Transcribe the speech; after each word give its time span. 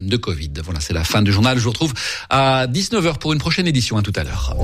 de 0.00 0.16
Covid. 0.16 0.52
Voilà, 0.62 0.78
c'est 0.78 0.92
la 0.92 1.02
fin 1.02 1.22
du 1.22 1.32
journal. 1.32 1.58
Je 1.58 1.64
vous 1.64 1.70
retrouve 1.70 1.92
à 2.30 2.66
19h 2.68 3.18
pour 3.18 3.32
une 3.32 3.40
prochaine 3.40 3.66
édition. 3.66 3.96
À 3.96 4.02
tout 4.02 4.12
à 4.14 4.22
l'heure. 4.22 4.54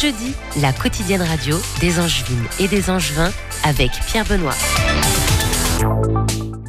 Jeudi, 0.00 0.32
la 0.62 0.72
quotidienne 0.72 1.20
radio 1.20 1.60
des 1.80 1.98
Angevines 1.98 2.46
et 2.58 2.68
des 2.68 2.88
Angevins 2.88 3.30
avec 3.64 3.90
Pierre 4.06 4.24
Benoît. 4.24 4.54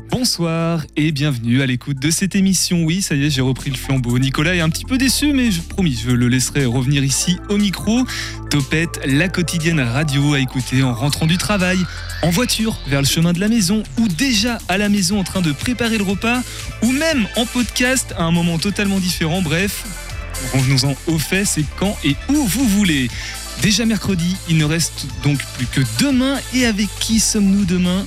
Bonsoir 0.09 0.83
et 0.97 1.13
bienvenue 1.13 1.61
à 1.61 1.65
l'écoute 1.65 1.97
de 1.97 2.11
cette 2.11 2.35
émission. 2.35 2.83
Oui, 2.83 3.01
ça 3.01 3.15
y 3.15 3.25
est, 3.25 3.29
j'ai 3.29 3.39
repris 3.39 3.69
le 3.69 3.77
flambeau. 3.77 4.19
Nicolas 4.19 4.53
est 4.53 4.59
un 4.59 4.69
petit 4.69 4.83
peu 4.83 4.97
déçu, 4.97 5.31
mais 5.31 5.49
je 5.49 5.61
promis, 5.61 5.97
je 6.05 6.11
le 6.11 6.27
laisserai 6.27 6.65
revenir 6.65 7.05
ici 7.05 7.37
au 7.47 7.57
micro. 7.57 8.01
Topette, 8.49 8.99
la 9.05 9.29
quotidienne 9.29 9.79
radio 9.79 10.33
à 10.33 10.39
écouter 10.39 10.83
en 10.83 10.93
rentrant 10.93 11.25
du 11.25 11.37
travail, 11.37 11.79
en 12.23 12.31
voiture, 12.31 12.77
vers 12.87 13.01
le 13.01 13.07
chemin 13.07 13.31
de 13.31 13.39
la 13.39 13.47
maison, 13.47 13.81
ou 13.97 14.09
déjà 14.09 14.57
à 14.67 14.77
la 14.77 14.89
maison 14.89 15.19
en 15.19 15.23
train 15.23 15.41
de 15.41 15.53
préparer 15.53 15.97
le 15.97 16.03
repas, 16.03 16.41
ou 16.81 16.91
même 16.91 17.27
en 17.37 17.45
podcast 17.45 18.13
à 18.17 18.23
un 18.23 18.31
moment 18.31 18.57
totalement 18.57 18.99
différent. 18.99 19.41
Bref, 19.41 19.85
revenons-en 20.53 20.95
au 21.07 21.17
fait, 21.17 21.45
c'est 21.45 21.65
quand 21.77 21.97
et 22.03 22.15
où 22.29 22.45
vous 22.45 22.67
voulez. 22.67 23.09
Déjà 23.61 23.85
mercredi, 23.85 24.35
il 24.49 24.57
ne 24.57 24.65
reste 24.65 25.05
donc 25.23 25.39
plus 25.55 25.67
que 25.67 25.81
demain. 25.99 26.37
Et 26.53 26.65
avec 26.65 26.87
qui 26.99 27.19
sommes-nous 27.19 27.65
demain? 27.65 28.05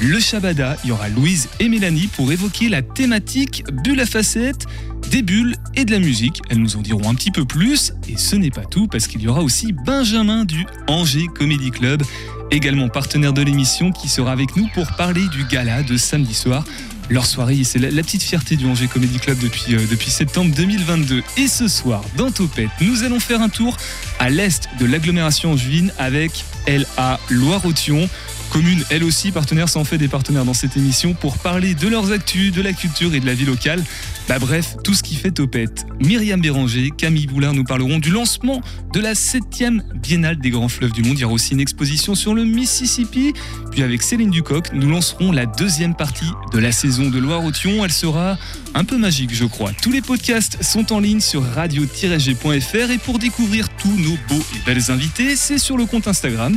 Le 0.00 0.18
Shabada, 0.18 0.76
il 0.82 0.88
y 0.88 0.92
aura 0.92 1.08
Louise 1.08 1.48
et 1.60 1.68
Mélanie 1.68 2.08
pour 2.08 2.32
évoquer 2.32 2.68
la 2.68 2.82
thématique 2.82 3.62
bulle 3.84 4.00
à 4.00 4.06
facettes, 4.06 4.66
des 5.10 5.22
bulles 5.22 5.54
et 5.76 5.84
de 5.84 5.92
la 5.92 6.00
musique. 6.00 6.42
Elles 6.48 6.58
nous 6.58 6.76
en 6.76 6.80
diront 6.80 7.08
un 7.08 7.14
petit 7.14 7.30
peu 7.30 7.44
plus. 7.44 7.92
Et 8.08 8.16
ce 8.16 8.34
n'est 8.34 8.50
pas 8.50 8.64
tout 8.64 8.88
parce 8.88 9.06
qu'il 9.06 9.22
y 9.22 9.28
aura 9.28 9.42
aussi 9.42 9.72
Benjamin 9.86 10.44
du 10.44 10.66
Angers 10.88 11.28
Comedy 11.32 11.70
Club, 11.70 12.02
également 12.50 12.88
partenaire 12.88 13.32
de 13.32 13.42
l'émission, 13.42 13.92
qui 13.92 14.08
sera 14.08 14.32
avec 14.32 14.56
nous 14.56 14.68
pour 14.74 14.86
parler 14.96 15.28
du 15.28 15.44
gala 15.44 15.82
de 15.82 15.96
samedi 15.96 16.34
soir. 16.34 16.64
Leur 17.10 17.26
soirée, 17.26 17.64
c'est 17.64 17.78
la, 17.78 18.02
petite 18.02 18.22
fierté 18.22 18.56
du 18.56 18.66
Angers 18.66 18.88
Comedy 18.88 19.18
Club 19.18 19.38
depuis, 19.38 19.74
euh, 19.74 20.08
septembre 20.08 20.54
2022. 20.54 21.22
Et 21.36 21.48
ce 21.48 21.68
soir, 21.68 22.02
dans 22.16 22.30
Topette, 22.30 22.70
nous 22.80 23.02
allons 23.02 23.20
faire 23.20 23.42
un 23.42 23.48
tour 23.50 23.76
à 24.18 24.30
l'est 24.30 24.68
de 24.80 24.86
l'agglomération 24.86 25.52
angevine 25.52 25.92
avec 25.98 26.44
LA 26.66 27.20
Loire-Othion 27.28 28.08
commune, 28.54 28.84
elle 28.90 29.02
aussi, 29.02 29.32
partenaire, 29.32 29.68
ça 29.68 29.80
en 29.80 29.84
fait 29.84 29.98
des 29.98 30.06
partenaires 30.06 30.44
dans 30.44 30.54
cette 30.54 30.76
émission 30.76 31.12
pour 31.12 31.38
parler 31.38 31.74
de 31.74 31.88
leurs 31.88 32.12
actus, 32.12 32.52
de 32.52 32.62
la 32.62 32.72
culture 32.72 33.12
et 33.12 33.18
de 33.18 33.26
la 33.26 33.34
vie 33.34 33.46
locale. 33.46 33.82
Bah 34.28 34.38
bref, 34.38 34.76
tout 34.84 34.94
ce 34.94 35.02
qui 35.02 35.16
fait 35.16 35.32
topette. 35.32 35.84
Myriam 35.98 36.40
Béranger, 36.40 36.92
Camille 36.96 37.26
Boulard 37.26 37.52
nous 37.52 37.64
parleront 37.64 37.98
du 37.98 38.10
lancement 38.10 38.60
de 38.92 39.00
la 39.00 39.14
7e 39.14 39.82
Biennale 39.96 40.38
des 40.38 40.50
Grands 40.50 40.68
Fleuves 40.68 40.92
du 40.92 41.02
Monde. 41.02 41.18
Il 41.18 41.22
y 41.22 41.24
aura 41.24 41.34
aussi 41.34 41.52
une 41.52 41.60
exposition 41.60 42.14
sur 42.14 42.32
le 42.32 42.44
Mississippi. 42.44 43.32
Puis 43.72 43.82
avec 43.82 44.04
Céline 44.04 44.30
Ducoc, 44.30 44.72
nous 44.72 44.88
lancerons 44.88 45.32
la 45.32 45.46
deuxième 45.46 45.96
partie 45.96 46.30
de 46.52 46.58
la 46.60 46.70
saison 46.70 47.10
de 47.10 47.18
Loire-Othion. 47.18 47.84
Elle 47.84 47.92
sera 47.92 48.38
un 48.74 48.84
peu 48.84 48.98
magique, 48.98 49.34
je 49.34 49.46
crois. 49.46 49.72
Tous 49.82 49.90
les 49.90 50.00
podcasts 50.00 50.62
sont 50.62 50.92
en 50.92 51.00
ligne 51.00 51.20
sur 51.20 51.42
radio-g.fr 51.42 52.90
et 52.92 52.98
pour 52.98 53.18
découvrir 53.18 53.68
tous 53.70 53.98
nos 53.98 54.16
beaux 54.28 54.44
et 54.54 54.64
belles 54.64 54.92
invités, 54.92 55.34
c'est 55.34 55.58
sur 55.58 55.76
le 55.76 55.86
compte 55.86 56.06
Instagram 56.06 56.56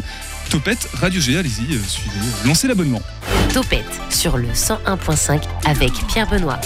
Topette 0.50 0.88
Radio 0.94 1.20
G, 1.20 1.38
allez-y, 1.38 1.76
euh, 1.76 1.80
suivez, 1.84 2.18
euh, 2.18 2.48
lancez 2.48 2.68
l'abonnement. 2.68 3.02
Topette 3.54 3.86
sur 4.10 4.38
le 4.38 4.48
101.5 4.48 5.44
avec 5.66 5.92
Pierre 6.08 6.30
Benoît. 6.30 6.60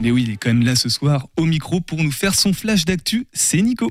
Mais 0.00 0.10
oui, 0.10 0.24
il 0.26 0.32
est 0.32 0.36
quand 0.36 0.50
même 0.50 0.64
là 0.64 0.76
ce 0.76 0.90
soir 0.90 1.28
au 1.38 1.46
micro 1.46 1.80
pour 1.80 2.02
nous 2.02 2.10
faire 2.12 2.34
son 2.34 2.52
flash 2.52 2.84
d'actu, 2.84 3.26
c'est 3.32 3.62
Nico. 3.62 3.88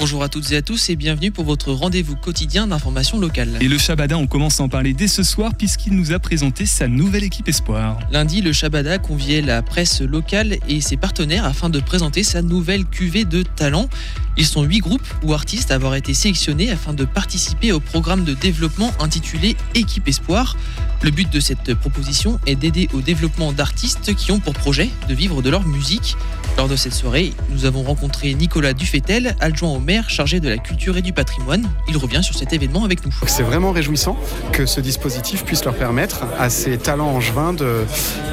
Bonjour 0.00 0.22
à 0.22 0.30
toutes 0.30 0.50
et 0.52 0.56
à 0.56 0.62
tous 0.62 0.88
et 0.88 0.96
bienvenue 0.96 1.30
pour 1.30 1.44
votre 1.44 1.72
rendez-vous 1.72 2.16
quotidien 2.16 2.66
d'information 2.66 3.20
locale. 3.20 3.58
Et 3.60 3.68
le 3.68 3.76
Shabada, 3.76 4.16
on 4.16 4.26
commence 4.26 4.58
à 4.58 4.62
en 4.62 4.68
parler 4.70 4.94
dès 4.94 5.08
ce 5.08 5.22
soir 5.22 5.52
puisqu'il 5.54 5.92
nous 5.92 6.12
a 6.12 6.18
présenté 6.18 6.64
sa 6.64 6.88
nouvelle 6.88 7.22
équipe 7.22 7.46
Espoir. 7.48 7.98
Lundi, 8.10 8.40
le 8.40 8.54
Shabada 8.54 8.96
conviait 8.96 9.42
la 9.42 9.60
presse 9.60 10.00
locale 10.00 10.56
et 10.66 10.80
ses 10.80 10.96
partenaires 10.96 11.44
afin 11.44 11.68
de 11.68 11.80
présenter 11.80 12.22
sa 12.22 12.40
nouvelle 12.40 12.86
cuvée 12.86 13.26
de 13.26 13.42
talents. 13.42 13.90
Ils 14.38 14.46
sont 14.46 14.62
huit 14.62 14.78
groupes 14.78 15.06
ou 15.22 15.34
artistes 15.34 15.70
à 15.70 15.74
avoir 15.74 15.94
été 15.94 16.14
sélectionnés 16.14 16.70
afin 16.70 16.94
de 16.94 17.04
participer 17.04 17.70
au 17.70 17.80
programme 17.80 18.24
de 18.24 18.32
développement 18.32 18.94
intitulé 19.00 19.54
Équipe 19.74 20.08
Espoir. 20.08 20.56
Le 21.02 21.10
but 21.10 21.30
de 21.30 21.40
cette 21.40 21.74
proposition 21.74 22.40
est 22.46 22.56
d'aider 22.56 22.88
au 22.94 23.02
développement 23.02 23.52
d'artistes 23.52 24.14
qui 24.14 24.32
ont 24.32 24.40
pour 24.40 24.54
projet 24.54 24.88
de 25.10 25.14
vivre 25.14 25.42
de 25.42 25.50
leur 25.50 25.66
musique. 25.66 26.16
Lors 26.56 26.68
de 26.68 26.76
cette 26.76 26.92
soirée, 26.92 27.32
nous 27.50 27.64
avons 27.64 27.82
rencontré 27.82 28.34
Nicolas 28.34 28.74
Dufetel, 28.74 29.34
adjoint 29.40 29.70
au 29.70 29.78
maire 29.78 30.10
chargé 30.10 30.40
de 30.40 30.48
la 30.48 30.58
culture 30.58 30.96
et 30.96 31.02
du 31.02 31.12
patrimoine. 31.12 31.68
Il 31.88 31.96
revient 31.96 32.22
sur 32.22 32.36
cet 32.36 32.52
événement 32.52 32.84
avec 32.84 33.04
nous. 33.06 33.14
C'est 33.26 33.42
vraiment 33.42 33.72
réjouissant 33.72 34.18
que 34.52 34.66
ce 34.66 34.80
dispositif 34.80 35.44
puisse 35.44 35.64
leur 35.64 35.74
permettre 35.74 36.24
à 36.38 36.50
ces 36.50 36.76
talents 36.78 37.10
angevins 37.10 37.52
de, 37.52 37.84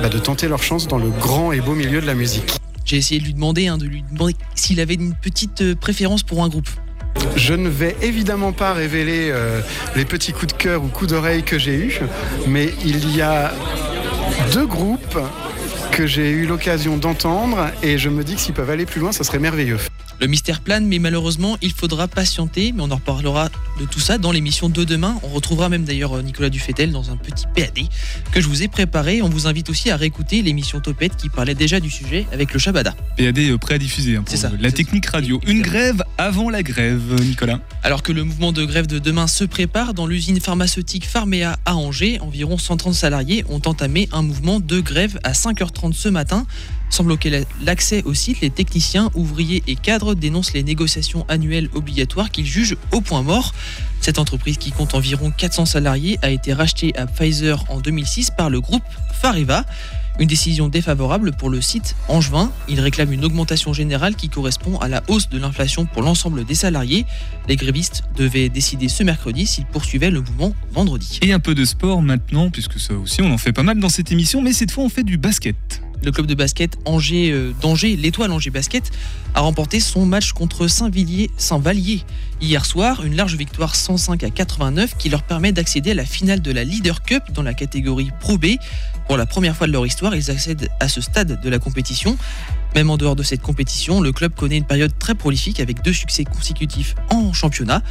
bah, 0.01 0.09
de 0.09 0.19
tenter 0.19 0.47
leur 0.47 0.61
chance 0.61 0.87
dans 0.87 0.97
le 0.97 1.09
grand 1.09 1.51
et 1.51 1.61
beau 1.61 1.73
milieu 1.73 2.01
de 2.01 2.05
la 2.05 2.15
musique. 2.15 2.57
J'ai 2.85 2.97
essayé 2.97 3.19
de 3.19 3.25
lui 3.25 3.33
demander, 3.33 3.67
hein, 3.67 3.77
de 3.77 3.85
lui 3.85 4.03
demander 4.11 4.35
s'il 4.55 4.79
avait 4.79 4.93
une 4.95 5.13
petite 5.13 5.61
euh, 5.61 5.75
préférence 5.75 6.23
pour 6.23 6.43
un 6.43 6.49
groupe. 6.49 6.69
Je 7.35 7.53
ne 7.53 7.69
vais 7.69 7.95
évidemment 8.01 8.51
pas 8.51 8.73
révéler 8.73 9.29
euh, 9.31 9.61
les 9.95 10.05
petits 10.05 10.33
coups 10.33 10.53
de 10.53 10.57
cœur 10.57 10.83
ou 10.83 10.87
coups 10.87 11.11
d'oreille 11.11 11.43
que 11.43 11.57
j'ai 11.57 11.75
eus, 11.75 11.99
mais 12.47 12.73
il 12.85 13.15
y 13.15 13.21
a 13.21 13.53
deux 14.53 14.65
groupes 14.65 15.19
que 15.97 16.05
j'ai 16.05 16.29
eu 16.29 16.45
l'occasion 16.45 16.95
d'entendre 16.95 17.71
et 17.81 17.97
je 17.97 18.09
me 18.09 18.23
dis 18.23 18.35
que 18.35 18.41
s'ils 18.41 18.53
peuvent 18.53 18.69
aller 18.69 18.85
plus 18.85 18.99
loin, 18.99 19.11
ça 19.11 19.23
serait 19.23 19.39
merveilleux. 19.39 19.79
Le 20.19 20.25
mystère 20.25 20.61
plane, 20.61 20.87
mais 20.87 20.97
malheureusement, 20.97 21.57
il 21.61 21.71
faudra 21.71 22.07
patienter. 22.07 22.71
Mais 22.71 22.81
on 22.81 22.89
en 22.89 22.95
reparlera 22.95 23.49
de 23.79 23.85
tout 23.85 23.99
ça 23.99 24.17
dans 24.17 24.31
l'émission 24.31 24.67
de 24.67 24.83
demain. 24.83 25.19
On 25.21 25.27
retrouvera 25.27 25.69
même 25.69 25.83
d'ailleurs 25.83 26.17
euh, 26.17 26.21
Nicolas 26.23 26.49
Dufetel 26.49 26.91
dans 26.91 27.11
un 27.11 27.17
petit 27.17 27.45
PAD 27.55 27.87
que 28.31 28.41
je 28.41 28.47
vous 28.47 28.63
ai 28.63 28.67
préparé. 28.67 29.21
On 29.21 29.29
vous 29.29 29.45
invite 29.45 29.69
aussi 29.69 29.91
à 29.91 29.95
réécouter 29.95 30.41
l'émission 30.41 30.79
Topette 30.79 31.15
qui 31.15 31.29
parlait 31.29 31.53
déjà 31.53 31.79
du 31.79 31.91
sujet 31.91 32.25
avec 32.31 32.51
le 32.51 32.59
Shabada. 32.59 32.95
PAD 33.17 33.37
euh, 33.37 33.57
prêt 33.59 33.75
à 33.75 33.77
diffuser 33.77 34.15
hein, 34.15 34.23
C'est 34.27 34.37
ça, 34.37 34.51
la 34.59 34.71
technique 34.71 35.05
radio. 35.05 35.39
Une 35.45 35.61
grève 35.61 36.03
avant 36.17 36.49
la 36.49 36.63
grève, 36.63 37.01
euh, 37.11 37.23
Nicolas. 37.23 37.59
Alors 37.83 38.01
que 38.01 38.11
le 38.11 38.23
mouvement 38.23 38.51
de 38.51 38.65
grève 38.65 38.87
de 38.87 38.97
demain 38.97 39.27
se 39.27 39.43
prépare, 39.43 39.93
dans 39.93 40.07
l'usine 40.07 40.39
pharmaceutique 40.39 41.05
Pharmea 41.05 41.57
à 41.65 41.75
Angers, 41.75 42.19
environ 42.21 42.57
130 42.57 42.95
salariés 42.95 43.45
ont 43.49 43.61
entamé 43.65 44.09
un 44.11 44.23
mouvement 44.23 44.59
de 44.59 44.79
grève 44.79 45.19
à 45.23 45.33
5h30 45.33 45.93
ce 45.93 46.09
matin. 46.09 46.47
Sans 46.89 47.03
bloquer 47.03 47.45
l'accès 47.61 48.03
au 48.05 48.13
site, 48.13 48.41
les 48.41 48.49
techniciens, 48.49 49.11
ouvriers 49.13 49.63
et 49.67 49.75
cadres 49.75 50.15
dénoncent 50.15 50.53
les 50.53 50.63
négociations 50.63 51.25
annuelles 51.27 51.69
obligatoires 51.73 52.31
qu'ils 52.31 52.45
jugent 52.45 52.77
au 52.91 53.01
point 53.01 53.21
mort. 53.21 53.53
Cette 54.01 54.19
entreprise 54.19 54.57
qui 54.57 54.71
compte 54.71 54.93
environ 54.93 55.31
400 55.31 55.65
salariés 55.65 56.17
a 56.21 56.29
été 56.29 56.53
rachetée 56.53 56.97
à 56.97 57.05
Pfizer 57.05 57.63
en 57.69 57.79
2006 57.79 58.31
par 58.31 58.49
le 58.49 58.61
groupe 58.61 58.83
Fariva. 59.13 59.65
Une 60.19 60.27
décision 60.27 60.67
défavorable 60.67 61.31
pour 61.33 61.49
le 61.49 61.61
site 61.61 61.95
angevin. 62.07 62.51
Il 62.67 62.79
réclame 62.79 63.13
une 63.13 63.23
augmentation 63.23 63.71
générale 63.71 64.15
qui 64.15 64.29
correspond 64.29 64.77
à 64.79 64.87
la 64.87 65.03
hausse 65.09 65.29
de 65.29 65.37
l'inflation 65.37 65.85
pour 65.85 66.01
l'ensemble 66.01 66.43
des 66.43 66.55
salariés. 66.55 67.05
Les 67.47 67.55
grévistes 67.55 68.03
devaient 68.15 68.49
décider 68.49 68.87
ce 68.87 69.03
mercredi 69.03 69.45
s'ils 69.45 69.65
poursuivaient 69.65 70.09
le 70.09 70.21
mouvement 70.21 70.55
vendredi. 70.71 71.19
Et 71.21 71.33
un 71.33 71.39
peu 71.39 71.53
de 71.53 71.65
sport 71.65 72.01
maintenant, 72.01 72.49
puisque 72.49 72.79
ça 72.79 72.95
aussi 72.95 73.21
on 73.21 73.31
en 73.31 73.37
fait 73.37 73.53
pas 73.53 73.63
mal 73.63 73.79
dans 73.79 73.89
cette 73.89 74.11
émission, 74.11 74.41
mais 74.41 74.53
cette 74.53 74.71
fois 74.71 74.83
on 74.85 74.89
fait 74.89 75.03
du 75.03 75.17
basket. 75.17 75.83
Le 76.03 76.11
club 76.11 76.27
de 76.27 76.35
basket 76.35 76.77
Angers 76.85 77.31
euh, 77.31 77.53
d'Angers, 77.61 77.95
l'étoile 77.95 78.31
Angers 78.31 78.51
Basket, 78.51 78.91
a 79.33 79.41
remporté 79.41 79.79
son 79.79 80.05
match 80.05 80.31
contre 80.31 80.67
Saint-Villiers, 80.67 81.31
Saint-Vallier 81.37 82.03
hier 82.39 82.65
soir, 82.65 83.03
une 83.03 83.15
large 83.15 83.35
victoire 83.35 83.75
105 83.75 84.23
à 84.23 84.29
89 84.29 84.95
qui 84.97 85.09
leur 85.09 85.23
permet 85.23 85.51
d'accéder 85.51 85.91
à 85.91 85.95
la 85.95 86.05
finale 86.05 86.41
de 86.41 86.51
la 86.51 86.63
Leader 86.63 87.01
Cup 87.01 87.23
dans 87.33 87.43
la 87.43 87.53
catégorie 87.53 88.11
Pro 88.19 88.37
B. 88.37 88.57
Pour 89.07 89.17
la 89.17 89.25
première 89.25 89.55
fois 89.55 89.67
de 89.67 89.71
leur 89.71 89.85
histoire, 89.85 90.15
ils 90.15 90.29
accèdent 90.29 90.69
à 90.79 90.87
ce 90.87 91.01
stade 91.01 91.41
de 91.41 91.49
la 91.49 91.59
compétition. 91.59 92.17
Même 92.75 92.89
en 92.89 92.97
dehors 92.97 93.15
de 93.15 93.23
cette 93.23 93.41
compétition, 93.41 94.01
le 94.01 94.11
club 94.11 94.35
connaît 94.35 94.57
une 94.57 94.65
période 94.65 94.91
très 94.99 95.15
prolifique 95.15 95.59
avec 95.59 95.81
deux 95.83 95.93
succès 95.93 96.25
consécutifs 96.25 96.95
en 97.09 97.33
championnat. 97.33 97.81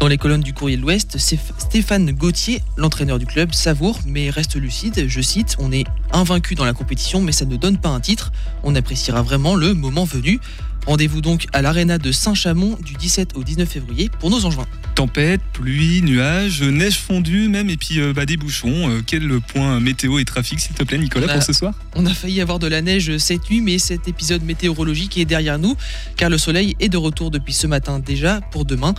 Dans 0.00 0.08
les 0.08 0.18
colonnes 0.18 0.42
du 0.42 0.52
courrier 0.52 0.76
de 0.76 0.82
l'Ouest, 0.82 1.16
Stéphane 1.18 2.10
Gauthier, 2.12 2.62
l'entraîneur 2.76 3.18
du 3.18 3.24
club, 3.26 3.54
savoure 3.54 4.00
mais 4.06 4.28
reste 4.28 4.56
lucide. 4.56 5.06
Je 5.08 5.20
cite 5.22 5.56
On 5.58 5.72
est 5.72 5.84
invaincu 6.12 6.54
dans 6.54 6.64
la 6.66 6.74
compétition, 6.74 7.22
mais 7.22 7.32
ça 7.32 7.46
ne 7.46 7.56
donne 7.56 7.78
pas 7.78 7.88
un 7.88 8.00
titre. 8.00 8.30
On 8.64 8.74
appréciera 8.74 9.22
vraiment 9.22 9.54
le 9.54 9.72
moment 9.72 10.04
venu. 10.04 10.40
Rendez-vous 10.86 11.22
donc 11.22 11.46
à 11.54 11.62
l'aréna 11.62 11.96
de 11.96 12.12
Saint-Chamond 12.12 12.76
du 12.84 12.92
17 12.92 13.30
au 13.36 13.42
19 13.44 13.66
février 13.66 14.10
pour 14.20 14.28
nos 14.28 14.44
Angevins. 14.44 14.66
Tempête, 14.94 15.40
pluie, 15.54 16.02
nuages, 16.02 16.60
neige 16.62 16.98
fondue 16.98 17.48
même, 17.48 17.70
et 17.70 17.78
puis 17.78 17.98
euh, 18.00 18.12
bah, 18.12 18.26
des 18.26 18.36
bouchons. 18.36 18.90
Euh, 18.90 19.00
quel 19.04 19.40
point 19.40 19.80
météo 19.80 20.18
et 20.18 20.26
trafic, 20.26 20.60
s'il 20.60 20.74
te 20.74 20.84
plaît, 20.84 20.98
Nicolas, 20.98 21.30
a- 21.30 21.34
pour 21.34 21.42
ce 21.42 21.54
soir? 21.54 21.72
On 21.94 22.04
a 22.04 22.12
failli 22.12 22.42
avoir 22.42 22.58
de 22.58 22.66
la 22.66 22.82
neige 22.82 23.16
cette 23.16 23.48
nuit, 23.50 23.62
mais 23.62 23.78
cet 23.78 24.06
épisode 24.08 24.42
météorologique 24.42 25.16
est 25.16 25.24
derrière 25.24 25.58
nous, 25.58 25.74
car 26.16 26.28
le 26.28 26.36
soleil 26.36 26.76
est 26.80 26.90
de 26.90 26.98
retour 26.98 27.30
depuis 27.30 27.54
ce 27.54 27.66
matin 27.66 27.98
déjà 27.98 28.42
pour 28.52 28.66
demain. 28.66 28.94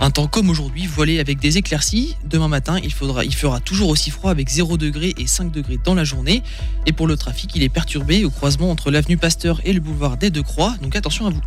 Un 0.00 0.10
temps 0.10 0.26
comme 0.26 0.50
aujourd'hui, 0.50 0.86
voilé 0.86 1.20
avec 1.20 1.38
des 1.38 1.56
éclaircies. 1.56 2.16
Demain 2.24 2.48
matin, 2.48 2.78
il, 2.82 2.92
faudra, 2.92 3.24
il 3.24 3.34
fera 3.34 3.60
toujours 3.60 3.88
aussi 3.88 4.10
froid 4.10 4.30
avec 4.30 4.48
0 4.48 4.76
degré 4.76 5.14
et 5.16 5.26
5 5.26 5.50
degrés 5.50 5.78
dans 5.82 5.94
la 5.94 6.04
journée. 6.04 6.42
Et 6.86 6.92
pour 6.92 7.06
le 7.06 7.16
trafic, 7.16 7.54
il 7.54 7.62
est 7.62 7.68
perturbé 7.68 8.24
au 8.24 8.30
croisement 8.30 8.70
entre 8.70 8.90
l'avenue 8.90 9.16
Pasteur 9.16 9.60
et 9.64 9.72
le 9.72 9.80
boulevard 9.80 10.16
des 10.16 10.30
Deux 10.30 10.42
Croix, 10.42 10.74
donc 10.82 10.96
attention 10.96 11.26
à 11.26 11.30
vous. 11.30 11.40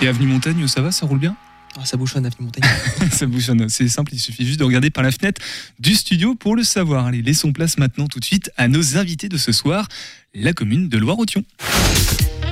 Et 0.00 0.08
Avenue 0.08 0.26
Montagne, 0.26 0.66
ça 0.68 0.80
va, 0.80 0.92
ça 0.92 1.06
roule 1.06 1.18
bien? 1.18 1.36
Ah, 1.76 1.84
ça 1.84 1.96
bouchonne, 1.96 2.24
avenue 2.24 2.44
Montaigne. 2.44 2.64
Ça 3.10 3.26
bouchonne, 3.26 3.68
c'est 3.68 3.88
simple, 3.88 4.14
il 4.14 4.20
suffit 4.20 4.46
juste 4.46 4.60
de 4.60 4.64
regarder 4.64 4.90
par 4.90 5.02
la 5.02 5.10
fenêtre 5.10 5.42
du 5.80 5.94
studio 5.94 6.36
pour 6.36 6.54
le 6.54 6.62
savoir. 6.62 7.06
Allez, 7.06 7.20
laissons 7.20 7.52
place 7.52 7.78
maintenant 7.78 8.06
tout 8.06 8.20
de 8.20 8.24
suite 8.24 8.50
à 8.56 8.68
nos 8.68 8.96
invités 8.96 9.28
de 9.28 9.36
ce 9.36 9.50
soir, 9.50 9.88
la 10.34 10.52
commune 10.52 10.88
de 10.88 10.98
Loire-Othion. 10.98 11.42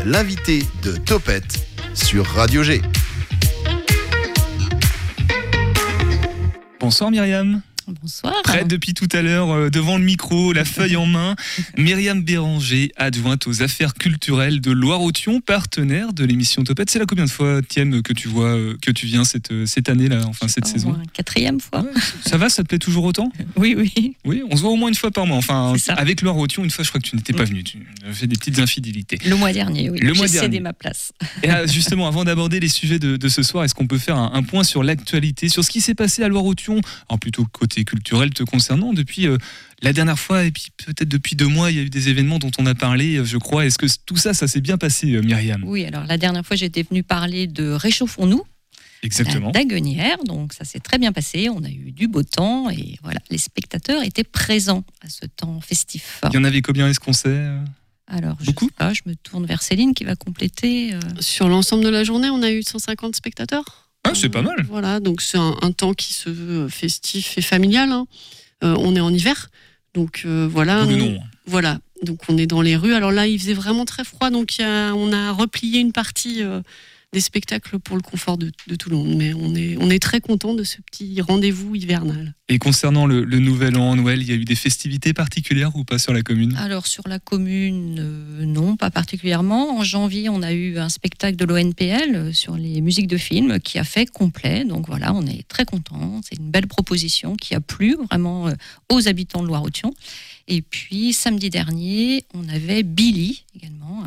L'invité 0.05 0.65
de 0.83 0.97
Topette 0.97 1.65
sur 1.95 2.27
Radio 2.27 2.65
G. 2.65 2.83
Bonsoir 6.81 7.13
Myriam. 7.13 7.63
Bonsoir. 7.89 8.35
Prête 8.45 8.69
depuis 8.69 8.95
tout 8.95 9.09
à 9.13 9.23
l'heure, 9.23 9.51
euh, 9.51 9.71
devant 9.71 9.99
le 9.99 10.05
micro, 10.05 10.53
la 10.53 10.65
feuille 10.67 10.97
en 10.97 11.07
main. 11.07 11.35
Myriam 11.77 12.23
Béranger, 12.23 12.93
adjointe 12.97 13.47
aux 13.47 13.63
affaires 13.63 13.95
culturelles 13.95 14.61
de 14.61 14.71
Loire-Othion, 14.71 15.41
partenaire 15.41 16.13
de 16.13 16.25
l'émission 16.25 16.63
Topette. 16.63 16.91
C'est 16.91 16.99
la 16.99 17.07
combien 17.07 17.25
de 17.25 17.31
fois, 17.31 17.61
Thiem, 17.63 18.03
que 18.03 18.13
tu 18.13 18.29
vois, 18.29 18.57
euh, 18.57 18.77
que 18.81 18.91
tu 18.91 19.07
viens 19.07 19.25
cette, 19.25 19.51
euh, 19.53 19.67
cette 19.67 19.89
année-là, 19.89 20.23
enfin 20.27 20.49
cette 20.49 20.67
saison 20.67 20.91
moins 20.91 21.03
Quatrième 21.13 21.61
fois. 21.61 21.85
Ça 22.25 22.37
va, 22.37 22.49
ça 22.49 22.63
te 22.63 22.69
plaît 22.69 22.79
toujours 22.79 23.05
autant 23.05 23.33
Oui, 23.57 23.75
oui. 23.77 24.17
Oui, 24.25 24.43
on 24.51 24.57
se 24.57 24.63
voit 24.63 24.71
au 24.71 24.77
moins 24.77 24.89
une 24.89 24.95
fois 24.95 25.11
par 25.11 25.27
mois. 25.27 25.37
Enfin, 25.37 25.75
avec 25.97 26.23
Loire-Othion, 26.23 26.65
une 26.65 26.71
fois, 26.71 26.85
je 26.85 26.91
crois 26.91 27.01
que 27.01 27.09
tu 27.09 27.17
n'étais 27.17 27.33
pas 27.33 27.45
venu. 27.45 27.65
Tu 27.65 27.79
as 28.09 28.13
fait 28.13 28.27
des 28.27 28.37
petites 28.37 28.59
infidélités. 28.59 29.19
Le 29.27 29.37
mois 29.37 29.53
dernier, 29.53 29.91
oui. 29.91 29.99
Le 30.01 30.13
mois 30.15 30.27
dernier. 30.27 30.41
cédé 30.41 30.61
ma 30.61 30.73
place. 30.73 31.13
Et 31.43 31.51
ah, 31.51 31.67
justement, 31.73 32.07
avant 32.07 32.25
d'aborder 32.25 32.61
les 32.61 32.69
sujets 32.69 32.99
de, 32.99 33.17
de 33.17 33.29
ce 33.29 33.43
soir, 33.43 33.65
est-ce 33.65 33.75
qu'on 33.75 33.87
peut 33.87 33.99
faire 33.99 34.17
un, 34.17 34.33
un 34.35 34.43
point 34.43 34.65
sur 34.65 34.83
l'actualité, 34.83 35.49
sur 35.49 35.65
ce 35.65 35.71
qui 35.71 35.81
s'est 35.81 35.95
passé 35.95 36.23
à 36.23 36.29
Loire-Othion, 36.29 36.81
alors 37.09 37.19
plutôt 37.19 37.45
côté 37.45 37.72
culturel 37.85 38.31
te 38.31 38.43
concernant, 38.45 38.93
depuis 38.93 39.27
euh, 39.27 39.39
la 39.83 39.93
dernière 39.93 40.19
fois, 40.19 40.45
et 40.45 40.51
puis 40.53 40.69
peut-être 40.85 41.09
depuis 41.09 41.35
deux 41.37 41.49
mois, 41.49 41.71
il 41.71 41.77
y 41.77 41.81
a 41.81 41.83
eu 41.83 41.91
des 41.91 42.09
événements 42.09 42.39
dont 42.39 42.51
on 42.59 42.67
a 42.67 42.75
parlé, 42.75 43.17
euh, 43.17 43.25
je 43.25 43.39
crois. 43.39 43.67
Est-ce 43.67 43.79
que 43.79 43.87
tout 44.07 44.17
ça, 44.17 44.35
ça 44.35 44.47
s'est 44.47 44.61
bien 44.61 44.79
passé, 44.79 45.13
euh, 45.15 45.23
Myriam? 45.23 45.63
Oui, 45.65 45.85
alors 45.85 46.05
la 46.07 46.19
dernière 46.19 46.45
fois, 46.47 46.57
j'étais 46.57 46.83
venue 46.83 47.03
parler 47.03 47.47
de 47.47 47.71
Réchauffons-nous, 47.73 48.43
Exactement. 49.03 49.47
la 49.47 49.53
Daguenière. 49.53 50.19
Donc 50.25 50.53
ça 50.53 50.65
s'est 50.65 50.79
très 50.81 50.99
bien 50.99 51.13
passé. 51.13 51.49
On 51.49 51.65
a 51.65 51.69
eu 51.71 51.91
du 51.93 52.07
beau 52.07 52.23
temps 52.23 52.71
et 52.71 52.99
voilà, 53.03 53.19
les 53.31 53.39
spectateurs 53.39 54.03
étaient 54.05 54.23
présents 54.25 54.85
à 55.01 55.09
ce 55.09 55.27
temps 55.27 55.61
festif. 55.61 56.21
Il 56.31 56.35
y 56.35 56.39
en 56.39 56.45
avait 56.45 56.63
combien, 56.63 56.89
est-ce 56.89 57.01
qu'on 57.01 57.13
sait 57.13 57.49
Alors, 58.07 58.37
je, 58.41 58.47
Beaucoup 58.47 58.67
sais 58.67 58.75
pas, 58.77 58.93
je 58.95 59.01
me 59.07 59.15
tourne 59.17 59.45
vers 59.47 59.63
Céline 59.63 59.95
qui 59.95 60.05
va 60.05 60.15
compléter. 60.15 60.95
euh, 60.95 61.01
Sur 61.21 61.49
l'ensemble 61.49 61.83
de 61.83 61.89
la 61.89 62.05
journée, 62.05 62.29
on 62.31 62.43
a 62.43 62.51
eu 62.53 62.63
150 62.63 63.17
spectateurs? 63.17 63.82
Ah, 64.05 64.13
c'est 64.15 64.29
pas 64.29 64.43
mal. 64.43 64.65
Voilà, 64.69 65.01
donc 65.01 65.21
c'est 65.23 65.39
un, 65.39 65.55
un 65.63 65.73
temps 65.73 65.95
qui 65.95 66.13
se 66.13 66.29
veut 66.29 66.69
festif 66.69 67.39
et 67.39 67.43
familial. 67.43 67.91
hein. 67.93 68.07
Euh, 68.65 68.75
on 68.79 68.95
est 68.97 69.01
en 69.01 69.13
hiver, 69.13 69.51
donc 69.95 70.23
euh, 70.25 70.49
voilà. 70.51 70.85
Le 70.85 70.97
nom. 70.97 71.19
Voilà, 71.47 71.79
donc 72.03 72.21
on 72.29 72.37
est 72.39 72.47
dans 72.47 72.63
les 72.63 72.77
rues. 72.77 72.95
Alors 72.95 73.11
là, 73.11 73.27
il 73.27 73.39
faisait 73.39 73.55
vraiment 73.55 73.85
très 73.85 74.05
froid, 74.05 74.31
donc 74.31 74.57
il 74.59 74.63
y 74.63 74.65
a- 74.65 74.93
on 74.95 75.13
a 75.13 75.33
replié 75.33 75.81
une 75.81 75.93
partie 75.93 76.43
euh, 76.43 76.61
des 77.13 77.21
spectacles 77.21 77.79
pour 77.79 77.97
le 77.97 78.03
confort 78.03 78.39
de, 78.39 78.51
de 78.67 78.75
tout 78.75 78.89
le 78.89 78.97
monde. 78.97 79.15
Mais 79.17 79.35
on 79.35 79.55
est, 79.55 79.77
on 79.79 79.91
est 79.91 79.99
très 79.99 80.21
content 80.21 80.55
de 80.55 80.65
ce 80.65 80.81
petit 80.81 81.21
rendez-vous 81.21 81.75
hivernal. 81.75 82.35
Et 82.49 82.59
concernant 82.59 83.07
le, 83.07 83.25
le 83.25 83.39
nouvel 83.39 83.77
an, 83.77 83.97
Noël, 83.97 84.23
il 84.23 84.29
y 84.29 84.33
a 84.33 84.35
eu 84.35 84.45
des 84.45 84.55
festivités 84.55 85.13
particulières 85.13 85.77
ou 85.77 85.85
pas 85.85 85.99
sur 85.99 86.13
la 86.15 86.23
commune? 86.23 86.57
Alors 86.57 86.87
sur 86.87 87.07
la 87.07 87.19
commune, 87.19 87.99
euh, 87.99 88.45
non, 88.47 88.77
pas 88.77 88.91
particulièrement. 88.91 89.79
En 89.79 89.85
janvier, 89.85 90.29
on 90.29 90.43
a 90.43 90.53
eu 90.53 90.79
un 90.79 90.89
spectacle 90.89 91.37
de 91.37 91.45
l'ONPL 91.45 92.15
euh, 92.15 92.33
sur 92.33 92.57
les 92.57 92.81
musiques 92.81 93.09
de 93.09 93.19
films 93.19 93.61
qui 93.61 93.79
a 93.79 93.85
fait 93.85 94.07
complet. 94.11 94.65
Donc 94.65 94.87
voilà, 94.87 95.13
on 95.15 95.27
est 95.27 95.47
très 95.49 95.67
contents. 95.67 96.21
C'est 96.29 96.39
une 96.39 96.51
belle 96.51 96.67
proposition 96.67 97.37
qui 97.37 97.55
a 97.55 97.61
plu 97.61 97.97
vraiment 98.11 98.49
euh, 98.49 98.55
aux 98.91 99.07
habitants 99.07 99.43
de 99.43 99.49
Loire-Othion. 99.49 99.93
Et 100.49 100.63
puis 100.63 101.13
samedi 101.13 101.51
dernier, 101.51 102.25
on 102.35 102.49
avait 102.49 102.83
Billy 102.83 103.45
également, 103.55 104.03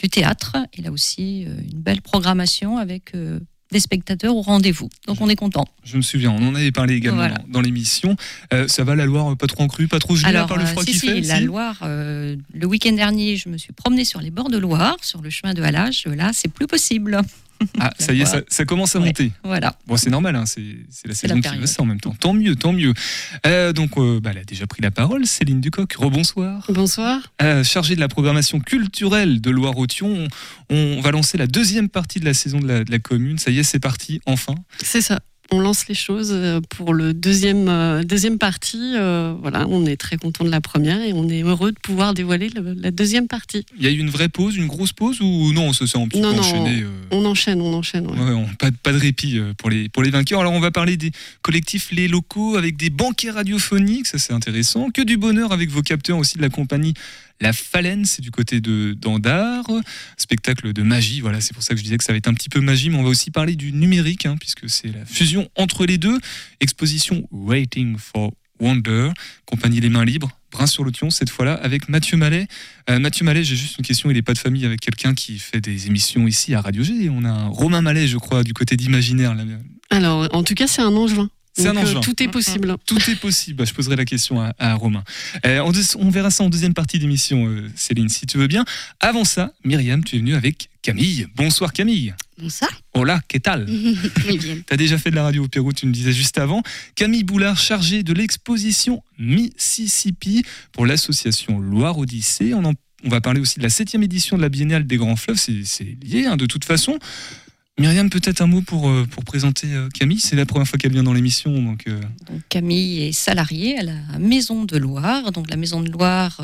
du 0.00 0.08
théâtre. 0.08 0.56
Il 0.76 0.86
a 0.86 0.92
aussi 0.92 1.44
euh, 1.46 1.54
une 1.72 1.80
belle 1.80 2.00
programmation 2.02 2.78
avec 2.78 3.14
euh, 3.14 3.40
des 3.70 3.80
spectateurs 3.80 4.34
au 4.34 4.40
rendez-vous. 4.42 4.88
Donc 5.06 5.20
on 5.20 5.28
est 5.28 5.36
content. 5.36 5.66
Je 5.84 5.96
me 5.98 6.02
souviens, 6.02 6.30
on 6.30 6.48
en 6.48 6.54
avait 6.54 6.72
parlé 6.72 6.94
également 6.94 7.18
Voilà. 7.18 7.34
dans, 7.38 7.52
dans 7.54 7.60
l'émission. 7.60 8.16
Euh, 8.54 8.66
ça 8.66 8.82
va 8.84 8.94
la 8.94 9.04
Loire, 9.04 9.36
pas 9.36 9.46
trop 9.46 9.62
en 9.64 9.68
crue, 9.68 9.88
pas 9.88 9.98
trop 9.98 10.16
gelée 10.16 10.36
à 10.36 10.46
part 10.46 10.56
le 10.56 10.64
froid 10.64 10.82
si, 10.84 10.92
qu'il 10.92 11.00
si, 11.00 11.06
fait 11.06 11.20
la 11.20 11.38
si 11.38 11.44
Loire, 11.44 11.78
euh, 11.82 12.36
le 12.54 12.66
week-end 12.66 12.92
dernier, 12.92 13.36
je 13.36 13.48
me 13.48 13.58
suis 13.58 13.72
promenée 13.72 14.04
sur 14.06 14.20
les 14.20 14.30
bords 14.30 14.48
de 14.50 14.58
Loire, 14.58 14.96
sur 15.02 15.20
le 15.20 15.28
chemin 15.30 15.52
de 15.54 15.62
Halage. 15.62 16.04
Là, 16.06 16.30
c'est 16.32 16.48
plus 16.48 16.66
possible. 16.66 17.20
Ah, 17.80 17.90
ça 17.98 18.12
y 18.12 18.20
est, 18.20 18.24
ça, 18.26 18.40
ça 18.48 18.64
commence 18.64 18.94
à 18.94 19.00
Ouais. 19.00 19.06
monter. 19.06 19.32
Voilà. 19.44 19.76
Bon, 19.86 19.96
c'est 19.96 20.10
normal, 20.10 20.36
hein, 20.36 20.44
c'est 20.46 20.62
c'est 20.90 21.08
la 21.08 21.14
saison 21.14 21.40
qui 21.40 21.56
veut 21.56 21.66
ça 21.66 21.82
en 21.82 21.86
même 21.86 22.00
temps. 22.00 22.14
Tant 22.18 22.32
mieux, 22.32 22.54
tant 22.56 22.72
mieux. 22.72 22.92
Euh, 23.46 23.72
donc, 23.72 23.96
euh, 23.98 24.20
bah, 24.20 24.30
elle 24.32 24.38
a 24.38 24.44
déjà 24.44 24.66
pris 24.66 24.82
la 24.82 24.90
parole, 24.90 25.26
Céline 25.26 25.60
Ducoc. 25.60 25.92
Rebonsoir. 25.94 26.66
Bonsoir. 26.70 27.20
Euh, 27.42 27.64
chargée 27.64 27.94
de 27.96 28.00
la 28.00 28.08
programmation 28.08 28.60
culturelle 28.60 29.40
de 29.40 29.50
Loire-Othion, 29.50 30.28
on, 30.70 30.76
on 30.76 31.00
va 31.00 31.10
lancer 31.10 31.36
la 31.38 31.46
deuxième 31.46 31.88
partie 31.88 32.20
de 32.20 32.24
la 32.24 32.34
saison 32.34 32.60
de 32.60 32.66
la, 32.68 32.84
de 32.84 32.90
la 32.90 32.98
commune. 32.98 33.38
Ça 33.38 33.50
y 33.50 33.58
est, 33.58 33.62
c'est 33.64 33.80
parti, 33.80 34.20
enfin. 34.26 34.54
C'est 34.82 35.00
ça. 35.02 35.20
On 35.50 35.60
lance 35.60 35.88
les 35.88 35.94
choses 35.94 36.30
euh, 36.30 36.60
pour 36.68 36.92
le 36.92 37.14
deuxième, 37.14 37.68
euh, 37.70 38.02
deuxième 38.02 38.36
partie. 38.36 38.92
Euh, 38.96 39.34
voilà, 39.40 39.66
on 39.68 39.86
est 39.86 39.96
très 39.96 40.18
content 40.18 40.44
de 40.44 40.50
la 40.50 40.60
première 40.60 41.00
et 41.00 41.14
on 41.14 41.26
est 41.30 41.42
heureux 41.42 41.72
de 41.72 41.78
pouvoir 41.82 42.12
dévoiler 42.12 42.50
le- 42.50 42.74
la 42.74 42.90
deuxième 42.90 43.28
partie. 43.28 43.64
Il 43.78 43.82
y 43.82 43.86
a 43.86 43.90
eu 43.90 43.96
une 43.98 44.10
vraie 44.10 44.28
pause, 44.28 44.56
une 44.56 44.66
grosse 44.66 44.92
pause 44.92 45.22
ou 45.22 45.52
non, 45.54 45.72
ça 45.72 45.86
s'est 45.86 45.96
un 45.96 46.06
petit 46.06 46.20
peu 46.20 46.26
Non, 46.26 46.38
enchaîné 46.38 46.84
On 47.10 47.24
enchaîne, 47.24 47.62
on 47.62 47.72
enchaîne. 47.72 48.06
ouais. 48.06 48.18
Ouais, 48.18 48.32
on- 48.32 48.46
pas, 48.56 48.70
de- 48.70 48.76
pas 48.76 48.92
de 48.92 48.98
répit 48.98 49.40
pour 49.56 49.70
les, 49.70 49.88
pour 49.88 50.02
les 50.02 50.10
vainqueurs. 50.10 50.40
Alors, 50.40 50.52
on 50.52 50.60
va 50.60 50.70
parler 50.70 50.98
des 50.98 51.12
collectifs 51.40 51.92
Les 51.92 52.08
Locaux 52.08 52.56
avec 52.56 52.76
des 52.76 52.90
banquets 52.90 53.30
radiophoniques, 53.30 54.06
ça 54.06 54.18
c'est 54.18 54.34
intéressant. 54.34 54.90
Que 54.90 55.00
du 55.02 55.16
bonheur 55.16 55.52
avec 55.52 55.70
vos 55.70 55.80
capteurs 55.82 56.18
aussi 56.18 56.36
de 56.36 56.42
la 56.42 56.50
compagnie 56.50 56.92
La 57.40 57.52
Phalène, 57.52 58.04
c'est 58.04 58.22
du 58.22 58.30
côté 58.30 58.60
de 58.60 58.94
d'Andar. 58.94 59.64
Spectacle 60.16 60.72
de 60.72 60.82
magie, 60.82 61.20
voilà, 61.20 61.40
c'est 61.40 61.54
pour 61.54 61.62
ça 61.62 61.74
que 61.74 61.78
je 61.78 61.84
disais 61.84 61.96
que 61.96 62.04
ça 62.04 62.12
va 62.12 62.18
être 62.18 62.28
un 62.28 62.34
petit 62.34 62.48
peu 62.48 62.60
magie, 62.60 62.90
mais 62.90 62.96
on 62.96 63.02
va 63.02 63.08
aussi 63.08 63.30
parler 63.30 63.54
du 63.54 63.72
numérique, 63.72 64.26
hein, 64.26 64.36
puisque 64.38 64.68
c'est 64.68 64.88
la 64.88 65.04
fusion 65.04 65.48
entre 65.56 65.86
les 65.86 65.98
deux. 65.98 66.18
Exposition 66.60 67.26
Waiting 67.30 67.96
for 67.96 68.32
Wonder, 68.60 69.10
compagnie 69.44 69.80
Les 69.80 69.88
Mains 69.88 70.04
Libres. 70.04 70.30
Brin 70.50 70.66
sur 70.66 70.82
l'Othion, 70.82 71.10
cette 71.10 71.28
fois-là, 71.28 71.54
avec 71.54 71.88
Mathieu 71.88 72.16
Mallet. 72.16 72.46
Euh, 72.88 72.98
Mathieu 72.98 73.24
Mallet, 73.24 73.44
j'ai 73.44 73.54
juste 73.54 73.76
une 73.78 73.84
question. 73.84 74.10
Il 74.10 74.14
n'est 74.14 74.22
pas 74.22 74.32
de 74.32 74.38
famille 74.38 74.64
avec 74.64 74.80
quelqu'un 74.80 75.14
qui 75.14 75.38
fait 75.38 75.60
des 75.60 75.88
émissions 75.88 76.26
ici 76.26 76.54
à 76.54 76.62
Radio 76.62 76.82
G. 76.82 77.10
On 77.10 77.24
a 77.24 77.28
un 77.28 77.48
Romain 77.48 77.82
Mallet, 77.82 78.08
je 78.08 78.16
crois, 78.16 78.44
du 78.44 78.54
côté 78.54 78.76
d'Imaginaire. 78.76 79.36
Alors, 79.90 80.26
en 80.32 80.42
tout 80.42 80.54
cas, 80.54 80.66
c'est 80.66 80.82
un 80.82 80.96
angevin. 80.96 81.28
C'est 81.58 81.68
un 81.68 81.76
euh, 81.76 81.80
engin. 81.82 82.00
tout 82.00 82.22
est 82.22 82.28
possible. 82.28 82.76
Tout 82.86 82.98
est 83.10 83.16
possible. 83.16 83.56
Bah, 83.58 83.64
je 83.64 83.74
poserai 83.74 83.96
la 83.96 84.04
question 84.04 84.40
à, 84.40 84.52
à 84.58 84.74
Romain. 84.74 85.04
Euh, 85.44 85.60
on, 85.60 85.72
on 85.98 86.10
verra 86.10 86.30
ça 86.30 86.44
en 86.44 86.48
deuxième 86.50 86.74
partie 86.74 86.98
d'émission, 86.98 87.46
euh, 87.48 87.68
Céline, 87.74 88.08
si 88.08 88.26
tu 88.26 88.38
veux 88.38 88.46
bien. 88.46 88.64
Avant 89.00 89.24
ça, 89.24 89.52
Myriam, 89.64 90.02
tu 90.04 90.16
es 90.16 90.18
venue 90.20 90.34
avec 90.34 90.70
Camille. 90.82 91.26
Bonsoir 91.36 91.72
Camille. 91.72 92.14
Bonsoir. 92.40 92.70
Hola, 92.94 93.20
qu'est-ce 93.28 93.48
Oui, 94.28 94.38
bien. 94.38 94.56
Tu 94.66 94.72
as 94.72 94.76
déjà 94.76 94.96
fait 94.98 95.10
de 95.10 95.16
la 95.16 95.24
radio 95.24 95.44
au 95.44 95.48
Pérou, 95.48 95.72
tu 95.72 95.86
me 95.86 95.92
disais 95.92 96.12
juste 96.12 96.38
avant. 96.38 96.62
Camille 96.94 97.24
Boulard, 97.24 97.58
chargée 97.58 98.02
de 98.02 98.12
l'exposition 98.12 99.02
Mississippi 99.18 100.44
pour 100.72 100.86
l'association 100.86 101.58
Loire 101.58 101.98
Odyssée. 101.98 102.54
On, 102.54 102.64
en- 102.64 102.74
on 103.04 103.08
va 103.08 103.20
parler 103.20 103.40
aussi 103.40 103.58
de 103.58 103.62
la 103.64 103.70
septième 103.70 104.02
édition 104.02 104.36
de 104.36 104.42
la 104.42 104.48
Biennale 104.48 104.86
des 104.86 104.96
Grands 104.96 105.16
Fleuves, 105.16 105.38
c'est 105.38 105.64
c'est 105.64 105.96
lié 106.04 106.26
hein, 106.26 106.36
de 106.36 106.46
toute 106.46 106.64
façon. 106.64 106.98
Myriam, 107.78 108.10
peut-être 108.10 108.40
un 108.40 108.48
mot 108.48 108.60
pour, 108.60 108.88
euh, 108.88 109.06
pour 109.08 109.22
présenter 109.22 109.68
euh, 109.72 109.88
Camille. 109.94 110.18
C'est 110.18 110.34
la 110.34 110.46
première 110.46 110.66
fois 110.66 110.78
qu'elle 110.78 110.92
vient 110.92 111.04
dans 111.04 111.12
l'émission, 111.12 111.76
euh, 111.86 112.00
Donc 112.28 112.40
Camille 112.48 113.04
est 113.04 113.12
salariée 113.12 113.78
à 113.78 113.84
la 113.84 114.18
Maison 114.18 114.64
de 114.64 114.76
Loire. 114.76 115.30
Donc 115.30 115.48
la 115.48 115.56
Maison 115.56 115.80
de 115.80 115.88
Loire 115.88 116.40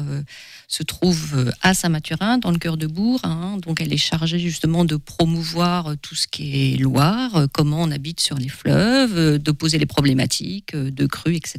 se 0.75 0.83
trouve 0.83 1.35
euh, 1.37 1.53
à 1.63 1.73
Saint-Mathurin, 1.73 2.39
dans 2.39 2.51
le 2.51 2.59
cœur 2.59 2.77
de 2.77 2.89
Bourg. 2.89 3.21
hein. 3.23 3.59
Donc 3.63 3.81
elle 3.81 3.93
est 3.93 3.97
chargée 3.97 4.41
justement 4.41 4.85
de 4.85 4.97
promouvoir 4.97 5.93
euh, 5.93 5.95
tout 6.01 6.17
ce 6.17 6.27
qui 6.27 6.73
est 6.73 6.77
Loire, 6.77 7.37
euh, 7.37 7.47
comment 7.53 7.81
on 7.83 7.91
habite 7.93 8.19
sur 8.19 8.37
les 8.37 8.49
fleuves, 8.49 9.39
de 9.39 9.51
poser 9.53 9.79
les 9.79 9.87
problématiques 9.87 10.75
de 10.75 11.07
crues, 11.07 11.37
etc. 11.37 11.59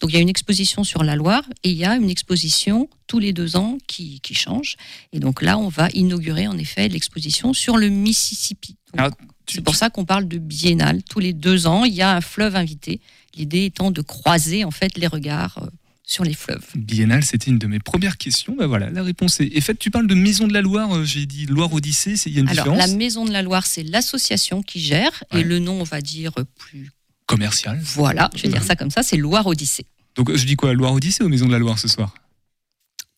Donc 0.00 0.10
il 0.10 0.14
y 0.14 0.16
a 0.18 0.20
une 0.20 0.28
exposition 0.28 0.84
sur 0.84 1.02
la 1.02 1.16
Loire 1.16 1.42
et 1.64 1.70
il 1.70 1.76
y 1.76 1.84
a 1.84 1.96
une 1.96 2.08
exposition 2.08 2.88
tous 3.08 3.18
les 3.18 3.32
deux 3.32 3.56
ans 3.56 3.78
qui, 3.88 4.20
qui 4.20 4.34
change. 4.34 4.76
Et 5.12 5.18
donc 5.18 5.42
là, 5.42 5.58
on 5.58 5.68
va 5.68 5.88
inaugurer 5.94 6.46
en 6.46 6.56
effet 6.56 6.88
l'exposition 6.88 7.52
sur 7.52 7.76
le 7.76 7.88
Mississippi. 7.88 8.76
Donc, 8.96 9.12
Ah, 9.12 9.24
C'est 9.48 9.60
pour 9.60 9.74
ça 9.74 9.90
qu'on 9.90 10.04
parle 10.04 10.28
de 10.28 10.38
biennale. 10.38 11.02
Tous 11.02 11.18
les 11.20 11.32
deux 11.32 11.66
ans, 11.66 11.84
il 11.84 11.94
y 11.94 12.02
a 12.02 12.14
un 12.14 12.20
fleuve 12.20 12.54
invité. 12.54 13.00
L'idée 13.36 13.64
étant 13.64 13.90
de 13.90 14.02
croiser 14.02 14.64
en 14.64 14.70
fait 14.70 14.96
les 14.98 15.06
regards 15.08 15.68
sur 16.08 16.24
les 16.24 16.32
fleuves. 16.34 16.64
Biennale, 16.76 17.24
c'était 17.24 17.50
une 17.50 17.58
de 17.58 17.66
mes 17.66 17.80
premières 17.80 18.16
questions. 18.16 18.54
Ben 18.56 18.66
voilà, 18.66 18.88
la 18.90 19.02
réponse 19.02 19.40
est. 19.40 19.48
Et 19.52 19.60
fait, 19.60 19.74
tu 19.74 19.90
parles 19.90 20.06
de 20.06 20.14
Maison 20.14 20.46
de 20.46 20.52
la 20.54 20.62
Loire. 20.62 20.94
euh, 20.96 21.04
J'ai 21.04 21.26
dit 21.26 21.46
Loire 21.46 21.72
Odyssée. 21.74 22.16
c'est- 22.16 22.30
Il 22.30 22.36
y 22.36 22.38
a 22.38 22.42
une 22.42 22.48
Alors, 22.48 22.64
différence 22.64 22.88
la 22.90 22.96
Maison 22.96 23.24
de 23.24 23.32
la 23.32 23.42
Loire, 23.42 23.66
c'est 23.66 23.82
l'association 23.82 24.62
qui 24.62 24.80
gère, 24.80 25.24
Ouais. 25.32 25.40
et 25.40 25.44
le 25.44 25.58
nom, 25.58 25.80
on 25.80 25.84
va 25.84 26.00
dire 26.00 26.32
plus. 26.58 26.90
commerciale. 27.26 27.80
Voilà, 27.82 28.30
je 28.36 28.42
vais 28.42 28.48
dire 28.50 28.62
ça 28.62 28.76
comme 28.76 28.90
ça, 28.92 29.02
c'est 29.02 29.16
Loire 29.16 29.48
Odyssée. 29.48 29.84
Donc 30.14 30.32
je 30.34 30.46
dis 30.46 30.54
quoi, 30.54 30.72
Loire 30.74 30.92
Odyssée 30.92 31.24
ou 31.24 31.28
Maison 31.28 31.46
de 31.46 31.52
la 31.52 31.58
Loire 31.58 31.76
ce 31.76 31.88
soir? 31.88 32.14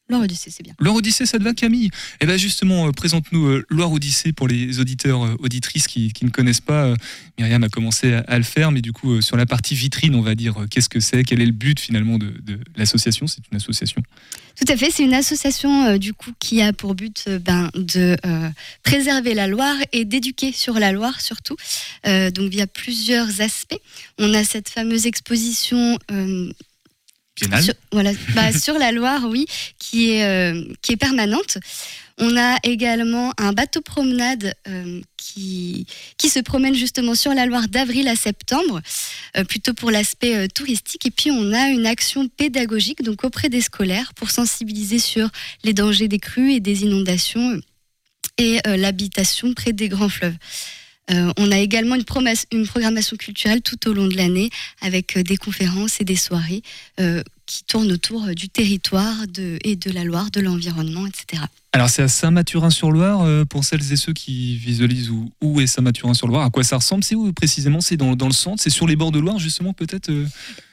Loire 0.08 0.22
Odyssée, 0.22 0.50
c'est 0.50 0.62
bien. 0.62 0.74
Loire 0.80 0.94
Odyssée, 0.94 1.26
ça 1.26 1.38
te 1.38 1.44
va 1.44 1.52
Camille? 1.52 1.90
Eh 2.20 2.26
bien 2.26 2.38
justement, 2.38 2.88
euh, 2.88 2.92
présente-nous 2.92 3.46
euh, 3.46 3.66
Loire 3.68 3.92
Odyssée 3.92 4.32
pour 4.32 4.48
les 4.48 4.80
auditeurs, 4.80 5.24
euh, 5.24 5.36
auditrices 5.40 5.86
qui, 5.86 6.12
qui 6.12 6.24
ne 6.24 6.30
connaissent 6.30 6.62
pas. 6.62 6.94
Myriam 7.38 7.62
a 7.62 7.68
commencé 7.68 8.14
à, 8.14 8.20
à 8.20 8.38
le 8.38 8.44
faire, 8.44 8.72
mais 8.72 8.80
du 8.80 8.92
coup, 8.92 9.20
sur 9.20 9.36
la 9.36 9.44
partie 9.44 9.74
vitrine, 9.74 10.14
on 10.14 10.22
va 10.22 10.34
dire, 10.34 10.54
qu'est-ce 10.70 10.88
que 10.88 11.00
c'est? 11.00 11.24
Quel 11.24 11.42
est 11.42 11.46
le 11.46 11.52
but 11.52 11.78
finalement 11.78 12.16
de, 12.16 12.32
de 12.42 12.58
l'association? 12.76 13.26
C'est 13.26 13.42
une 13.50 13.56
association. 13.58 14.02
Tout 14.58 14.72
à 14.72 14.76
fait, 14.76 14.90
c'est 14.90 15.04
une 15.04 15.14
association 15.14 15.84
euh, 15.84 15.98
du 15.98 16.14
coup 16.14 16.32
qui 16.38 16.62
a 16.62 16.72
pour 16.72 16.94
but 16.94 17.28
ben, 17.28 17.70
de 17.74 18.16
euh, 18.26 18.50
préserver 18.82 19.34
la 19.34 19.46
Loire 19.46 19.76
et 19.92 20.04
d'éduquer 20.04 20.52
sur 20.52 20.80
la 20.80 20.90
Loire 20.90 21.20
surtout. 21.20 21.54
Euh, 22.06 22.30
donc 22.30 22.50
via 22.50 22.66
plusieurs 22.66 23.40
aspects. 23.40 23.78
On 24.18 24.32
a 24.34 24.42
cette 24.42 24.68
fameuse 24.68 25.06
exposition 25.06 25.98
Biennale. 27.40 27.62
sur, 27.62 27.74
voilà, 27.92 28.12
bah, 28.34 28.52
sur 28.52 28.78
la 28.78 28.92
Loire, 28.92 29.26
oui, 29.28 29.46
qui 29.78 30.10
est, 30.10 30.24
euh, 30.24 30.62
qui 30.82 30.92
est 30.92 30.96
permanente. 30.96 31.58
On 32.20 32.36
a 32.36 32.56
également 32.64 33.32
un 33.38 33.52
bateau 33.52 33.80
promenade 33.80 34.54
euh, 34.66 35.00
qui, 35.16 35.86
qui 36.16 36.28
se 36.28 36.40
promène 36.40 36.74
justement 36.74 37.14
sur 37.14 37.32
la 37.32 37.46
Loire 37.46 37.68
d'avril 37.68 38.08
à 38.08 38.16
septembre, 38.16 38.80
euh, 39.36 39.44
plutôt 39.44 39.72
pour 39.72 39.92
l'aspect 39.92 40.34
euh, 40.34 40.46
touristique. 40.52 41.06
Et 41.06 41.12
puis 41.12 41.30
on 41.30 41.52
a 41.52 41.68
une 41.68 41.86
action 41.86 42.26
pédagogique 42.28 43.02
donc 43.02 43.22
auprès 43.22 43.48
des 43.48 43.60
scolaires 43.60 44.14
pour 44.14 44.30
sensibiliser 44.30 44.98
sur 44.98 45.28
les 45.62 45.72
dangers 45.72 46.08
des 46.08 46.18
crues 46.18 46.54
et 46.54 46.60
des 46.60 46.82
inondations 46.82 47.60
et 48.36 48.60
l'habitation 48.64 49.52
près 49.52 49.72
des 49.72 49.88
grands 49.88 50.08
fleuves. 50.08 50.36
Euh, 51.10 51.32
on 51.38 51.50
a 51.50 51.58
également 51.58 51.94
une, 51.94 52.04
programmation 52.04 53.16
culturelle 53.16 53.62
tout 53.62 53.88
au 53.88 53.92
long 53.92 54.06
de 54.06 54.16
l'année 54.16 54.50
avec 54.80 55.16
euh, 55.16 55.22
des 55.22 55.36
conférences 55.36 56.00
et 56.00 56.04
des 56.04 56.16
soirées. 56.16 56.62
Euh, 57.00 57.22
qui 57.48 57.64
tournent 57.64 57.90
autour 57.90 58.24
euh, 58.26 58.34
du 58.34 58.48
territoire 58.50 59.26
de, 59.26 59.58
et 59.64 59.74
de 59.74 59.90
la 59.90 60.04
Loire, 60.04 60.30
de 60.30 60.40
l'environnement, 60.40 61.06
etc. 61.06 61.42
Alors 61.72 61.88
c'est 61.88 62.02
à 62.02 62.08
Saint-Mathurin-sur-Loire, 62.08 63.22
euh, 63.22 63.44
pour 63.44 63.64
celles 63.64 63.92
et 63.92 63.96
ceux 63.96 64.12
qui 64.12 64.56
visualisent 64.56 65.10
où, 65.10 65.30
où 65.42 65.60
est 65.60 65.66
Saint-Mathurin-sur-Loire, 65.66 66.44
à 66.44 66.50
quoi 66.50 66.62
ça 66.62 66.76
ressemble, 66.76 67.02
c'est 67.04 67.14
où 67.14 67.32
précisément? 67.32 67.80
C'est 67.80 67.96
dans, 67.96 68.14
dans 68.16 68.26
le 68.26 68.32
centre, 68.32 68.62
c'est 68.62 68.70
sur 68.70 68.86
les 68.86 68.96
bords 68.96 69.12
de 69.12 69.18
Loire 69.18 69.38
justement 69.38 69.72
peut-être 69.72 70.10
euh? 70.10 70.26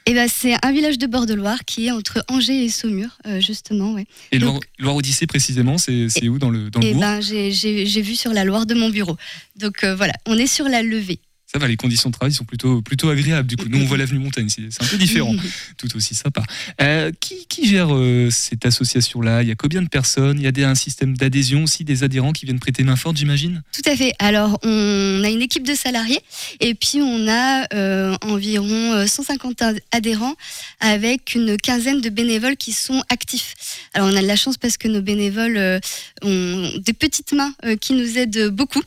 Et 0.08 0.14
ben, 0.14 0.28
c'est 0.32 0.54
un 0.64 0.72
village 0.72 0.98
de 0.98 1.06
bord 1.06 1.26
de 1.26 1.34
Loire 1.34 1.64
qui 1.64 1.86
est 1.86 1.90
entre 1.90 2.22
Angers 2.28 2.64
et 2.64 2.68
Saumur, 2.68 3.18
euh, 3.26 3.40
justement. 3.40 3.92
Ouais. 3.94 4.06
Et 4.30 4.38
Donc- 4.38 4.50
Loire, 4.52 4.60
Loire 4.78 4.96
Odyssée 4.96 5.26
précisément, 5.26 5.78
c'est 5.78 6.28
où 6.28 6.38
dans 6.38 6.50
le, 6.50 6.70
dans 6.70 6.78
le 6.80 6.86
Et 6.86 6.92
bourg? 6.92 7.00
ben, 7.00 7.20
j'ai- 7.20 8.02
vu 8.02 8.14
sur 8.14 8.32
la 8.32 8.44
Loire 8.44 8.66
de 8.66 8.74
mon 8.74 8.90
bureau. 8.90 9.16
Donc 9.58 9.82
euh, 9.82 9.96
voilà, 9.96 10.12
on 10.26 10.36
est 10.38 10.46
sur 10.46 10.68
la 10.68 10.82
levée. 10.82 11.18
Ça 11.56 11.60
va, 11.60 11.68
les 11.68 11.76
conditions 11.78 12.10
de 12.10 12.14
travail 12.14 12.34
sont 12.34 12.44
plutôt, 12.44 12.82
plutôt 12.82 13.08
agréables. 13.08 13.48
Du 13.48 13.56
coup, 13.56 13.64
nous, 13.70 13.78
on 13.80 13.86
voit 13.86 13.96
l'avenue 13.96 14.18
Montagne, 14.18 14.50
c'est 14.50 14.60
un 14.82 14.86
peu 14.86 14.98
différent, 14.98 15.34
tout 15.78 15.88
aussi 15.96 16.14
sympa. 16.14 16.42
Euh, 16.82 17.10
qui, 17.18 17.46
qui 17.48 17.66
gère 17.66 17.94
euh, 17.94 18.28
cette 18.30 18.66
association-là? 18.66 19.42
Il 19.42 19.48
y 19.48 19.52
a 19.52 19.54
combien 19.54 19.80
de 19.80 19.88
personnes? 19.88 20.38
Il 20.38 20.44
y 20.44 20.46
a 20.46 20.52
des, 20.52 20.64
un 20.64 20.74
système 20.74 21.16
d'adhésion 21.16 21.62
aussi, 21.64 21.82
des 21.82 22.04
adhérents 22.04 22.34
qui 22.34 22.44
viennent 22.44 22.60
prêter 22.60 22.82
main 22.84 22.94
forte, 22.94 23.16
j'imagine? 23.16 23.62
Tout 23.72 23.90
à 23.90 23.96
fait. 23.96 24.12
Alors, 24.18 24.58
on 24.64 25.22
a 25.24 25.30
une 25.30 25.40
équipe 25.40 25.66
de 25.66 25.74
salariés 25.74 26.20
et 26.60 26.74
puis 26.74 26.98
on 27.00 27.26
a 27.26 27.64
euh, 27.74 28.14
environ 28.20 28.92
euh, 28.92 29.06
150 29.06 29.62
ad- 29.62 29.80
adhérents 29.92 30.34
avec 30.80 31.34
une 31.34 31.56
quinzaine 31.56 32.02
de 32.02 32.10
bénévoles 32.10 32.58
qui 32.58 32.72
sont 32.72 33.02
actifs. 33.08 33.54
Alors, 33.94 34.08
on 34.12 34.14
a 34.14 34.20
de 34.20 34.26
la 34.26 34.36
chance 34.36 34.58
parce 34.58 34.76
que 34.76 34.88
nos 34.88 35.00
bénévoles 35.00 35.80
ont 36.20 36.70
des 36.84 36.92
petites 36.92 37.32
mains 37.32 37.54
qui 37.80 37.94
nous 37.94 38.18
aident 38.18 38.48
beaucoup. 38.48 38.82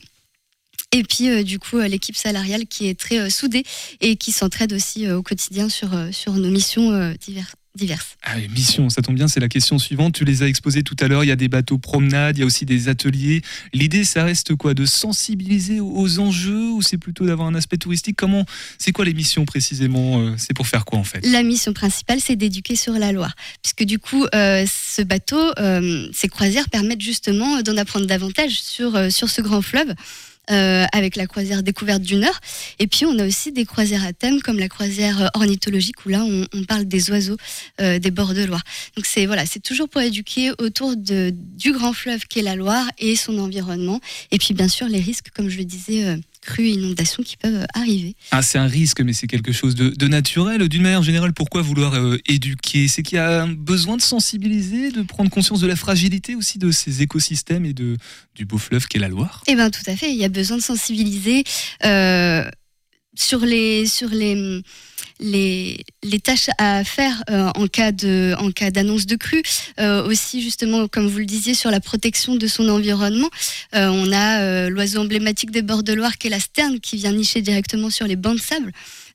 Et 0.91 1.03
puis, 1.03 1.29
euh, 1.29 1.43
du 1.43 1.59
coup, 1.59 1.77
euh, 1.77 1.87
l'équipe 1.87 2.15
salariale 2.15 2.65
qui 2.65 2.87
est 2.87 2.99
très 2.99 3.19
euh, 3.19 3.29
soudée 3.29 3.63
et 4.01 4.15
qui 4.15 4.31
s'entraide 4.31 4.73
aussi 4.73 5.09
au 5.11 5.21
quotidien 5.21 5.69
sur, 5.69 5.91
sur 6.11 6.33
nos 6.33 6.49
missions 6.49 6.89
divers- 7.19 7.53
diverses. 7.75 8.17
Ah, 8.23 8.35
mission, 8.55 8.89
ça 8.89 9.03
tombe 9.03 9.13
bien, 9.15 9.27
c'est 9.27 9.39
la 9.39 9.47
question 9.49 9.77
suivante. 9.77 10.15
Tu 10.15 10.25
les 10.25 10.41
as 10.41 10.47
exposés 10.47 10.81
tout 10.81 10.95
à 10.99 11.07
l'heure. 11.07 11.23
Il 11.23 11.27
y 11.27 11.31
a 11.31 11.35
des 11.35 11.47
bateaux 11.47 11.77
promenades, 11.77 12.37
il 12.37 12.39
y 12.39 12.43
a 12.43 12.45
aussi 12.47 12.65
des 12.65 12.89
ateliers. 12.89 13.43
L'idée, 13.71 14.03
ça 14.03 14.23
reste 14.23 14.55
quoi 14.55 14.73
De 14.73 14.87
sensibiliser 14.87 15.79
aux- 15.79 16.17
enjeux 16.19 16.71
ou 16.71 16.81
c'est 16.81 16.97
plutôt 16.97 17.27
d'avoir 17.27 17.47
un 17.47 17.53
aspect 17.55 17.77
touristique? 17.77 18.15
Comment 18.17 18.45
C'est 18.79 18.91
quoi 18.91 19.05
les 19.05 19.13
missions 19.13 19.45
précisément 19.45 20.35
C'est 20.37 20.55
pour 20.55 20.65
faire 20.65 20.85
quoi 20.85 20.97
en 20.97 21.03
fait? 21.03 21.23
La 21.23 21.43
mission 21.43 21.71
principale, 21.71 22.19
c'est 22.19 22.35
d'éduquer 22.35 22.75
sur 22.75 22.93
la 22.93 23.11
Loire. 23.11 23.35
Puisque 23.61 23.83
du 23.83 23.99
coup, 23.99 24.25
euh, 24.33 24.65
ce 24.65 25.03
bateau, 25.03 25.39
euh, 25.59 26.07
ces 26.13 26.29
croisières 26.29 26.67
permettent 26.69 27.01
justement 27.01 27.61
d'en 27.61 27.77
apprendre 27.77 28.07
davantage 28.07 28.59
sur, 28.59 28.95
euh, 28.95 29.11
sur 29.11 29.29
ce 29.29 29.41
grand 29.41 29.61
fleuve. 29.61 29.93
Euh, 30.51 30.85
avec 30.91 31.15
la 31.15 31.27
croisière 31.27 31.63
découverte 31.63 32.01
du 32.01 32.15
Nord. 32.15 32.39
Et 32.79 32.87
puis, 32.87 33.05
on 33.05 33.17
a 33.19 33.25
aussi 33.25 33.51
des 33.51 33.65
croisières 33.65 34.03
à 34.05 34.13
thème, 34.13 34.41
comme 34.41 34.57
la 34.57 34.67
croisière 34.67 35.21
euh, 35.21 35.27
ornithologique, 35.33 36.05
où 36.05 36.09
là, 36.09 36.23
on, 36.23 36.63
parle 36.63 36.85
des 36.85 37.09
oiseaux 37.09 37.37
euh, 37.81 37.99
des 37.99 38.11
bords 38.11 38.33
de 38.33 38.43
Loire. 38.43 38.63
Donc, 38.95 39.05
c'est 39.05 39.25
voilà, 39.25 39.45
c'est 39.45 39.61
toujours 39.61 39.89
pour 39.89 40.01
éduquer 40.01 40.51
autour 40.59 40.95
de, 40.95 41.33
du 41.33 41.71
grand 41.71 41.93
fleuve 41.93 42.25
qu'est 42.27 42.41
la 42.41 42.55
Loire 42.55 42.85
et 42.97 43.15
son 43.15 43.37
environnement. 43.39 43.99
Et 44.31 44.37
puis, 44.37 44.53
bien 44.53 44.67
sûr, 44.67 44.87
les 44.87 44.99
risques, 44.99 45.29
comme 45.35 45.49
je 45.49 45.57
le 45.57 45.65
disais, 45.65 46.05
euh, 46.05 46.17
crues 46.41 46.67
et 46.67 46.71
inondations 46.71 47.23
qui 47.23 47.37
peuvent 47.37 47.65
arriver. 47.73 48.15
Ah, 48.31 48.41
c'est 48.41 48.57
un 48.57 48.67
risque, 48.67 49.01
mais 49.01 49.13
c'est 49.13 49.27
quelque 49.27 49.51
chose 49.51 49.75
de, 49.75 49.89
de 49.89 50.07
naturel. 50.07 50.67
D'une 50.69 50.81
manière 50.83 51.03
générale, 51.03 51.33
pourquoi 51.33 51.61
vouloir 51.61 51.93
euh, 51.95 52.17
éduquer? 52.27 52.87
C'est 52.87 53.03
qu'il 53.03 53.17
y 53.17 53.19
a 53.19 53.43
un 53.43 53.47
besoin 53.47 53.97
de 53.97 54.01
sensibiliser, 54.01 54.91
de 54.91 55.01
prendre 55.01 55.29
conscience 55.29 55.59
de 55.59 55.67
la 55.67 55.75
fragilité 55.75 56.35
aussi 56.35 56.57
de 56.57 56.71
ces 56.71 57.01
écosystèmes 57.01 57.65
et 57.65 57.73
de, 57.73 57.97
du 58.35 58.45
beau 58.45 58.57
fleuve 58.57 58.87
qu'est 58.87 58.99
la 58.99 59.09
Loire? 59.09 59.43
Eh 59.47 59.55
bien, 59.55 59.69
tout 59.69 59.83
à 59.85 59.95
fait. 59.95 60.11
Il 60.11 60.17
y 60.17 60.25
a 60.25 60.29
besoin 60.29 60.57
de 60.57 60.63
sensibiliser 60.63 61.43
euh, 61.83 62.49
sur 63.15 63.39
les 63.39 63.85
sur 63.85 64.09
les 64.09 64.61
les, 65.19 65.83
les 66.03 66.19
tâches 66.19 66.49
à 66.57 66.83
faire 66.83 67.23
euh, 67.29 67.49
en 67.55 67.67
cas 67.67 67.91
de 67.91 68.35
en 68.39 68.51
cas 68.51 68.71
d'annonce 68.71 69.05
de 69.05 69.15
crue. 69.15 69.43
Euh, 69.79 70.07
aussi, 70.07 70.41
justement, 70.41 70.87
comme 70.87 71.07
vous 71.07 71.19
le 71.19 71.25
disiez, 71.25 71.53
sur 71.53 71.71
la 71.71 71.79
protection 71.79 72.35
de 72.35 72.47
son 72.47 72.69
environnement. 72.69 73.29
Euh, 73.75 73.87
on 73.87 74.11
a 74.11 74.69
l'oiseau 74.69 75.01
emblématique 75.01 75.51
des 75.51 75.61
bords 75.61 75.83
de 75.83 75.93
Loire, 75.93 76.17
qui 76.17 76.27
est 76.27 76.31
la 76.31 76.39
sterne, 76.39 76.79
qui 76.79 76.97
vient 76.97 77.11
nicher 77.11 77.41
directement 77.41 77.89
sur 77.89 78.07
les 78.07 78.15
bancs 78.15 78.35
de 78.35 78.41
sable. 78.41 78.71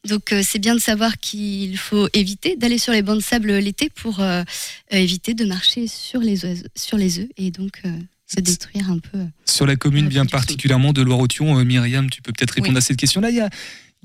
Donc, 0.06 0.32
euh, 0.32 0.42
c'est 0.44 0.58
bien 0.58 0.75
de 0.75 0.80
savoir 0.80 1.18
qu'il 1.18 1.78
faut 1.78 2.08
éviter 2.12 2.56
d'aller 2.56 2.78
sur 2.78 2.92
les 2.92 3.02
bancs 3.02 3.16
de 3.16 3.23
sable 3.23 3.52
l'été 3.52 3.88
pour 3.88 4.20
euh, 4.20 4.42
éviter 4.90 5.34
de 5.34 5.44
marcher 5.44 5.87
sur 5.87 6.20
les 6.20 6.44
oiseaux, 6.44 6.66
sur 6.76 6.99
les 6.99 7.20
œufs 7.20 7.28
et 7.38 7.50
donc 7.50 7.80
euh, 7.87 7.90
se 8.26 8.40
détruire 8.40 8.90
un 8.90 8.99
peu. 8.99 9.18
Sur 9.46 9.66
la 9.66 9.76
commune, 9.76 10.08
bien 10.08 10.26
particulièrement 10.26 10.92
de 10.92 11.00
Loire-Othion, 11.02 11.64
Myriam, 11.64 12.11
tu 12.11 12.20
peux 12.20 12.32
peut-être 12.32 12.52
répondre 12.52 12.73
Oui. 12.73 12.78
à 12.78 12.82
cette 12.82 12.99
question-là. 12.99 13.30
Il 13.30 13.37
y 13.37 13.40
a, 13.40 13.49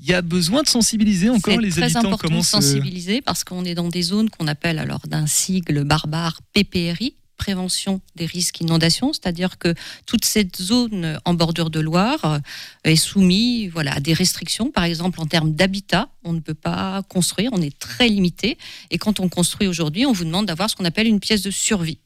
il 0.02 0.08
y 0.08 0.14
a 0.14 0.22
besoin 0.22 0.62
de 0.62 0.68
sensibiliser 0.68 1.28
encore 1.30 1.54
C'est 1.54 1.60
les 1.60 1.70
très 1.70 1.82
habitants. 1.82 1.98
important 2.00 2.28
Comment 2.28 2.40
de 2.40 2.44
se- 2.44 2.50
sensibiliser 2.50 3.20
parce 3.20 3.44
qu'on 3.44 3.64
est 3.64 3.74
dans 3.74 3.88
des 3.88 4.02
zones 4.02 4.30
qu'on 4.30 4.46
appelle 4.48 4.78
alors 4.78 5.00
d'un 5.06 5.26
sigle 5.26 5.84
barbare 5.84 6.40
PPRI, 6.54 7.14
prévention 7.36 8.00
des 8.16 8.26
risques 8.26 8.60
inondations, 8.60 9.12
c'est-à-dire 9.14 9.56
que 9.58 9.74
toute 10.06 10.24
cette 10.26 10.60
zone 10.60 11.18
en 11.24 11.32
bordure 11.34 11.70
de 11.70 11.80
Loire 11.80 12.20
euh, 12.24 12.38
est 12.84 12.96
soumise 12.96 13.70
voilà, 13.72 13.94
à 13.94 14.00
des 14.00 14.12
restrictions, 14.12 14.70
par 14.70 14.84
exemple 14.84 15.20
en 15.20 15.26
termes 15.26 15.52
d'habitat, 15.54 16.10
on 16.22 16.34
ne 16.34 16.40
peut 16.40 16.52
pas 16.54 17.02
construire, 17.08 17.50
on 17.54 17.62
est 17.62 17.78
très 17.78 18.08
limité, 18.08 18.58
et 18.90 18.98
quand 18.98 19.20
on 19.20 19.28
construit 19.30 19.68
aujourd'hui, 19.68 20.04
on 20.04 20.12
vous 20.12 20.24
demande 20.26 20.46
d'avoir 20.46 20.68
ce 20.68 20.76
qu'on 20.76 20.84
appelle 20.84 21.06
une 21.06 21.20
pièce 21.20 21.40
de 21.42 21.50
survie 21.50 21.98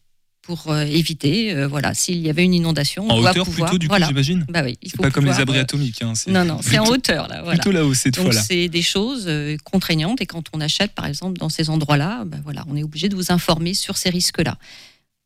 pour 0.46 0.70
euh, 0.70 0.82
éviter, 0.82 1.52
euh, 1.54 1.66
voilà, 1.66 1.94
s'il 1.94 2.18
y 2.18 2.28
avait 2.28 2.44
une 2.44 2.52
inondation, 2.54 3.06
on 3.06 3.10
En 3.10 3.20
doit 3.20 3.30
hauteur 3.30 3.44
pouvoir, 3.46 3.70
plutôt, 3.70 3.78
du 3.78 3.86
coup, 3.88 3.92
voilà. 3.92 4.06
j'imagine 4.08 4.44
Bah 4.50 4.60
oui, 4.62 4.76
C'est 4.82 5.00
pas 5.00 5.10
comme 5.10 5.24
les 5.24 5.40
abris 5.40 5.58
euh, 5.58 5.62
atomiques. 5.62 6.02
hein, 6.02 6.12
non, 6.28 6.44
non, 6.44 6.60
c'est 6.62 6.78
en 6.78 6.84
hauteur 6.86 7.28
là. 7.28 7.42
Voilà. 7.42 7.58
Plutôt 7.58 7.72
là-haut 7.72 7.94
cette 7.94 8.14
Donc 8.16 8.26
fois-là. 8.26 8.42
c'est 8.42 8.68
des 8.68 8.82
choses 8.82 9.24
euh, 9.26 9.56
contraignantes 9.64 10.20
et 10.20 10.26
quand 10.26 10.44
on 10.52 10.60
achète 10.60 10.92
par 10.92 11.06
exemple 11.06 11.38
dans 11.38 11.48
ces 11.48 11.70
endroits-là, 11.70 12.24
ben 12.26 12.40
voilà, 12.44 12.64
on 12.68 12.76
est 12.76 12.82
obligé 12.82 13.08
de 13.08 13.14
vous 13.16 13.32
informer 13.32 13.72
sur 13.74 13.96
ces 13.96 14.10
risques-là. 14.10 14.58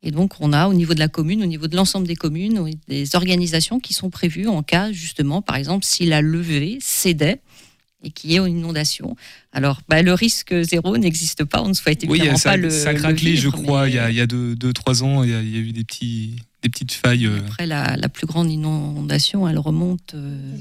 Et 0.04 0.12
donc 0.12 0.34
on 0.38 0.52
a 0.52 0.68
au 0.68 0.74
niveau 0.74 0.94
de 0.94 1.00
la 1.00 1.08
commune, 1.08 1.42
au 1.42 1.46
niveau 1.46 1.66
de 1.66 1.74
l'ensemble 1.74 2.06
des 2.06 2.14
communes, 2.14 2.70
des 2.86 3.16
organisations 3.16 3.80
qui 3.80 3.94
sont 3.94 4.10
prévues 4.10 4.46
en 4.46 4.62
cas 4.62 4.92
justement, 4.92 5.42
par 5.42 5.56
exemple, 5.56 5.84
si 5.84 6.06
la 6.06 6.20
levée 6.20 6.78
cédait 6.80 7.40
et 8.02 8.10
qu'il 8.10 8.30
y 8.30 8.36
ait 8.36 8.38
une 8.38 8.58
inondation. 8.58 9.16
Alors, 9.52 9.80
bah, 9.88 10.02
le 10.02 10.14
risque 10.14 10.54
zéro 10.62 10.96
n'existe 10.98 11.44
pas. 11.44 11.62
On 11.62 11.68
ne 11.68 11.74
souhaite 11.74 12.04
Oui, 12.08 12.18
évidemment 12.18 12.38
ça, 12.38 12.50
pas 12.50 12.56
le. 12.56 12.70
ça 12.70 12.94
craquelé, 12.94 13.36
je 13.36 13.48
crois, 13.48 13.86
mais 13.86 13.90
il 13.90 13.94
y 13.94 13.98
a 13.98 14.08
2-3 14.08 14.10
il 14.10 14.16
y 14.16 14.20
a 14.20 14.26
deux, 14.26 14.54
deux, 14.54 14.72
trois 14.72 15.02
ans, 15.02 15.22
il 15.24 15.30
y, 15.30 15.34
a, 15.34 15.40
il 15.40 15.50
y 15.50 15.56
a 15.56 15.60
eu 15.60 15.72
des, 15.72 15.84
petits, 15.84 16.36
des 16.68 16.70
petites 16.70 16.92
failles. 16.92 17.26
euh, 17.26 17.40
Après, 17.46 17.66
la, 17.66 17.96
la 17.96 18.08
plus 18.08 18.26
grande 18.26 18.50
inondation, 18.50 19.48
elle 19.48 19.58
remonte. 19.58 20.12
euh, 20.14 20.56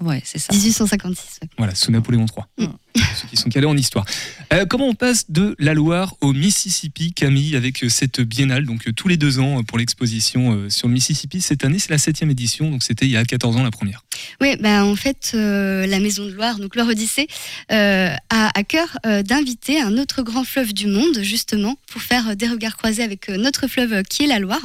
Ouais, 0.00 0.22
c'est 0.24 0.38
ça. 0.38 0.52
1856. 0.54 1.40
ouais. 1.42 1.48
Voilà, 1.58 1.74
sous 1.74 1.90
Napoléon 1.90 2.24
III. 2.58 2.66
Mm. 2.66 2.72
Ceux 3.20 3.28
qui 3.28 3.36
sont 3.36 3.50
calés 3.50 3.66
en 3.66 3.76
histoire. 3.76 4.06
Euh, 4.52 4.64
comment 4.64 4.88
on 4.88 4.94
passe 4.94 5.30
de 5.30 5.54
la 5.58 5.74
Loire 5.74 6.14
au 6.22 6.32
Mississippi, 6.32 7.12
Camille, 7.12 7.54
avec 7.56 7.84
cette 7.88 8.20
biennale, 8.22 8.64
donc 8.64 8.88
tous 8.94 9.08
les 9.08 9.16
deux 9.18 9.40
ans 9.40 9.62
pour 9.64 9.76
l'exposition 9.78 10.54
euh, 10.54 10.70
sur 10.70 10.88
le 10.88 10.94
Mississippi. 10.94 11.42
Cette 11.42 11.64
année, 11.64 11.78
c'est 11.78 11.90
la 11.90 11.98
septième 11.98 12.30
édition, 12.30 12.70
donc 12.70 12.82
c'était 12.82 13.04
il 13.04 13.10
y 13.10 13.16
a 13.16 13.24
14 13.24 13.56
ans 13.56 13.62
la 13.62 13.70
première. 13.70 14.04
Oui, 14.40 14.56
ben 14.58 14.84
en 14.84 14.96
fait, 14.96 15.32
euh, 15.34 15.86
la 15.86 16.00
Maison 16.00 16.24
de 16.24 16.30
Loire, 16.30 16.58
donc 16.58 16.74
Loire 16.74 16.88
Odyssée, 16.88 17.26
euh, 17.72 18.14
a 18.30 18.58
à 18.58 18.62
cœur 18.64 18.96
euh, 19.04 19.22
d'inviter 19.22 19.80
un 19.82 19.98
autre 19.98 20.22
grand 20.22 20.44
fleuve 20.44 20.72
du 20.72 20.86
monde, 20.86 21.18
justement, 21.20 21.76
pour 21.90 22.00
faire 22.00 22.28
euh, 22.30 22.34
des 22.34 22.48
regards 22.48 22.76
croisés 22.76 23.02
avec 23.02 23.28
euh, 23.28 23.36
notre 23.36 23.66
fleuve 23.66 23.92
euh, 23.92 24.02
qui 24.02 24.22
est 24.24 24.28
la 24.28 24.38
Loire. 24.38 24.62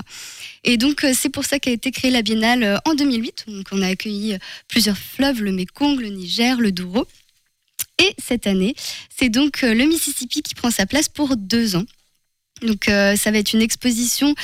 Et 0.64 0.78
donc, 0.78 1.04
euh, 1.04 1.14
c'est 1.14 1.30
pour 1.30 1.46
ça 1.46 1.60
qu'a 1.60 1.72
été 1.72 1.92
créée 1.92 2.12
la 2.12 2.22
Biennale 2.22 2.64
euh, 2.64 2.78
en 2.86 2.94
2008. 2.94 3.46
Donc, 3.48 3.68
on 3.72 3.82
a 3.82 3.88
accueilli 3.88 4.34
euh, 4.34 4.38
plusieurs 4.68 4.98
fleuves, 4.98 5.42
le 5.42 5.52
Mekong, 5.52 6.00
le 6.00 6.10
Niger, 6.10 6.60
le 6.60 6.72
Douro. 6.72 7.08
Et 8.00 8.14
cette 8.24 8.48
année, 8.48 8.76
c'est 9.18 9.30
donc 9.30 9.62
le 9.64 9.86
Mississippi 9.86 10.44
qui 10.44 10.54
prend 10.54 10.70
sa 10.70 10.86
place 10.86 11.10
pour 11.10 11.36
deux 11.36 11.76
ans. 11.76 11.86
Donc 12.62 12.86
ça 12.86 13.32
va 13.32 13.38
être 13.38 13.54
une 13.54 13.62
exposition 13.62 14.36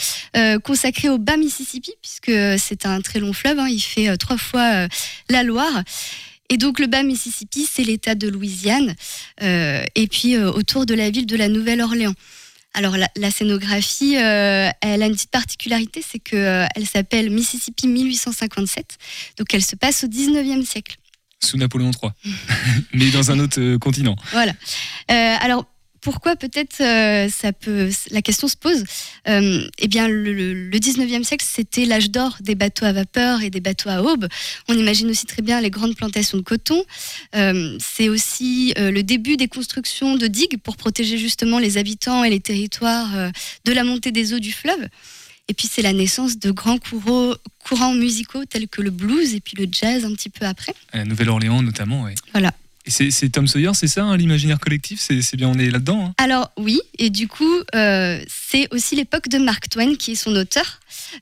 consacrée 0.63 1.09
au 1.09 1.19
bas 1.19 1.37
Mississippi, 1.37 1.91
puisque 2.01 2.31
c'est 2.59 2.87
un 2.87 2.99
très 3.01 3.19
long 3.19 3.31
fleuve, 3.31 3.59
hein, 3.59 3.67
il 3.69 3.79
fait 3.79 4.17
trois 4.17 4.37
fois 4.37 4.87
la 5.29 5.43
Loire. 5.43 5.83
Et 6.49 6.57
donc 6.57 6.79
le 6.79 6.87
bas 6.87 7.03
Mississippi, 7.03 7.67
c'est 7.71 7.83
l'État 7.83 8.15
de 8.15 8.27
Louisiane, 8.27 8.95
et 9.39 10.07
puis 10.09 10.35
autour 10.37 10.87
de 10.87 10.95
la 10.95 11.11
ville 11.11 11.27
de 11.27 11.35
la 11.35 11.47
Nouvelle-Orléans. 11.47 12.15
Alors 12.73 12.97
la, 12.97 13.07
la 13.15 13.29
scénographie, 13.29 14.17
euh, 14.17 14.69
elle 14.81 15.03
a 15.03 15.05
une 15.05 15.13
petite 15.13 15.29
particularité, 15.29 16.03
c'est 16.07 16.19
qu'elle 16.19 16.87
s'appelle 16.91 17.29
Mississippi 17.29 17.87
1857, 17.87 18.97
donc 19.37 19.53
elle 19.53 19.63
se 19.63 19.75
passe 19.75 20.03
au 20.03 20.07
19e 20.07 20.65
siècle. 20.65 20.97
Sous 21.39 21.57
Napoléon 21.57 21.91
III, 21.91 22.11
mais 22.93 23.11
dans 23.11 23.29
un 23.31 23.39
autre 23.39 23.59
euh, 23.59 23.77
continent. 23.77 24.15
Voilà. 24.31 24.53
Euh, 25.11 25.35
alors 25.41 25.65
pourquoi 26.03 26.35
peut-être 26.35 26.81
euh, 26.81 27.29
ça 27.29 27.53
peut 27.53 27.89
la 28.11 28.21
question 28.21 28.47
se 28.47 28.55
pose 28.57 28.83
Euh, 29.27 29.67
Eh 29.79 29.87
bien, 29.87 30.07
le, 30.07 30.33
le- 30.33 30.53
le 30.69 30.77
19e 30.79 31.23
siècle, 31.23 31.45
c'était 31.49 31.85
l'âge 31.85 32.11
d'or 32.11 32.37
des 32.41 32.55
bateaux 32.55 32.85
à 32.85 32.91
vapeur 32.91 33.41
et 33.41 33.49
des 33.49 33.61
bateaux 33.61 33.89
à 33.89 34.01
aube. 34.03 34.27
On 34.67 34.77
imagine 34.77 35.09
aussi 35.09 35.25
très 35.25 35.41
bien 35.41 35.61
les 35.61 35.69
grandes 35.69 35.95
plantations 35.95 36.37
de 36.37 36.43
coton. 36.43 36.83
Euh, 37.35 37.77
c'est 37.79 38.09
aussi 38.09 38.73
le 38.77 39.01
début 39.01 39.37
des 39.37 39.47
constructions 39.47 40.15
de 40.17 40.27
digues 40.27 40.57
pour 40.57 40.75
protéger 40.77 41.17
justement 41.17 41.57
les 41.59 41.77
habitants 41.77 42.23
et 42.23 42.29
les 42.29 42.39
territoires 42.41 43.31
de 43.65 43.71
la 43.71 43.83
montée 43.83 44.11
des 44.11 44.33
eaux 44.33 44.39
du 44.39 44.51
fleuve. 44.51 44.87
Et 45.49 45.53
puis 45.53 45.67
c'est 45.71 45.81
la 45.81 45.91
naissance 45.93 46.37
de 46.39 46.51
grands 46.51 46.77
courants, 46.77 47.33
courants 47.65 47.93
musicaux 47.93 48.45
tels 48.45 48.67
que 48.69 48.81
le 48.81 48.91
blues 48.91 49.33
et 49.35 49.41
puis 49.41 49.55
le 49.57 49.67
jazz 49.71 50.05
un 50.05 50.13
petit 50.13 50.29
peu 50.29 50.45
après. 50.45 50.73
À 50.93 50.97
la 50.99 51.05
Nouvelle-Orléans 51.05 51.61
notamment, 51.61 52.03
ouais. 52.03 52.15
Voilà. 52.31 52.53
C'est 52.85 53.29
Tom 53.31 53.47
Sawyer, 53.47 53.71
c'est 53.73 53.87
ça, 53.87 54.03
hein, 54.03 54.17
l'imaginaire 54.17 54.59
collectif? 54.59 54.99
C'est 54.99 55.35
bien, 55.37 55.47
on 55.47 55.57
est 55.57 55.69
là-dedans. 55.69 56.07
hein? 56.07 56.13
Alors 56.17 56.51
oui, 56.57 56.81
et 56.97 57.09
du 57.09 57.29
coup, 57.29 57.55
euh, 57.75 58.21
c'est 58.27 58.67
aussi 58.73 58.95
l'époque 58.95 59.29
de 59.29 59.37
Mark 59.37 59.69
Twain 59.69 59.95
qui 59.95 60.11
est 60.11 60.15
son 60.15 60.35
auteur. 60.35 60.79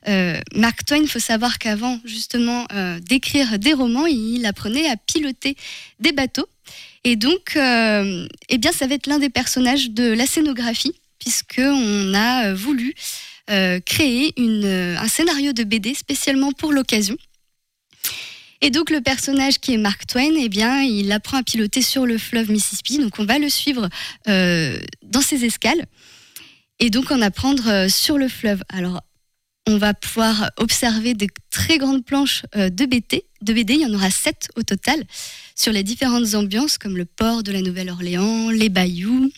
Euh, 0.08 0.40
Mark 0.56 0.84
Twain, 0.84 0.98
il 1.02 1.08
faut 1.08 1.20
savoir 1.20 1.58
qu'avant 1.58 2.00
justement 2.04 2.66
euh, 2.72 2.98
d'écrire 2.98 3.60
des 3.60 3.74
romans, 3.74 4.06
il 4.06 4.44
apprenait 4.44 4.88
à 4.90 4.96
piloter 4.96 5.56
des 6.00 6.10
bateaux. 6.12 6.48
Et 7.04 7.16
donc, 7.16 7.56
eh 7.56 8.58
bien, 8.58 8.72
ça 8.72 8.86
va 8.86 8.94
être 8.94 9.06
l'un 9.06 9.18
des 9.18 9.30
personnages 9.30 9.90
de 9.90 10.12
la 10.12 10.26
scénographie, 10.26 10.94
puisqu'on 11.18 12.14
a 12.14 12.54
voulu 12.54 12.94
créer 13.48 14.32
un 14.38 15.08
scénario 15.08 15.52
de 15.52 15.64
BD 15.64 15.94
spécialement 15.94 16.52
pour 16.52 16.72
l'occasion. 16.72 17.16
Et 18.64 18.70
donc 18.70 18.90
le 18.90 19.00
personnage 19.00 19.58
qui 19.58 19.74
est 19.74 19.76
Mark 19.76 20.06
Twain, 20.06 20.34
eh 20.38 20.48
bien, 20.48 20.82
il 20.82 21.10
apprend 21.10 21.38
à 21.38 21.42
piloter 21.42 21.82
sur 21.82 22.06
le 22.06 22.16
fleuve 22.16 22.48
Mississippi. 22.50 22.98
Donc 22.98 23.18
on 23.18 23.24
va 23.24 23.40
le 23.40 23.48
suivre 23.48 23.88
euh, 24.28 24.78
dans 25.02 25.20
ses 25.20 25.44
escales 25.44 25.84
et 26.78 26.88
donc 26.88 27.10
en 27.10 27.20
apprendre 27.20 27.68
euh, 27.68 27.88
sur 27.88 28.18
le 28.18 28.28
fleuve. 28.28 28.62
Alors 28.68 29.02
on 29.66 29.78
va 29.78 29.94
pouvoir 29.94 30.52
observer 30.58 31.14
de 31.14 31.26
très 31.50 31.78
grandes 31.78 32.04
planches 32.04 32.44
euh, 32.54 32.70
de 32.70 32.86
BD. 32.86 33.24
De 33.42 33.52
BD, 33.52 33.74
il 33.74 33.80
y 33.80 33.86
en 33.86 33.94
aura 33.94 34.12
sept 34.12 34.48
au 34.54 34.62
total 34.62 35.02
sur 35.56 35.72
les 35.72 35.82
différentes 35.82 36.34
ambiances 36.34 36.78
comme 36.78 36.96
le 36.96 37.04
port 37.04 37.42
de 37.42 37.50
la 37.50 37.62
Nouvelle-Orléans, 37.62 38.50
les 38.50 38.68
bayous. 38.68 39.28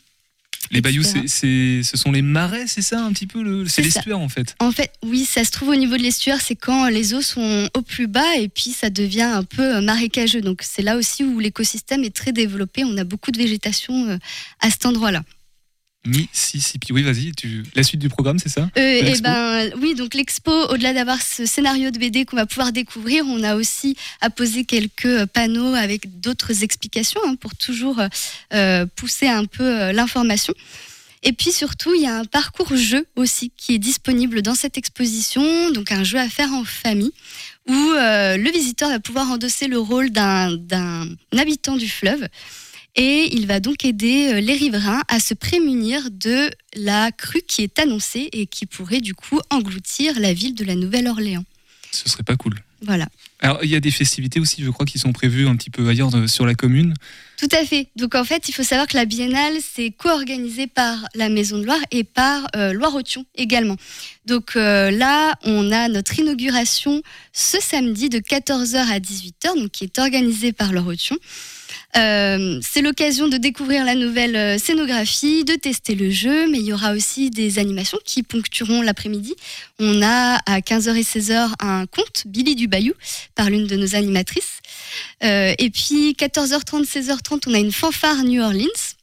Les 0.71 0.81
bayous, 0.81 1.03
c'est- 1.03 1.29
c'est- 1.29 1.83
ce 1.83 1.97
sont 1.97 2.11
les 2.13 2.23
marais, 2.23 2.65
c'est 2.67 2.83
ça 2.83 3.01
un 3.03 3.13
petit 3.13 3.27
peu 3.27 3.43
le- 3.43 3.67
C'est 3.67 3.83
C'est 3.83 3.91
ça. 3.91 3.99
l'estuaire 4.01 4.19
en 4.21 4.29
fait. 4.29 4.55
En 4.61 4.73
fait, 4.73 4.93
oui, 5.05 5.25
ça 5.25 5.45
se 5.45 5.51
trouve 5.51 5.69
au 5.71 5.75
niveau 5.77 5.97
de 5.97 6.03
l'estuaire, 6.03 6.41
c'est 6.41 6.55
quand 6.57 6.89
les 6.89 7.15
eaux 7.15 7.23
sont 7.23 7.69
au 7.77 7.83
plus 7.83 8.07
bas 8.07 8.37
et 8.39 8.49
puis 8.49 8.71
ça 8.71 8.91
devient 8.91 9.23
un 9.23 9.45
peu 9.45 9.77
euh, 9.77 9.81
marécageux. 9.81 10.41
Donc 10.41 10.61
c'est 10.63 10.83
là 10.83 10.97
aussi 10.97 11.25
où 11.25 11.39
l'écosystème 11.39 12.05
est 12.05 12.15
très 12.15 12.33
développé. 12.33 12.85
On 12.85 12.97
a 12.99 13.05
beaucoup 13.05 13.31
de 13.31 13.39
végétation 13.39 14.09
euh, 14.09 14.17
à 14.61 14.71
cet 14.71 14.87
endroit-là. 14.87 15.23
Mississippi. 16.07 16.93
Oui, 16.93 17.03
vas-y, 17.03 17.33
tu... 17.33 17.65
la 17.75 17.83
suite 17.83 18.01
du 18.01 18.09
programme, 18.09 18.39
c'est 18.39 18.49
ça 18.49 18.69
Euh, 18.77 18.81
et 18.81 19.03
l'expo 19.03 19.25
ben 19.25 19.71
oui, 19.81 19.95
donc 19.95 20.15
l'expo, 20.15 20.53
au-delà 20.71 20.93
d'avoir 20.93 21.21
ce 21.23 21.47
scénario 21.47 21.91
de 21.91 21.99
BD 21.99 22.25
qu'on 22.25 22.37
va 22.37 22.47
pouvoir 22.47 22.73
découvrir, 22.73 23.25
on 23.27 23.43
a 23.43 23.57
aussi 23.57 23.97
apposé 24.21 24.65
quelques 24.65 25.07
euh, 25.07 25.27
panneaux 25.27 25.75
avec 25.75 26.21
d'autres 26.21 26.63
explications 26.63 27.21
hein, 27.27 27.37
pour 27.37 27.55
toujours 27.57 28.01
euh, 28.53 28.87
pousser 28.97 29.29
un 29.29 29.47
peu 29.47 29.65
euh, 29.65 29.93
l'information. 29.93 30.55
Et 31.25 31.33
puis 31.33 31.53
surtout, 31.53 31.95
il 31.95 32.03
y 32.03 32.07
a 32.07 32.19
un 32.19 32.27
parcours 32.27 32.77
jeu 32.77 33.07
aussi 33.17 33.51
qui 33.57 33.75
est 33.75 33.79
disponible 33.79 34.43
dans 34.43 34.55
cette 34.55 34.77
exposition, 34.77 35.71
donc 35.71 35.91
un 35.91 36.05
jeu 36.05 36.19
à 36.19 36.29
faire 36.29 36.53
en 36.53 36.65
famille 36.65 37.13
où 37.67 37.73
euh, 37.73 38.37
le 38.37 38.51
visiteur 38.51 38.91
va 38.91 39.01
pouvoir 39.01 39.31
endosser 39.31 39.67
le 39.67 39.79
rôle 39.79 40.11
d'un 40.11 40.59
habitant 41.37 41.77
du 41.77 41.89
fleuve. 41.89 42.29
Et 42.97 43.29
il 43.35 43.47
va 43.47 43.59
donc 43.61 43.85
aider 43.85 44.33
euh, 44.35 44.41
les 44.41 44.55
riverains 44.55 45.03
à 45.09 45.19
se 45.19 45.35
prémunir 45.35 46.11
de 46.13 46.49
la 46.77 47.11
crue 47.11 47.43
qui 47.43 47.63
est 47.63 47.79
annoncée 47.79 48.29
et 48.33 48.47
qui 48.47 48.67
pourrait 48.67 49.01
du 49.01 49.15
coup 49.15 49.41
engloutir 49.51 50.19
la 50.21 50.33
ville 50.33 50.55
de 50.55 50.65
la 50.65 50.75
Nouvelle-Orléans. 50.77 51.45
Ce 51.91 52.09
serait 52.09 52.23
pas 52.23 52.37
cool. 52.37 52.55
Voilà. 52.83 53.09
Alors, 53.41 53.65
il 53.65 53.71
y 53.71 53.77
a 53.77 53.81
des 53.81 53.91
festivités 53.91 54.39
aussi, 54.41 54.63
je 54.63 54.69
crois, 54.71 54.85
qui 54.85 54.99
sont 54.99 55.13
prévues 55.13 55.49
un 55.49 55.57
petit 55.57 55.71
peu 55.71 55.89
ailleurs 55.89 56.11
de- 56.11 56.27
sur 56.27 56.45
la 56.45 56.55
commune. 56.55 56.93
Tout 57.39 57.49
à 57.53 57.65
fait. 57.65 57.89
Donc 57.97 58.15
en 58.15 58.25
fait, 58.25 58.49
il 58.49 58.53
faut 58.53 58.63
savoir 58.63 58.87
que 58.87 58.97
la 58.97 59.07
biennale, 59.07 59.55
c'est 59.75 59.91
co-organisé 59.91 60.67
par 60.67 60.99
la 61.15 61.29
Maison 61.31 61.59
de 61.59 61.65
Loire 61.65 61.81
et 61.91 62.05
par 62.05 62.47
euh, 62.57 62.73
Loire-Othion 62.73 63.25
également. 63.37 63.77
Donc 64.27 64.55
euh, 64.57 64.91
là, 64.91 65.35
on 65.45 65.73
a 65.73 65.89
notre 65.89 66.19
inauguration 66.19 67.03
ce 67.33 67.57
samedi 67.61 68.09
de 68.09 68.19
14h 68.19 68.77
à 68.77 68.99
18h, 69.01 69.57
donc 69.57 69.71
qui 69.71 69.85
est 69.85 69.99
organisée 69.99 70.53
par 70.53 70.73
Loire-Othion. 70.73 71.17
Euh, 71.97 72.59
c'est 72.61 72.83
l'occasion 72.83 73.29
de 73.29 73.37
découvrir 73.37 73.85
la 73.85 73.95
nouvelle 73.95 74.35
euh, 74.35 74.59
scénographie, 74.59 75.45
de 75.45 75.55
tester 75.55 75.95
le 75.95 76.11
jeu, 76.11 76.51
mais 76.51 76.59
il 76.59 76.65
y 76.65 76.73
aura 76.73 76.93
aussi 76.93 77.31
des 77.31 77.59
animations 77.61 77.99
qui 78.05 78.23
ponctueront 78.25 78.83
l'après-midi. 78.83 79.35
On 79.79 80.03
a 80.03 80.41
à 80.47 80.59
15h 80.59 80.97
et 80.97 81.03
16h 81.03 81.53
un 81.61 81.87
conte, 81.87 82.25
Billy 82.27 82.57
du 82.57 82.67
Bayou, 82.67 82.95
par 83.37 83.49
l'une 83.49 83.67
de 83.67 83.77
nos 83.77 83.95
animatrices. 83.95 84.61
Euh, 85.23 85.55
et 85.59 85.71
puis 85.71 86.17
14h30, 86.19 86.85
16h30, 86.85 87.43
on 87.47 87.55
a 87.55 87.59
une 87.59 87.73
fanfare 87.73 88.25
New 88.25 88.43
Orleans. 88.43 88.95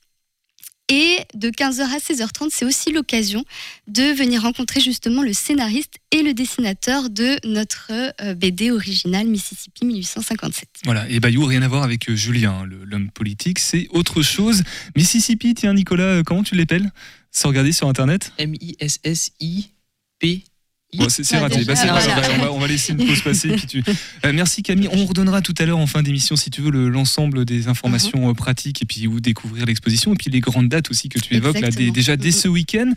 Et 0.94 1.20
de 1.34 1.50
15h 1.50 1.84
à 1.84 2.00
16h30, 2.00 2.50
c'est 2.52 2.66
aussi 2.66 2.92
l'occasion 2.92 3.46
de 3.88 4.14
venir 4.14 4.42
rencontrer 4.42 4.82
justement 4.82 5.24
le 5.24 5.32
scénariste 5.32 5.94
et 6.12 6.22
le 6.22 6.34
dessinateur 6.34 7.10
de 7.10 7.38
notre 7.48 7.94
euh, 8.22 8.36
BD 8.36 8.72
originale 8.72 9.26
Mississippi 9.28 9.86
1857. 9.86 10.68
Voilà, 10.84 11.08
et 11.08 11.22
Bayou, 11.22 11.46
rien 11.46 11.62
à 11.62 11.70
voir 11.70 11.84
avec 11.84 12.10
euh, 12.10 12.16
Julien, 12.18 12.66
l'homme 12.66 13.10
politique, 13.10 13.60
c'est 13.60 13.88
autre 13.92 14.22
chose. 14.22 14.64
Mississippi, 14.98 15.54
tiens, 15.54 15.74
Nicolas, 15.74 16.04
euh, 16.04 16.24
comment 16.24 16.44
tu 16.44 16.56
l'appelles? 16.56 16.92
Sans 17.32 17.48
regarder 17.48 17.72
sur 17.72 17.88
Internet? 17.88 18.34
M-I-S-S-I-P. 18.38 19.72
Bon, 20.98 21.08
c'est 21.08 21.38
raté. 21.38 21.64
Bah, 21.64 21.74
c'est 21.76 21.88
pas 21.88 22.00
voilà. 22.02 22.22
grave, 22.22 22.32
on, 22.38 22.42
va, 22.44 22.52
on 22.52 22.60
va 22.60 22.68
laisser 22.68 22.92
une 22.92 23.06
pause 23.06 23.22
passer. 23.22 23.48
puis 23.56 23.66
tu- 23.66 23.84
Euh, 24.26 24.34
merci 24.34 24.62
Camille. 24.62 24.90
On 24.92 25.06
redonnera 25.06 25.42
tout 25.42 25.54
à 25.58 25.66
l'heure 25.66 25.78
en 25.78 25.88
fin 25.88 26.04
d'émission, 26.04 26.36
si 26.36 26.50
tu 26.50 26.60
veux, 26.62 26.70
le- 26.70 26.90
l'ensemble 26.90 27.46
des 27.46 27.70
informations 27.70 28.30
euh, 28.30 28.34
pratiques 28.34 28.82
et 28.82 28.86
puis 28.86 29.08
où 29.08 29.22
découvrir 29.22 29.66
l'exposition 29.66 30.12
et 30.14 30.18
puis 30.18 30.30
les 30.30 30.42
grandes 30.42 30.68
dates 30.68 30.92
aussi 30.92 31.08
que 31.08 31.18
tu 31.18 31.34
évoques 31.36 31.54
là, 31.56 31.62
dès- 31.62 31.68
Exactement. 31.68 31.94
déjà 31.94 32.18
dès 32.18 32.32
ce 32.32 32.50
week-end. 32.50 32.92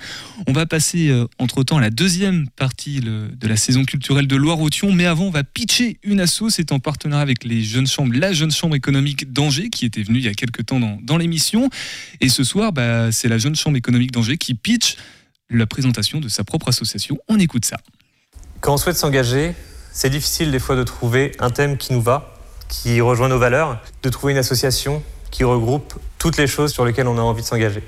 On 0.49 0.53
va 0.53 0.67
passer 0.67 1.09
euh, 1.09 1.27
entre-temps 1.39 1.77
à 1.79 1.81
la 1.81 1.91
deuxième 1.91 2.49
partie 2.57 3.01
le- 3.01 3.29
de 3.29 3.47
la 3.47 3.57
saison 3.57 3.85
culturelle 3.85 4.27
de 4.27 4.35
Loire-Othion. 4.35 4.91
Mais 4.91 5.07
avant, 5.07 5.27
on 5.27 5.31
va 5.31 5.45
pitcher 5.45 5.99
une 6.03 6.19
asso. 6.19 6.49
C'est 6.51 6.73
en 6.73 6.81
partenariat 6.81 7.23
avec 7.23 7.45
les 7.45 7.63
jeunes 7.63 7.87
chambres, 7.87 8.13
la 8.19 8.33
jeune 8.33 8.51
chambre 8.51 8.75
économique 8.75 9.33
d'Angers 9.33 9.71
qui 9.71 9.85
était 9.85 10.03
venue 10.03 10.19
il 10.19 10.25
y 10.25 10.29
a 10.29 10.35
quelques 10.35 10.67
temps 10.67 10.81
dans, 10.81 10.99
dans 11.01 11.17
l'émission. 11.17 11.71
Et 12.21 12.29
ce 12.29 12.43
soir, 12.43 12.73
bah, 12.73 13.13
c'est 13.13 13.29
la 13.29 13.39
jeune 13.39 13.55
chambre 13.55 13.77
économique 13.77 14.11
d'Angers 14.11 14.37
qui 14.37 14.55
pitch 14.55 14.97
la 15.51 15.67
présentation 15.67 16.21
de 16.21 16.29
sa 16.29 16.45
propre 16.45 16.69
association. 16.69 17.17
On 17.29 17.39
écoute 17.39 17.65
ça. 17.65 17.77
Quand 18.61 18.75
on 18.75 18.77
souhaite 18.77 18.97
s'engager, 18.97 19.55
c'est 19.93 20.11
difficile 20.11 20.51
des 20.51 20.59
fois 20.59 20.77
de 20.77 20.83
trouver 20.83 21.33
un 21.39 21.51
thème 21.51 21.77
qui 21.77 21.93
nous 21.93 22.03
va, 22.03 22.35
qui 22.69 23.01
rejoint 23.01 23.29
nos 23.29 23.39
valeurs, 23.39 23.81
de 24.03 24.09
trouver 24.09 24.33
une 24.33 24.39
association 24.39 25.03
qui 25.31 25.45
regroupe 25.45 25.95
toutes 26.19 26.37
les 26.37 26.47
choses 26.47 26.73
sur 26.73 26.85
lesquelles 26.85 27.09
on 27.09 27.19
a 27.19 27.21
envie 27.21 27.43
de 27.43 27.47
s'engager. 27.47 27.83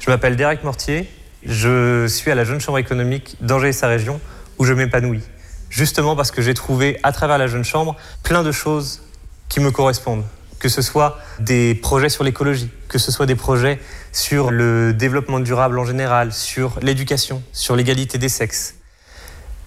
Je 0.00 0.10
m'appelle 0.10 0.36
Derek 0.36 0.64
Mortier, 0.64 1.08
je 1.44 2.06
suis 2.06 2.30
à 2.30 2.34
la 2.34 2.44
Jeune 2.44 2.60
Chambre 2.60 2.78
économique 2.78 3.36
d'Angers 3.40 3.68
et 3.68 3.72
sa 3.72 3.88
région 3.88 4.20
où 4.58 4.64
je 4.64 4.72
m'épanouis. 4.72 5.22
Justement 5.70 6.16
parce 6.16 6.30
que 6.30 6.42
j'ai 6.42 6.54
trouvé 6.54 6.98
à 7.02 7.12
travers 7.12 7.38
la 7.38 7.46
Jeune 7.46 7.64
Chambre 7.64 7.96
plein 8.22 8.42
de 8.42 8.52
choses 8.52 9.02
qui 9.48 9.60
me 9.60 9.70
correspondent, 9.70 10.24
que 10.58 10.68
ce 10.68 10.82
soit 10.82 11.18
des 11.38 11.74
projets 11.74 12.08
sur 12.08 12.24
l'écologie, 12.24 12.70
que 12.88 12.98
ce 12.98 13.12
soit 13.12 13.26
des 13.26 13.36
projets 13.36 13.78
sur 14.12 14.50
le 14.50 14.92
développement 14.92 15.40
durable 15.40 15.78
en 15.78 15.84
général, 15.84 16.32
sur 16.32 16.78
l'éducation, 16.82 17.42
sur 17.52 17.76
l'égalité 17.76 18.18
des 18.18 18.28
sexes. 18.28 18.74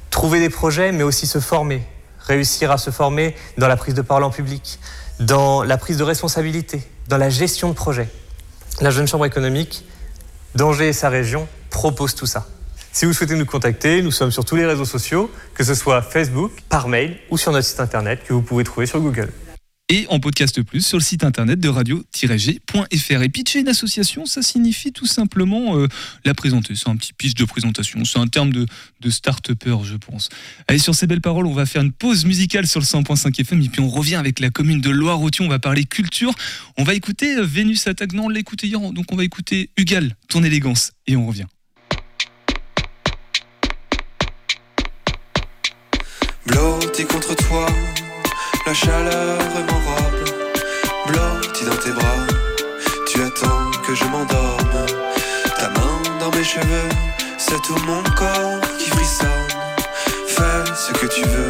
Trouver 0.10 0.40
des 0.40 0.50
projets, 0.50 0.92
mais 0.92 1.04
aussi 1.04 1.28
se 1.28 1.40
former, 1.40 1.84
réussir 2.20 2.72
à 2.72 2.78
se 2.78 2.90
former 2.90 3.36
dans 3.58 3.68
la 3.68 3.78
prise 3.78 3.94
de 3.94 4.02
parole 4.02 4.24
en 4.24 4.30
public, 4.30 4.80
dans 5.20 5.64
la 5.64 5.78
prise 5.78 5.98
de 5.98 6.04
responsabilité, 6.04 6.82
dans 7.08 7.18
la 7.18 7.30
gestion 7.30 7.70
de 7.70 7.74
projet. 7.74 8.10
La 8.82 8.90
Jeune 8.90 9.08
Chambre 9.08 9.26
économique 9.26 9.86
d'Angers 10.56 10.90
et 10.90 10.94
sa 10.94 11.10
région 11.10 11.48
propose 11.70 12.16
tout 12.16 12.26
ça. 12.26 12.48
Si 12.92 13.06
vous 13.06 13.14
souhaitez 13.14 13.36
nous 13.36 13.46
contacter, 13.46 14.02
nous 14.02 14.12
sommes 14.12 14.32
sur 14.32 14.44
tous 14.44 14.58
les 14.58 14.66
réseaux 14.66 14.86
sociaux, 14.86 15.32
que 15.54 15.64
ce 15.64 15.76
soit 15.76 16.02
Facebook, 16.02 16.52
par 16.68 16.90
mail 16.90 17.18
ou 17.30 17.38
sur 17.38 17.54
notre 17.54 17.66
site 17.66 17.80
internet 17.80 18.22
que 18.28 18.34
vous 18.34 18.42
pouvez 18.42 18.66
trouver 18.66 18.86
sur 18.86 19.00
Google 19.00 19.32
et 19.92 20.08
en 20.08 20.22
podcast 20.22 20.62
plus 20.64 20.86
sur 20.86 20.98
le 20.98 21.04
site 21.04 21.26
internet 21.26 21.60
de 21.60 21.68
radio-g.fr. 21.68 23.22
Et 23.22 23.30
pitcher 23.30 23.60
une 23.60 23.68
association, 23.68 24.26
ça 24.26 24.42
signifie 24.42 24.94
tout 24.94 25.06
simplement 25.06 25.78
euh, 25.78 25.88
la 26.24 26.34
présenter. 26.34 26.76
C'est 26.76 26.88
un 26.88 26.96
petit 26.96 27.12
pitch 27.12 27.34
de 27.34 27.44
présentation. 27.44 28.06
C'est 28.06 28.18
un 28.18 28.28
terme 28.28 28.54
de, 28.54 28.66
de 29.02 29.10
start-upper, 29.10 29.80
je 29.84 29.98
pense. 29.98 30.30
Allez, 30.70 30.80
sur 30.80 30.96
ces 30.96 31.08
belles 31.08 31.20
paroles, 31.20 31.46
on 31.46 31.54
va 31.54 31.66
faire 31.66 31.82
une 31.82 31.92
pause 31.92 32.24
musicale 32.24 32.68
sur 32.68 32.80
le 32.80 32.86
100.5 32.86 33.42
FM 33.42 33.62
et 33.62 33.68
puis 33.68 33.82
on 33.82 33.90
revient 33.90 34.16
avec 34.16 34.40
la 34.40 34.50
commune 34.50 34.80
de 34.80 34.90
Loire-Othion. 34.90 35.46
On 35.46 35.50
va 35.50 35.60
parler 35.60 35.84
culture. 35.84 36.34
On 36.78 36.86
va 36.86 36.94
écouter 36.94 37.36
euh, 37.36 37.44
Vénus 37.44 37.86
Attaque. 37.88 38.14
Non, 38.14 38.28
on 38.28 38.30
l'a 38.30 38.40
écouté 38.40 38.68
hier, 38.68 38.80
donc 38.80 39.12
on 39.12 39.18
va 39.18 39.26
écouter 39.26 39.72
Hugal, 39.76 40.16
ton 40.30 40.42
élégance. 40.42 40.94
Et 41.06 41.18
on 41.18 41.28
revient. 41.28 41.48
Contre 47.08 47.36
toi 47.36 47.66
la 48.66 48.74
chaleur 48.74 49.38
m'enrobe, 49.68 50.30
blotti 51.08 51.66
dans 51.66 51.76
tes 51.78 51.92
bras. 51.92 52.28
Tu 53.08 53.22
attends 53.22 53.72
que 53.86 53.96
je 53.96 54.04
m'endorme. 54.06 54.86
Ta 55.58 55.70
main 55.70 56.02
dans 56.20 56.32
mes 56.36 56.44
cheveux, 56.44 56.90
c'est 57.38 57.62
tout 57.62 57.78
mon 57.86 58.04
corps 58.16 58.62
qui 58.78 58.90
frissonne. 58.90 59.48
Fais 60.28 60.74
ce 60.76 60.92
que 60.94 61.08
tu 61.08 61.22
veux, 61.22 61.50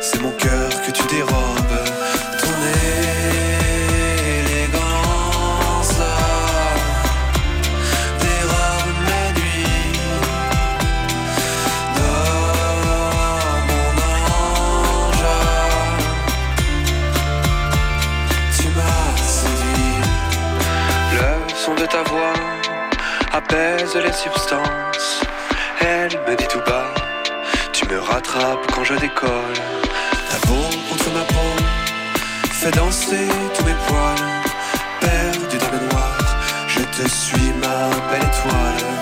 c'est 0.00 0.20
mon 0.20 0.32
cœur 0.32 0.68
que 0.86 0.90
tu 0.90 1.02
dérobes. 1.06 1.84
ta 2.40 3.15
les 24.00 24.12
substances. 24.12 25.22
Elle 25.80 26.18
me 26.26 26.36
dit 26.36 26.46
tout 26.48 26.60
bas, 26.60 26.92
tu 27.72 27.86
me 27.88 27.98
rattrapes 27.98 28.66
quand 28.74 28.84
je 28.84 28.94
décolle. 28.94 29.60
Ta 30.30 30.46
peau 30.46 30.68
contre 30.88 31.10
ma 31.12 31.24
peau 31.24 31.52
fait 32.52 32.70
danser 32.72 33.28
tous 33.54 33.64
mes 33.64 33.76
poils. 33.86 34.26
Perdu 35.00 35.58
dans 35.58 35.72
le 35.72 35.88
noir, 35.88 36.18
je 36.68 36.80
te 36.80 37.08
suis 37.08 37.52
ma 37.60 37.88
belle 38.10 38.28
étoile. 38.28 38.95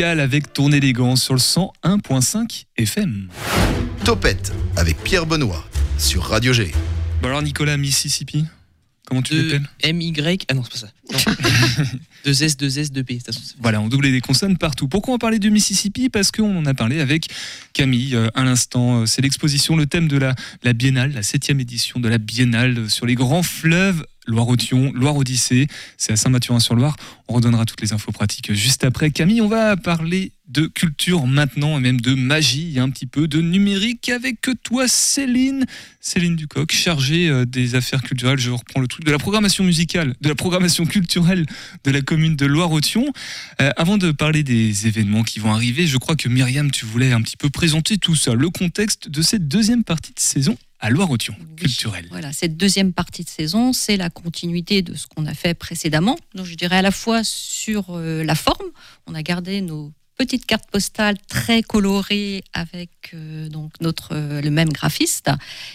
Avec 0.00 0.54
ton 0.54 0.72
élégance 0.72 1.22
sur 1.22 1.34
le 1.34 1.38
101.5 1.38 2.64
FM. 2.78 3.28
Topette 4.06 4.50
avec 4.76 4.96
Pierre 5.02 5.26
Benoît 5.26 5.62
sur 5.98 6.22
Radio 6.22 6.54
G. 6.54 6.72
Bon 7.20 7.28
alors 7.28 7.42
Nicolas, 7.42 7.76
Mississippi, 7.76 8.46
comment 9.04 9.20
tu 9.20 9.34
l'appelles 9.34 9.68
M-Y, 9.82 10.46
ah 10.48 10.54
non 10.54 10.62
c'est 10.64 10.80
pas 10.80 10.88
ça. 11.26 11.36
2 12.24 12.42
S, 12.42 12.56
2 12.56 12.78
S, 12.78 12.90
2 12.90 13.04
P. 13.04 13.18
Voilà, 13.60 13.82
on 13.82 13.88
doublait 13.88 14.12
des 14.12 14.22
consonnes 14.22 14.56
partout. 14.56 14.88
Pourquoi 14.88 15.14
on 15.14 15.18
parlait 15.18 15.38
du 15.38 15.50
Mississippi? 15.50 16.08
Parce 16.08 16.30
qu'on 16.30 16.56
en 16.56 16.64
a 16.64 16.72
parlé 16.72 17.00
avec 17.00 17.28
Camille 17.74 18.14
euh, 18.14 18.28
à 18.34 18.44
l'instant. 18.44 19.02
Euh, 19.02 19.06
c'est 19.06 19.20
l'exposition, 19.20 19.76
le 19.76 19.84
thème 19.84 20.08
de 20.08 20.16
la, 20.16 20.34
la 20.62 20.72
Biennale, 20.72 21.12
la 21.12 21.22
septième 21.22 21.60
édition 21.60 22.00
de 22.00 22.08
la 22.08 22.16
Biennale 22.16 22.88
sur 22.88 23.04
les 23.04 23.14
grands 23.14 23.42
fleuves 23.42 24.06
Loire-Othion, 24.26 24.92
Loire-Odyssée, 24.94 25.66
c'est 25.96 26.12
à 26.12 26.16
Saint-Mathurin-sur-Loire. 26.16 26.96
On 27.28 27.34
redonnera 27.34 27.64
toutes 27.64 27.80
les 27.80 27.92
infos 27.92 28.12
pratiques 28.12 28.52
juste 28.52 28.84
après. 28.84 29.10
Camille, 29.10 29.40
on 29.40 29.48
va 29.48 29.76
parler 29.76 30.32
de 30.48 30.66
culture 30.66 31.26
maintenant 31.26 31.78
et 31.78 31.80
même 31.80 32.00
de 32.00 32.14
magie, 32.14 32.78
un 32.78 32.90
petit 32.90 33.06
peu 33.06 33.26
de 33.26 33.40
numérique 33.40 34.10
avec 34.10 34.46
toi 34.62 34.86
Céline, 34.86 35.64
Céline 36.00 36.36
Ducoc, 36.36 36.72
chargée 36.72 37.28
euh, 37.28 37.46
des 37.46 37.74
affaires 37.74 38.02
culturelles. 38.02 38.38
Je 38.38 38.50
reprends 38.50 38.80
le 38.80 38.86
truc 38.86 39.04
de 39.04 39.10
la 39.10 39.18
programmation 39.18 39.64
musicale, 39.64 40.14
de 40.20 40.28
la 40.28 40.34
programmation 40.34 40.84
culturelle 40.84 41.46
de 41.84 41.90
la 41.90 42.02
commune 42.02 42.36
de 42.36 42.46
Loire-Othion. 42.46 43.06
Euh, 43.60 43.70
avant 43.76 43.96
de 43.96 44.12
parler 44.12 44.42
des 44.42 44.86
événements 44.86 45.22
qui 45.22 45.40
vont 45.40 45.52
arriver, 45.52 45.86
je 45.86 45.96
crois 45.96 46.16
que 46.16 46.28
Myriam, 46.28 46.70
tu 46.70 46.84
voulais 46.84 47.12
un 47.12 47.22
petit 47.22 47.36
peu 47.36 47.48
présenter 47.48 47.96
tout 47.96 48.14
ça, 48.14 48.34
le 48.34 48.50
contexte 48.50 49.08
de 49.08 49.22
cette 49.22 49.48
deuxième 49.48 49.84
partie 49.84 50.12
de 50.12 50.20
saison 50.20 50.58
à 50.82 50.90
Loire-Othion, 50.90 51.34
culturel. 51.56 52.06
Voilà, 52.10 52.32
cette 52.32 52.56
deuxième 52.56 52.92
partie 52.92 53.22
de 53.22 53.28
saison, 53.28 53.72
c'est 53.72 53.96
la 53.96 54.10
continuité 54.10 54.82
de 54.82 54.94
ce 54.94 55.06
qu'on 55.06 55.26
a 55.26 55.32
fait 55.32 55.54
précédemment. 55.54 56.18
Donc 56.34 56.44
je 56.44 56.56
dirais 56.56 56.78
à 56.78 56.82
la 56.82 56.90
fois 56.90 57.22
sur 57.22 57.90
euh, 57.90 58.24
la 58.24 58.34
forme, 58.34 58.66
on 59.06 59.14
a 59.14 59.22
gardé 59.22 59.60
nos 59.60 59.92
petites 60.16 60.46
cartes 60.46 60.70
postales 60.70 61.16
très 61.28 61.62
colorées 61.62 62.42
avec 62.52 62.90
euh, 63.14 63.48
donc 63.48 63.72
notre 63.80 64.10
euh, 64.12 64.40
le 64.40 64.50
même 64.50 64.68
graphiste. 64.68 65.30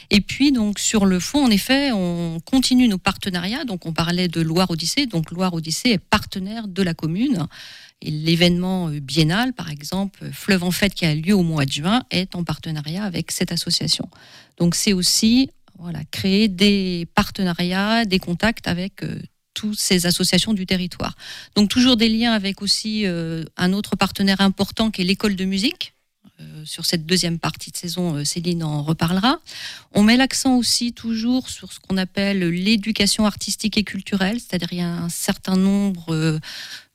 Et 0.09 0.21
puis 0.21 0.51
donc 0.51 0.79
sur 0.79 1.05
le 1.05 1.19
fond, 1.19 1.45
en 1.45 1.49
effet, 1.49 1.91
on 1.91 2.39
continue 2.45 2.87
nos 2.87 2.97
partenariats. 2.97 3.65
Donc 3.65 3.85
on 3.85 3.93
parlait 3.93 4.27
de 4.27 4.41
Loire 4.41 4.69
Odyssée. 4.69 5.05
Donc 5.05 5.31
Loire 5.31 5.53
Odyssée 5.53 5.89
est 5.89 5.97
partenaire 5.97 6.67
de 6.67 6.83
la 6.83 6.93
commune. 6.93 7.47
Et 8.01 8.11
l'événement 8.11 8.89
biennal, 8.89 9.53
par 9.53 9.71
exemple, 9.71 10.29
Fleuve 10.31 10.63
en 10.63 10.69
Fête, 10.69 10.93
qui 10.93 11.05
a 11.05 11.15
lieu 11.15 11.33
au 11.33 11.41
mois 11.41 11.65
de 11.65 11.71
juin, 11.71 12.03
est 12.11 12.35
en 12.35 12.43
partenariat 12.43 13.03
avec 13.03 13.31
cette 13.31 13.51
association. 13.51 14.07
Donc 14.59 14.75
c'est 14.75 14.93
aussi 14.93 15.49
voilà, 15.79 15.99
créer 16.11 16.47
des 16.47 17.07
partenariats, 17.13 18.05
des 18.05 18.19
contacts 18.19 18.67
avec 18.67 19.03
euh, 19.03 19.19
toutes 19.57 19.79
ces 19.79 20.05
associations 20.05 20.53
du 20.53 20.67
territoire. 20.67 21.15
Donc 21.55 21.67
toujours 21.67 21.97
des 21.97 22.09
liens 22.09 22.31
avec 22.31 22.61
aussi 22.61 23.07
euh, 23.07 23.43
un 23.57 23.73
autre 23.73 23.95
partenaire 23.95 24.39
important 24.39 24.91
qui 24.91 25.01
est 25.01 25.03
l'école 25.03 25.35
de 25.35 25.45
musique. 25.45 25.95
Euh, 26.39 26.65
sur 26.65 26.85
cette 26.85 27.05
deuxième 27.05 27.39
partie 27.39 27.71
de 27.71 27.77
saison, 27.77 28.23
Céline 28.23 28.63
en 28.63 28.83
reparlera. 28.83 29.39
On 29.93 30.03
met 30.03 30.17
l'accent 30.17 30.55
aussi 30.55 30.93
toujours 30.93 31.49
sur 31.49 31.73
ce 31.73 31.79
qu'on 31.79 31.97
appelle 31.97 32.39
l'éducation 32.39 33.25
artistique 33.25 33.77
et 33.77 33.83
culturelle, 33.83 34.39
c'est-à-dire 34.39 34.69
il 34.71 34.77
y 34.79 34.81
a 34.81 34.97
un 34.97 35.09
certain 35.09 35.55
nombre 35.55 36.39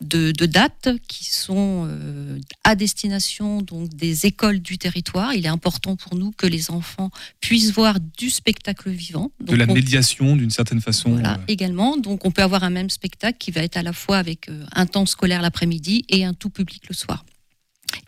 de, 0.03 0.47
dates 0.47 0.91
qui 1.09 1.25
sont 1.25 1.87
euh, 1.89 2.39
à 2.65 2.75
destination 2.75 3.63
donc 3.63 3.89
des 3.91 4.27
écoles 4.27 4.61
du 4.61 4.79
territoire. 4.79 5.35
Il 5.35 5.47
est 5.47 5.51
important 5.51 5.97
pour 5.97 6.17
nous 6.17 6.33
que 6.33 6.47
les 6.47 6.71
enfants 6.71 7.11
puissent 7.41 7.73
voir 7.73 7.99
du 8.19 8.31
spectacle 8.31 8.91
vivant. 8.91 9.31
de 9.41 9.57
la 9.57 9.67
médiation 9.67 10.37
d'une 10.37 10.51
certaine 10.51 10.81
façon. 10.81 11.11
Voilà, 11.11 11.35
euh. 11.35 11.45
également. 11.49 11.97
Donc 11.97 12.25
on 12.25 12.31
peut 12.31 12.43
avoir 12.43 12.65
un 12.65 12.71
même 12.71 12.91
spectacle 12.91 13.39
qui 13.39 13.51
va 13.51 13.63
être 13.63 13.77
à 13.77 13.83
la 13.83 13.93
fois 13.93 14.19
avec 14.19 14.49
euh, 14.49 14.65
un 14.73 14.87
temps 14.87 15.07
scolaire 15.07 15.43
l'après-midi 15.43 16.05
et 16.09 16.25
un 16.25 16.35
tout 16.35 16.51
public 16.51 16.83
le 16.89 16.95
soir. 16.95 17.25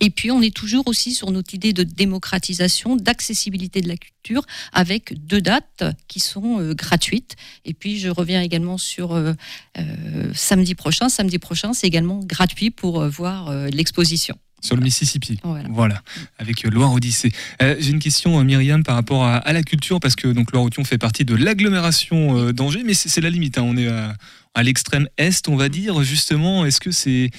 Et 0.01 0.11
puis, 0.11 0.31
on 0.31 0.41
est 0.43 0.55
toujours 0.55 0.87
aussi 0.87 1.15
sur 1.15 1.31
notre 1.31 1.55
idée 1.55 1.73
de 1.73 1.83
démocratisation, 1.83 2.97
d'accessibilité 2.97 3.81
de 3.81 3.89
la 3.89 3.97
culture, 3.97 4.45
avec 4.73 5.27
deux 5.27 5.41
dates 5.41 5.85
qui 6.09 6.21
sont 6.21 6.61
euh, 6.61 6.75
gratuites. 6.75 7.37
Et 7.65 7.75
puis, 7.75 7.99
je 7.99 8.09
reviens 8.09 8.43
également 8.43 8.79
sur 8.79 9.13
euh, 9.13 9.33
euh, 9.79 10.33
samedi 10.35 10.75
prochain. 10.75 11.09
Samedi 11.09 11.39
prochain, 11.39 11.73
c'est 11.73 11.87
également 11.87 12.21
gratuit 12.25 12.71
pour 12.71 13.05
voir 13.09 13.53
l'exposition. 13.69 14.37
Sur 14.65 14.77
le 14.77 14.83
Mississippi. 14.83 15.39
Voilà. 15.45 15.69
Voilà, 15.71 16.03
avec 16.39 16.63
Loire 16.65 16.93
Odyssée. 16.95 17.31
Euh, 17.61 17.77
J'ai 17.79 17.91
une 17.91 17.99
question, 17.99 18.41
euh, 18.41 18.45
Myriam, 18.45 18.83
par 18.83 18.95
rapport 18.95 19.23
à, 19.25 19.37
à 19.37 19.53
la 19.53 19.63
culture, 19.63 20.01
parce 20.01 20.17
que 20.17 20.29
donc 20.29 20.53
Loire 20.53 20.65
Othion 20.65 20.85
fait 20.85 20.97
partie 20.97 21.27
de 21.27 21.35
l'agglomération 21.35 22.39
euh, 22.39 22.53
d'Angers, 22.53 22.83
mais 22.83 22.95
c'est 22.95 23.21
la 23.21 23.29
limite. 23.29 23.59
hein. 23.59 23.63
On 23.63 23.77
est 23.77 23.89
à, 23.89 24.15
à 24.55 24.63
l'extrême 24.63 25.07
est, 25.19 25.49
on 25.49 25.57
va 25.57 25.69
dire. 25.69 26.03
Justement, 26.03 26.65
est-ce 26.65 26.81
que 26.81 26.93
c'est 26.93 27.31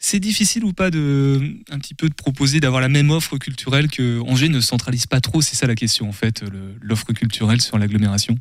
c'est 0.00 0.18
difficile 0.18 0.64
ou 0.64 0.72
pas 0.72 0.90
de 0.90 1.58
un 1.70 1.78
petit 1.78 1.94
peu 1.94 2.08
de 2.08 2.14
proposer 2.14 2.58
d'avoir 2.58 2.80
la 2.80 2.88
même 2.88 3.10
offre 3.10 3.36
culturelle 3.36 3.88
que 3.88 4.20
Angers 4.20 4.48
ne 4.48 4.60
centralise 4.60 5.04
pas 5.06 5.20
trop? 5.20 5.42
C'est 5.42 5.56
ça 5.56 5.66
la 5.66 5.74
question 5.74 6.08
en 6.08 6.12
fait, 6.12 6.42
l'offre 6.80 7.12
culturelle 7.12 7.60
sur 7.60 7.78
l'agglomération. 7.78 8.38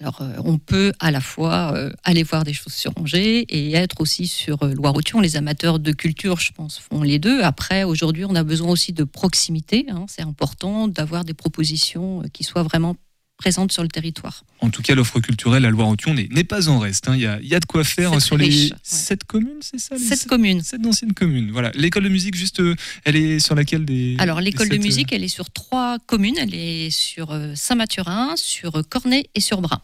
Alors, 0.00 0.22
euh, 0.22 0.32
on 0.44 0.58
peut 0.58 0.92
à 1.00 1.10
la 1.10 1.20
fois 1.20 1.72
euh, 1.74 1.90
aller 2.04 2.22
voir 2.22 2.44
des 2.44 2.52
choses 2.52 2.72
sur 2.72 2.92
Angers 2.96 3.40
et 3.48 3.74
être 3.74 4.00
aussi 4.00 4.26
sur 4.28 4.62
euh, 4.62 4.72
Loire-Othion. 4.72 5.20
Les 5.20 5.36
amateurs 5.36 5.80
de 5.80 5.92
culture, 5.92 6.38
je 6.38 6.52
pense, 6.52 6.78
font 6.78 7.02
les 7.02 7.18
deux. 7.18 7.42
Après, 7.42 7.82
aujourd'hui, 7.82 8.24
on 8.24 8.34
a 8.36 8.44
besoin 8.44 8.70
aussi 8.70 8.92
de 8.92 9.04
proximité. 9.04 9.86
hein. 9.90 10.06
C'est 10.08 10.22
important 10.22 10.86
d'avoir 10.86 11.24
des 11.24 11.34
propositions 11.34 12.22
qui 12.32 12.44
soient 12.44 12.62
vraiment 12.62 12.94
présentes 13.38 13.72
sur 13.72 13.82
le 13.82 13.88
territoire. 13.88 14.44
En 14.60 14.68
tout 14.68 14.82
cas, 14.82 14.94
l'offre 14.94 15.20
culturelle 15.20 15.64
à 15.64 15.70
Loire-Othion 15.70 16.12
n'est 16.12 16.28
n'est 16.30 16.44
pas 16.44 16.68
en 16.68 16.78
reste. 16.80 17.08
hein. 17.08 17.14
Il 17.14 17.22
y, 17.22 17.26
a, 17.26 17.38
il 17.40 17.48
y 17.48 17.54
a 17.54 17.60
de 17.60 17.64
quoi 17.64 17.84
faire 17.84 18.20
sur 18.20 18.36
les 18.36 18.70
ouais. 18.70 18.76
sept 18.82 19.24
communes, 19.24 19.60
c'est 19.62 19.78
ça 19.78 19.94
les 19.96 20.04
Sept 20.04 20.26
communes. 20.26 20.60
Sept 20.62 20.84
anciennes 20.84 21.14
communes. 21.14 21.50
Voilà. 21.52 21.70
L'école 21.74 22.04
de 22.04 22.08
musique, 22.08 22.34
juste, 22.34 22.60
euh, 22.60 22.74
elle 23.04 23.16
est 23.16 23.38
sur 23.38 23.54
laquelle 23.54 23.84
des. 23.84 24.16
Alors, 24.18 24.40
l'école 24.40 24.68
de 24.68 24.74
euh, 24.76 24.78
musique, 24.82 25.12
elle 25.12 25.24
est 25.24 25.28
sur 25.28 25.50
trois 25.50 25.98
communes. 26.06 26.36
Elle 26.38 26.54
est 26.54 26.90
sur 26.90 27.30
euh, 27.30 27.52
Saint-Mathurin, 27.54 28.34
sur 28.36 28.82
Cornet 28.90 29.30
et 29.34 29.40
sur 29.40 29.60
Bras. 29.62 29.82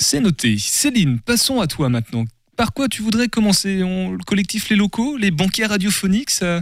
C'est 0.00 0.20
noté. 0.20 0.58
Céline, 0.58 1.20
passons 1.20 1.60
à 1.60 1.68
toi 1.68 1.88
maintenant. 1.88 2.24
Par 2.56 2.72
quoi 2.72 2.88
tu 2.88 3.02
voudrais 3.02 3.28
commencer? 3.28 3.82
On- 3.84 4.10
Le 4.12 4.24
collectif 4.24 4.68
Les 4.68 4.76
Locaux, 4.76 5.16
les 5.16 5.30
banquiers 5.30 5.66
radiophoniques, 5.66 6.30
ça, 6.30 6.60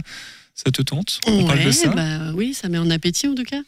ça 0.55 0.71
te 0.71 0.81
tente? 0.81 1.19
On 1.27 1.43
parle 1.43 1.65
de 1.65 1.71
ça? 1.71 1.89
bah 1.89 2.31
oui, 2.33 2.53
ça 2.53 2.69
met 2.69 2.77
en 2.77 2.89
appétit 2.89 3.27
en 3.27 3.35
tout 3.35 3.43
cas. 3.43 3.59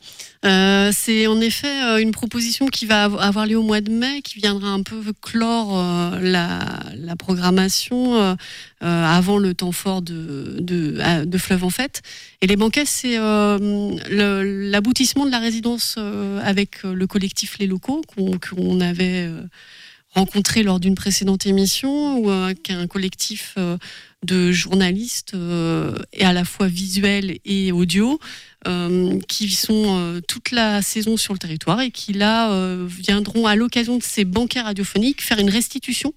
Euh, 0.45 0.91
c'est 0.95 1.27
en 1.27 1.41
effet 1.41 1.83
euh, 1.83 1.97
une 1.97 2.11
proposition 2.11 2.67
qui 2.67 2.85
va 2.85 3.03
av- 3.03 3.19
avoir 3.19 3.45
lieu 3.45 3.57
au 3.57 3.63
mois 3.63 3.81
de 3.81 3.91
mai, 3.91 4.21
qui 4.21 4.39
viendra 4.39 4.69
un 4.69 4.83
peu 4.83 5.01
clore 5.21 5.77
euh, 5.77 6.19
la, 6.21 6.59
la 6.95 7.17
programmation 7.17 8.15
euh, 8.15 8.35
avant 8.79 9.37
le 9.37 9.53
temps 9.53 9.73
fort 9.73 10.01
de, 10.01 10.55
de, 10.61 11.37
Fleuve 11.37 11.65
en 11.65 11.69
Fête. 11.69 12.01
Et 12.41 12.47
les 12.47 12.55
banquets, 12.55 12.85
c'est 12.85 13.17
l'aboutissement 14.09 15.25
de 15.25 15.31
la 15.31 15.39
résidence 15.39 15.97
avec 16.41 16.83
le 16.83 17.05
collectif 17.05 17.57
Les 17.59 17.67
Locaux 17.67 18.01
qu'on 18.47 18.79
avait 18.79 19.29
rencontré 20.17 20.63
lors 20.63 20.79
d'une 20.79 20.95
précédente 20.95 21.45
émission, 21.45 22.23
euh, 22.29 22.53
qu'un 22.53 22.87
collectif 22.87 23.53
euh, 23.57 23.77
de 24.23 24.51
journalistes 24.51 25.33
euh, 25.35 25.95
et 26.11 26.25
à 26.25 26.33
la 26.33 26.43
fois 26.43 26.67
visuels 26.67 27.37
et 27.45 27.71
audio 27.71 28.19
euh, 28.67 29.19
qui 29.27 29.49
sont 29.51 29.99
euh, 29.99 30.21
toute 30.21 30.51
la 30.51 30.81
saison 30.81 31.17
sur 31.17 31.33
le 31.33 31.39
territoire 31.39 31.81
et 31.81 31.91
qui 31.91 32.13
là 32.13 32.51
viendront 32.85 33.45
à 33.45 33.55
l'occasion 33.55 33.97
de 33.97 34.03
ces 34.03 34.25
banquets 34.25 34.61
radiophoniques 34.61 35.21
faire 35.21 35.39
une 35.39 35.49
restitution 35.49 36.13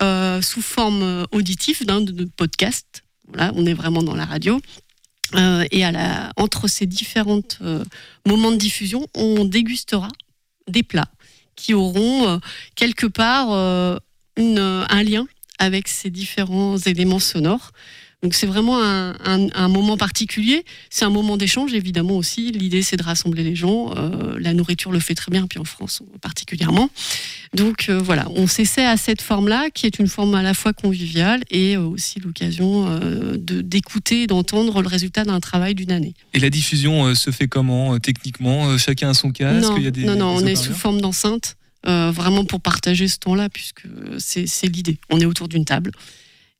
sous 0.00 0.62
forme 0.62 1.24
auditive 1.30 1.86
d'un 1.86 2.00
de, 2.00 2.24
podcast. 2.24 3.04
Voilà, 3.28 3.52
on 3.54 3.64
est 3.64 3.74
vraiment 3.74 4.02
dans 4.02 4.16
la 4.16 4.24
radio. 4.24 4.60
Et 5.70 5.84
à 5.84 5.92
la, 5.92 6.32
entre 6.36 6.66
ces 6.66 6.86
différents 6.86 7.42
moments 8.26 8.50
de 8.50 8.56
diffusion, 8.56 9.06
on 9.14 9.44
dégustera 9.44 10.08
des 10.68 10.82
plats 10.82 11.10
qui 11.54 11.74
auront 11.74 12.40
quelque 12.74 13.06
part 13.06 13.52
une, 14.36 14.58
un 14.58 15.02
lien 15.04 15.28
avec 15.58 15.88
ces 15.88 16.10
différents 16.10 16.76
éléments 16.78 17.18
sonores. 17.20 17.70
Donc 18.22 18.32
c'est 18.32 18.46
vraiment 18.46 18.82
un, 18.82 19.10
un- 19.26 19.48
un 19.54 19.68
moment 19.68 19.98
particulier. 19.98 20.64
C'est 20.88 21.04
un 21.04 21.10
moment 21.10 21.36
d'échange 21.36 21.74
évidemment 21.74 22.16
aussi. 22.16 22.52
L'idée 22.52 22.80
c'est 22.82 22.96
de 22.96 23.02
rassembler 23.02 23.42
les 23.44 23.54
gens. 23.54 23.92
Euh, 23.98 24.38
la 24.40 24.54
nourriture 24.54 24.90
le 24.92 24.98
fait 25.00 25.14
très 25.14 25.30
bien, 25.30 25.46
puis 25.46 25.58
en 25.58 25.64
France 25.64 26.00
particulièrement. 26.22 26.88
Donc 27.52 27.86
euh, 27.90 27.98
voilà, 27.98 28.26
on 28.34 28.46
s'essaie 28.46 28.86
à 28.86 28.96
cette 28.96 29.20
forme-là, 29.20 29.68
qui 29.74 29.84
est 29.84 29.98
une 29.98 30.08
forme 30.08 30.34
à 30.36 30.42
la 30.42 30.54
fois 30.54 30.72
conviviale 30.72 31.42
et 31.50 31.76
euh, 31.76 31.82
aussi 31.82 32.18
l'occasion 32.18 32.98
d'écouter 33.36 34.22
et 34.22 34.26
d'entendre 34.26 34.80
le 34.80 34.88
résultat 34.88 35.24
d'un 35.24 35.40
travail 35.40 35.74
d'une 35.74 35.92
année. 35.92 36.14
Et 36.32 36.40
la 36.40 36.48
diffusion 36.48 37.14
se 37.14 37.30
fait 37.30 37.46
comment 37.46 37.98
techniquement? 37.98 38.78
Chacun 38.78 39.10
a 39.10 39.14
son 39.14 39.32
casque 39.32 39.68
non, 39.68 39.76
Il 39.76 39.82
y 39.84 39.86
a 39.86 39.90
des, 39.90 40.04
non, 40.04 40.16
non, 40.16 40.38
des 40.38 40.44
on 40.44 40.46
est 40.46 40.56
sous 40.56 40.72
forme 40.72 41.00
d'enceinte, 41.02 41.56
euh, 41.86 42.10
vraiment 42.10 42.44
pour 42.44 42.60
partager 42.60 43.08
ce 43.08 43.18
temps-là, 43.18 43.48
puisque 43.48 43.86
c'est 44.18 44.66
l'idée. 44.68 44.98
On 45.10 45.20
est 45.20 45.24
autour 45.26 45.48
d'une 45.48 45.64
table 45.64 45.90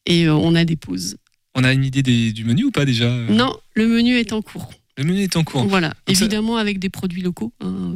et 0.07 0.27
euh, 0.27 0.35
on 0.35 0.55
a 0.55 0.65
des 0.65 0.77
pauses. 0.77 1.17
On 1.55 1.65
a 1.65 1.73
une 1.73 1.85
idée 1.85 2.03
des- 2.03 2.33
du 2.33 2.45
menu 2.45 2.65
ou 2.65 2.71
pas 2.71 2.85
déjà 2.85 3.05
euh? 3.05 3.29
Non, 3.31 3.57
le 3.75 3.87
menu 3.87 4.17
est 4.19 4.33
en 4.33 4.43
cours. 4.43 4.71
Le 4.97 5.05
menu 5.05 5.21
est 5.23 5.37
en 5.37 5.45
cours. 5.45 5.65
Voilà, 5.67 5.89
Donc 6.07 6.17
ça- 6.17 6.25
évidemment 6.25 6.57
avec 6.57 6.79
des 6.79 6.91
produits 6.91 7.23
locaux. 7.23 7.53
hein, 7.61 7.95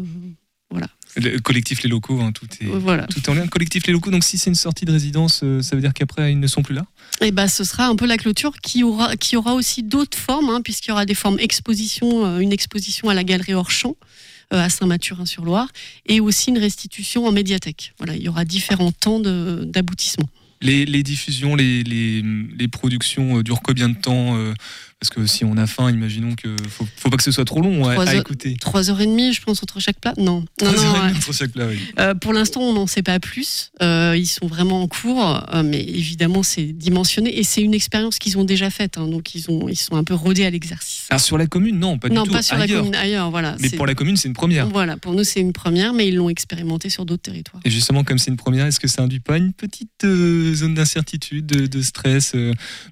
voilà. 0.71 0.89
Le 1.17 1.39
collectif 1.39 1.83
Les 1.83 1.89
Locaux, 1.89 2.21
hein, 2.21 2.31
tout 2.33 2.47
est, 2.61 2.67
Voilà. 2.67 3.07
tout 3.07 3.19
est 3.19 3.29
en 3.31 3.35
lien. 3.35 3.47
Collectif 3.49 3.87
Les 3.87 3.93
Locaux, 3.95 4.11
donc 4.11 4.23
si 4.23 4.37
c'est 4.37 4.51
une 4.51 4.55
sortie 4.55 4.85
de 4.85 4.93
résidence, 4.93 5.41
euh, 5.43 5.63
ça 5.63 5.75
veut 5.75 5.81
dire 5.83 5.95
qu'après 5.95 6.31
ils 6.33 6.39
ne 6.39 6.47
sont 6.47 6.63
plus 6.63 6.75
là? 6.75 6.85
Et 7.23 7.33
ben, 7.33 7.49
ce 7.49 7.65
sera 7.65 7.87
un 7.87 7.97
peu 7.97 8.07
la 8.07 8.19
clôture 8.19 8.53
qui 8.61 8.85
aura, 8.85 9.17
qui 9.17 9.35
aura 9.37 9.55
aussi 9.55 9.83
d'autres 9.83 10.19
formes, 10.19 10.51
hein, 10.51 10.61
puisqu'il 10.63 10.91
y 10.91 10.93
aura 10.93 11.07
des 11.07 11.15
formes 11.15 11.39
exposition, 11.41 12.27
euh, 12.27 12.39
une 12.41 12.53
exposition 12.53 13.09
à 13.09 13.15
la 13.15 13.25
galerie 13.25 13.55
Orchamps 13.55 13.97
euh, 14.03 14.05
à 14.51 14.69
Saint-Mathurin-sur-Loire, 14.69 15.69
et 16.07 16.21
aussi 16.21 16.51
une 16.51 16.59
restitution 16.59 17.27
en 17.27 17.33
médiathèque. 17.33 17.93
Voilà, 17.99 18.17
il 18.17 18.23
y 18.23 18.29
aura 18.29 18.45
différents 18.45 18.93
temps 18.93 19.21
d'aboutissement. 19.21 20.29
les, 20.61 21.03
diffusions, 21.03 21.55
les, 21.55 21.85
les, 21.85 22.23
les 22.59 22.69
productions 22.69 23.39
euh, 23.39 23.43
durent 23.43 23.63
combien 23.63 23.89
de 23.89 23.97
temps 23.97 24.37
euh, 24.37 24.55
Parce 25.01 25.11
que 25.11 25.25
si 25.27 25.45
on 25.45 25.57
a 25.57 25.69
faim, 25.69 25.91
imaginons 25.93 26.35
que 26.35 26.57
faut, 26.69 26.85
faut 26.97 27.09
pas 27.09 27.17
que 27.17 27.23
ce 27.23 27.31
soit 27.31 27.45
trop 27.45 27.61
long 27.61 27.87
à, 27.87 27.93
Trois 27.95 28.09
à 28.09 28.15
heures- 28.15 28.21
écouter. 28.21 28.57
Trois 28.61 28.91
heures 28.91 29.01
et 29.01 29.07
demie, 29.07 29.33
je 29.33 29.41
pense, 29.41 29.63
entre 29.63 29.79
chaque 29.79 30.01
plat. 30.01 30.13
Non, 30.19 30.41
non, 30.41 30.45
Trois 30.59 30.73
non, 30.73 30.79
heures 30.83 30.97
et 30.97 31.11
ouais. 31.11 31.17
entre 31.17 31.33
chaque 31.33 31.53
plat, 31.53 31.67
oui. 31.69 31.79
Euh, 32.01 32.15
pour 32.17 32.33
l'instant, 32.33 32.63
on 32.63 32.73
n'en 32.73 32.89
sait 32.89 33.03
pas 33.05 33.21
plus. 33.21 33.71
Euh, 33.81 34.17
ils 34.19 34.27
sont 34.27 34.49
vraiment 34.49 34.83
en 34.83 34.89
cours, 34.89 35.45
euh, 35.55 35.63
mais 35.63 35.81
évidemment, 35.85 36.43
c'est 36.43 36.65
dimensionné 36.65 37.39
et 37.39 37.45
c'est 37.45 37.63
une 37.63 37.75
expérience 37.75 38.19
qu'ils 38.19 38.39
ont 38.39 38.45
déjà 38.45 38.71
faite. 38.71 38.99
hein, 38.99 39.07
donc, 39.07 39.37
ils, 39.37 39.49
ont, 39.53 39.69
ils 39.69 39.77
sont 39.77 39.95
un 39.95 40.03
peu 40.03 40.15
rodés 40.15 40.45
à 40.45 40.51
l'exercice. 40.51 41.07
Alors 41.11 41.21
sur 41.21 41.39
la 41.39 41.47
commune, 41.47 41.79
non, 41.79 41.97
pas 41.99 42.09
non, 42.09 42.25
du 42.25 42.31
tout. 42.31 42.35
pas 42.35 42.43
sur 42.43 42.57
ailleurs. 42.57 42.79
la 42.79 42.83
commune, 42.83 42.95
ailleurs. 42.97 43.31
Voilà, 43.31 43.55
Mais 43.61 43.71
pour 43.71 43.87
la 43.87 43.95
commune, 43.95 44.17
c'est 44.17 44.27
une 44.27 44.35
première. 44.35 44.69
Voilà, 44.69 44.97
pour 44.97 45.13
nous, 45.15 45.23
c'est 45.23 45.41
une 45.41 45.53
première, 45.53 45.93
mais 45.93 46.09
ils 46.09 46.17
l'ont 46.17 46.29
expérimenté 46.29 46.91
sur 46.91 47.07
d'autres 47.07 47.23
territoires. 47.23 47.63
Et 47.65 47.71
justement, 47.71 48.03
comme 48.03 48.19
c'est 48.19 48.33
une 48.33 48.37
première, 48.37 48.67
est-ce 48.67 48.81
que 48.81 48.89
ça 48.89 49.03
induit 49.03 49.21
pas 49.21 49.37
une 49.37 49.53
petite 49.53 50.05
zone 50.05 50.75
d'incertitude, 50.75 51.47
de, 51.47 51.67
de 51.69 51.83
stress 51.83 52.35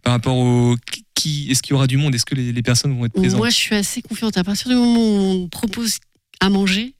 par 0.04 0.12
rapport 0.12 0.36
au 0.36 0.76
qui 1.16 1.50
Est-ce 1.50 1.62
qu'il 1.62 1.72
y 1.72 1.74
aura 1.74 1.86
du 1.88 1.96
monde? 1.96 2.14
Est-ce 2.14 2.24
que 2.26 2.34
les, 2.36 2.52
les 2.52 2.62
personnes 2.62 2.96
vont 2.96 3.04
être 3.06 3.12
présentes? 3.14 3.38
Moi, 3.38 3.50
je 3.50 3.56
suis 3.56 3.74
assez 3.74 4.02
confiante. 4.02 4.36
À 4.36 4.44
partir 4.44 4.68
du 4.68 4.74
moment 4.76 5.00
où 5.00 5.44
on 5.44 5.48
propose 5.48 5.96
à 6.40 6.48
manger, 6.50 6.94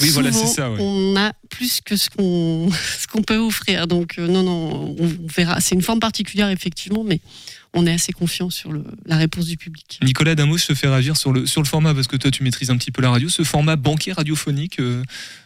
Oui, 0.00 0.10
voilà, 0.10 0.30
souvent, 0.30 0.46
c'est 0.46 0.54
ça, 0.54 0.70
ouais. 0.70 0.76
on 0.78 1.16
a 1.16 1.32
plus 1.48 1.80
que 1.80 1.96
ce 1.96 2.10
qu'on 2.10 2.70
ce 3.00 3.06
qu'on 3.08 3.22
peut 3.22 3.38
offrir. 3.38 3.86
Donc, 3.88 4.18
euh, 4.18 4.28
non, 4.28 4.42
non, 4.42 4.94
on 4.98 5.08
verra. 5.34 5.60
C'est 5.60 5.74
une 5.74 5.82
forme 5.82 6.00
particulière, 6.00 6.50
effectivement, 6.50 7.02
mais 7.02 7.20
on 7.72 7.86
est 7.86 7.92
assez 7.92 8.12
confiant 8.12 8.48
sur 8.50 8.72
le, 8.72 8.84
la 9.06 9.16
réponse 9.16 9.46
du 9.46 9.56
public. 9.56 9.98
Nicolas 10.02 10.34
Damos 10.34 10.58
se 10.58 10.74
fait 10.74 10.88
réagir 10.88 11.16
sur 11.16 11.32
le, 11.32 11.46
sur 11.46 11.60
le 11.62 11.66
format, 11.66 11.94
parce 11.94 12.06
que 12.06 12.16
toi 12.16 12.30
tu 12.30 12.42
maîtrises 12.42 12.70
un 12.70 12.76
petit 12.76 12.90
peu 12.90 13.02
la 13.02 13.10
radio, 13.10 13.28
ce 13.28 13.42
format 13.42 13.76
banquier 13.76 14.12
radiophonique. 14.12 14.78
euh, 14.80 15.02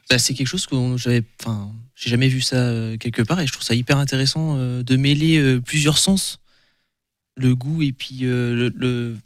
Bah, 0.08 0.18
c'est 0.18 0.34
quelque 0.34 0.46
chose 0.46 0.66
que 0.66 0.76
j'avais, 0.96 1.22
enfin, 1.42 1.72
j'ai 1.96 2.08
jamais 2.10 2.28
vu 2.28 2.40
ça 2.40 2.56
euh, 2.56 2.96
quelque 2.98 3.22
part 3.22 3.40
et 3.40 3.46
je 3.48 3.52
trouve 3.52 3.64
ça 3.64 3.74
hyper 3.74 3.98
intéressant 3.98 4.54
euh, 4.58 4.82
de 4.84 4.94
mêler 4.96 5.58
plusieurs 5.64 5.98
sens, 5.98 6.38
le 7.36 7.54
goût 7.54 7.82
et 7.82 7.92
puis 7.92 8.20
euh, 8.22 8.54
le, 8.54 8.72
le- 8.76 9.16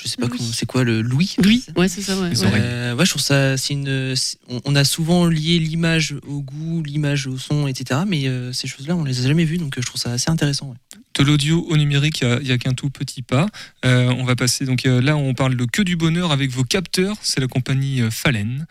je 0.00 0.06
sais 0.06 0.16
pas 0.16 0.28
comment, 0.28 0.40
c'est 0.52 0.64
quoi 0.66 0.84
le 0.84 1.02
l'ouïe. 1.02 1.34
Oui, 1.44 1.64
ouais, 1.76 1.88
c'est 1.88 2.02
ça. 2.02 2.16
Ouais. 2.20 2.30
Euh, 2.44 2.94
ouais, 2.94 3.04
je 3.04 3.10
trouve 3.10 3.22
ça, 3.22 3.56
c'est 3.56 3.74
une, 3.74 4.14
on, 4.48 4.60
on 4.64 4.76
a 4.76 4.84
souvent 4.84 5.26
lié 5.26 5.58
l'image 5.58 6.14
au 6.24 6.40
goût, 6.40 6.84
l'image 6.84 7.26
au 7.26 7.36
son, 7.36 7.66
etc. 7.66 8.02
Mais 8.06 8.28
euh, 8.28 8.52
ces 8.52 8.68
choses-là, 8.68 8.94
on 8.94 9.02
les 9.02 9.18
a 9.24 9.26
jamais 9.26 9.44
vues, 9.44 9.58
donc 9.58 9.76
euh, 9.76 9.80
je 9.82 9.86
trouve 9.88 10.00
ça 10.00 10.12
assez 10.12 10.30
intéressant. 10.30 10.68
ouais. 10.70 10.76
de 11.18 11.24
l'audio 11.24 11.66
au 11.68 11.76
numérique, 11.76 12.20
il 12.20 12.44
n'y 12.44 12.52
a, 12.52 12.58
qu'un 12.58 12.74
tout 12.74 12.90
petit 12.90 13.22
pas. 13.22 13.48
Euh, 13.84 14.14
on 14.16 14.22
va 14.24 14.36
passer, 14.36 14.66
donc 14.66 14.86
euh, 14.86 15.00
là 15.00 15.16
on 15.16 15.34
parle 15.34 15.56
de 15.56 15.64
que 15.64 15.82
du 15.82 15.96
bonheur 15.96 16.30
avec 16.30 16.52
vos 16.52 16.62
capteurs, 16.62 17.16
c'est 17.22 17.40
la 17.40 17.48
compagnie 17.48 18.00
euh, 18.00 18.10
Falen, 18.10 18.66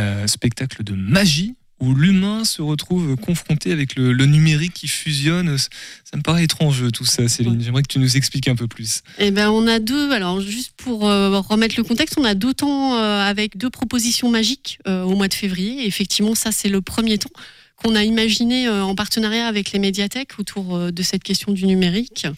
Euh, 0.00 0.26
spectacle 0.26 0.82
de 0.82 0.94
magie 0.94 1.54
où 1.82 1.94
l'humain 1.96 2.44
se 2.44 2.62
retrouve 2.62 3.16
confronté 3.16 3.72
avec 3.72 3.96
le, 3.96 4.12
le 4.12 4.26
numérique 4.26 4.72
qui 4.72 4.86
fusionne. 4.86 5.58
Ça 5.58 6.16
me 6.16 6.22
paraît 6.22 6.44
étrange 6.44 6.84
tout 6.92 7.04
ça, 7.04 7.26
Céline. 7.28 7.60
J'aimerais 7.60 7.82
que 7.82 7.88
tu 7.88 7.98
nous 7.98 8.16
expliques 8.16 8.46
un 8.46 8.54
peu 8.54 8.68
plus. 8.68 9.02
Eh 9.18 9.32
ben, 9.32 9.50
on 9.50 9.66
a 9.66 9.80
deux. 9.80 10.12
Alors, 10.12 10.40
juste 10.40 10.72
pour 10.76 11.08
euh, 11.08 11.40
remettre 11.40 11.74
le 11.76 11.82
contexte, 11.82 12.16
on 12.18 12.24
a 12.24 12.34
deux 12.34 12.54
temps 12.54 12.94
euh, 12.96 13.20
avec 13.20 13.58
deux 13.58 13.70
propositions 13.70 14.30
magiques 14.30 14.78
euh, 14.86 15.02
au 15.02 15.16
mois 15.16 15.26
de 15.26 15.34
février. 15.34 15.82
Et 15.82 15.86
effectivement, 15.86 16.36
ça, 16.36 16.52
c'est 16.52 16.68
le 16.68 16.80
premier 16.82 17.18
temps 17.18 17.30
qu'on 17.76 17.96
a 17.96 18.04
imaginé 18.04 18.68
euh, 18.68 18.84
en 18.84 18.94
partenariat 18.94 19.48
avec 19.48 19.72
les 19.72 19.80
médiathèques 19.80 20.38
autour 20.38 20.76
euh, 20.76 20.90
de 20.92 21.02
cette 21.02 21.24
question 21.24 21.50
du 21.52 21.66
numérique. 21.66 22.28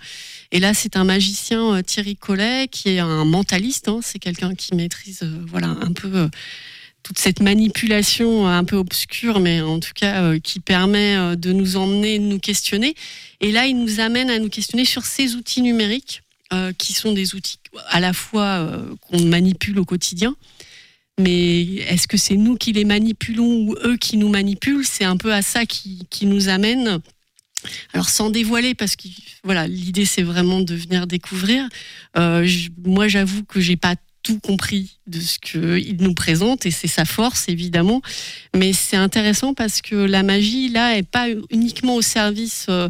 Et 0.53 0.61
là, 0.61 0.73
c'est 0.73 0.97
un 0.97 1.05
magicien, 1.05 1.75
euh, 1.75 1.83
Thierry 1.83 2.17
Collet, 2.17 2.69
qui 2.71 2.89
est 2.89 2.99
un 2.99 3.27
mentaliste. 3.27 3.89
hein. 3.89 4.01
c'est 4.03 4.19
quelqu'un 4.19 4.55
qui 4.55 4.75
maîtrise 4.75 5.21
euh, 5.23 5.45
voilà, 5.47 5.69
un 5.69 5.93
peu 5.93 6.09
euh, 6.15 6.29
toute 7.05 7.19
cette 7.19 7.41
manipulation 7.41 8.49
euh, 8.49 8.51
un 8.51 8.65
peu 8.65 8.77
obscure, 8.77 9.39
mais 9.39 9.61
en 9.61 9.79
tout 9.79 9.93
cas 9.95 10.23
euh, 10.23 10.41
qui 10.41 10.59
permet 10.59 11.15
euh, 11.15 11.37
de 11.37 11.53
nous 11.53 11.77
emmener, 11.77 12.19
de 12.19 12.25
nous 12.25 12.41
questionner. 12.41 12.97
Et 13.41 13.53
là, 13.53 13.67
il 13.67 13.79
nous 13.79 14.01
amène 14.01 14.31
à 14.31 14.41
nous 14.41 14.49
questionner 14.49 14.85
sur 14.85 15.05
ces 15.05 15.37
outils 15.37 15.63
numériques 15.63 16.23
qui 16.79 16.93
sont 16.93 17.11
des 17.11 17.35
outils 17.35 17.59
à 17.89 17.99
la 17.99 18.13
fois 18.13 18.71
qu'on 19.01 19.25
manipule 19.25 19.77
au 19.81 19.85
quotidien, 19.85 20.37
mais 21.19 21.65
est-ce 21.79 22.07
que 22.07 22.17
c'est 22.17 22.37
nous 22.37 22.55
qui 22.55 22.73
les 22.73 22.85
manipulons 22.85 23.67
ou 23.67 23.77
eux 23.83 23.97
qui 23.97 24.17
nous 24.17 24.29
manipulent? 24.29 24.85
C'est 24.85 25.03
un 25.03 25.17
peu 25.17 25.33
à 25.33 25.43
ça 25.43 25.67
qui, 25.67 26.07
nous 26.23 26.49
amène. 26.49 27.01
Alors 27.93 28.09
sans 28.09 28.31
dévoiler, 28.31 28.77
parce 28.77 28.95
que 28.95 29.09
voilà, 29.43 29.67
l'idée 29.67 30.05
c'est 30.05 30.23
vraiment 30.23 30.61
de 30.61 30.77
venir 30.77 31.09
découvrir. 31.09 31.69
Moi, 32.15 33.09
j'avoue 33.09 33.43
que 33.43 33.59
j'ai 33.59 33.77
pas 33.77 33.97
tout 34.25 34.41
compris 34.41 34.97
de 35.07 35.21
ce 35.21 35.39
qu'il 35.39 35.99
nous 36.01 36.15
présente 36.15 36.65
et 36.67 36.71
c'est 36.73 36.89
sa 36.89 37.05
force 37.05 37.49
évidemment. 37.49 38.01
Mais 38.57 38.73
c'est 38.73 38.97
intéressant 38.97 39.55
parce 39.55 39.83
que 39.83 39.95
la 39.95 40.23
magie 40.25 40.71
là 40.71 40.97
est 40.97 41.03
pas 41.09 41.27
uniquement 41.51 41.95
au 41.95 42.03
service, 42.03 42.67
euh, 42.71 42.89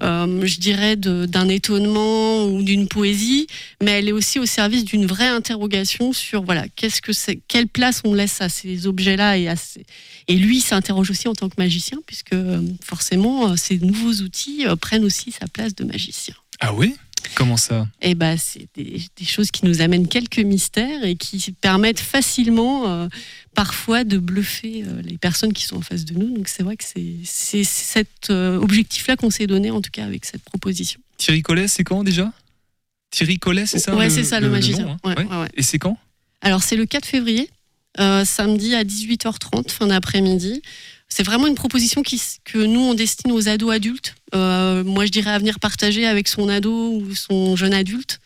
euh, 0.00 0.46
je 0.46 0.58
dirais, 0.60 0.94
d'un 0.96 1.48
étonnement 1.48 2.44
ou 2.46 2.62
d'une 2.62 2.86
poésie, 2.86 3.48
mais 3.82 3.90
elle 3.92 4.08
est 4.08 4.12
aussi 4.12 4.38
au 4.38 4.46
service 4.46 4.84
d'une 4.84 5.06
vraie 5.06 5.26
interrogation 5.28 6.12
sur 6.12 6.42
voilà 6.44 6.66
qu'est-ce 6.76 7.02
que 7.02 7.12
c'est, 7.12 7.40
quelle 7.48 7.66
place 7.66 8.00
on 8.04 8.14
laisse 8.14 8.40
à 8.40 8.48
ces 8.48 8.86
objets-là 8.86 9.36
et 9.38 9.48
à 9.48 9.56
ces- 9.56 9.84
et 10.28 10.36
lui 10.36 10.60
s'interroge 10.60 11.10
aussi 11.10 11.26
en 11.28 11.34
tant 11.34 11.48
que 11.48 11.56
magicien 11.58 11.98
puisque 12.06 12.32
euh, 12.32 12.62
forcément 12.84 13.56
ces 13.56 13.78
nouveaux 13.78 14.14
outils 14.22 14.64
prennent 14.80 15.04
aussi 15.04 15.32
sa 15.32 15.46
place 15.48 15.74
de 15.74 15.84
magicien. 15.84 16.34
Ah 16.60 16.72
oui? 16.72 16.94
Comment 17.34 17.56
ça 17.56 17.86
Et 18.00 18.14
ben, 18.14 18.36
c'est 18.38 18.68
des, 18.74 19.02
des 19.16 19.24
choses 19.24 19.50
qui 19.50 19.64
nous 19.66 19.80
amènent 19.80 20.08
quelques 20.08 20.38
mystères 20.38 21.04
et 21.04 21.16
qui 21.16 21.52
permettent 21.60 22.00
facilement, 22.00 22.88
euh, 22.88 23.08
parfois, 23.54 24.04
de 24.04 24.18
bluffer 24.18 24.84
euh, 24.86 25.02
les 25.02 25.18
personnes 25.18 25.52
qui 25.52 25.64
sont 25.64 25.76
en 25.76 25.80
face 25.82 26.04
de 26.04 26.14
nous. 26.14 26.34
Donc, 26.34 26.48
c'est 26.48 26.62
vrai 26.62 26.76
que 26.76 26.84
c'est 26.84 27.64
cet 27.64 28.30
euh, 28.30 28.58
objectif-là 28.60 29.16
qu'on 29.16 29.30
s'est 29.30 29.46
donné, 29.46 29.70
en 29.70 29.80
tout 29.82 29.90
cas, 29.90 30.04
avec 30.04 30.24
cette 30.24 30.42
proposition. 30.42 31.00
Thierry 31.18 31.42
Collet, 31.42 31.68
c'est 31.68 31.84
quand 31.84 32.04
déjà? 32.04 32.32
Thierry 33.10 33.38
Collet, 33.38 33.66
c'est 33.66 33.78
ça 33.78 33.94
Ouais, 33.96 34.10
c'est 34.10 34.24
ça, 34.24 34.40
le 34.40 34.48
magicien. 34.50 34.84
nom, 34.86 34.92
hein 34.92 34.98
Ouais, 35.04 35.18
Ouais. 35.18 35.36
ouais. 35.36 35.48
Et 35.54 35.62
c'est 35.62 35.78
quand? 35.78 35.98
Alors, 36.42 36.62
c'est 36.62 36.76
le 36.76 36.86
4 36.86 37.06
février, 37.06 37.48
samedi 37.98 38.74
à 38.74 38.84
18h30, 38.84 39.70
fin 39.70 39.86
d'après-midi. 39.86 40.62
C'est 41.08 41.22
vraiment 41.22 41.46
une 41.46 41.54
proposition 41.54 42.02
qui, 42.02 42.20
que 42.44 42.58
nous, 42.58 42.80
on 42.80 42.94
destine 42.94 43.32
aux 43.32 43.48
ados 43.48 43.72
adultes. 43.72 44.14
Euh, 44.34 44.84
moi, 44.84 45.06
je 45.06 45.10
dirais 45.10 45.30
à 45.30 45.38
venir 45.38 45.58
partager 45.60 46.06
avec 46.06 46.28
son 46.28 46.48
ado 46.48 46.92
ou 46.92 47.14
son 47.14 47.56
jeune 47.56 47.72
adulte 47.74 48.20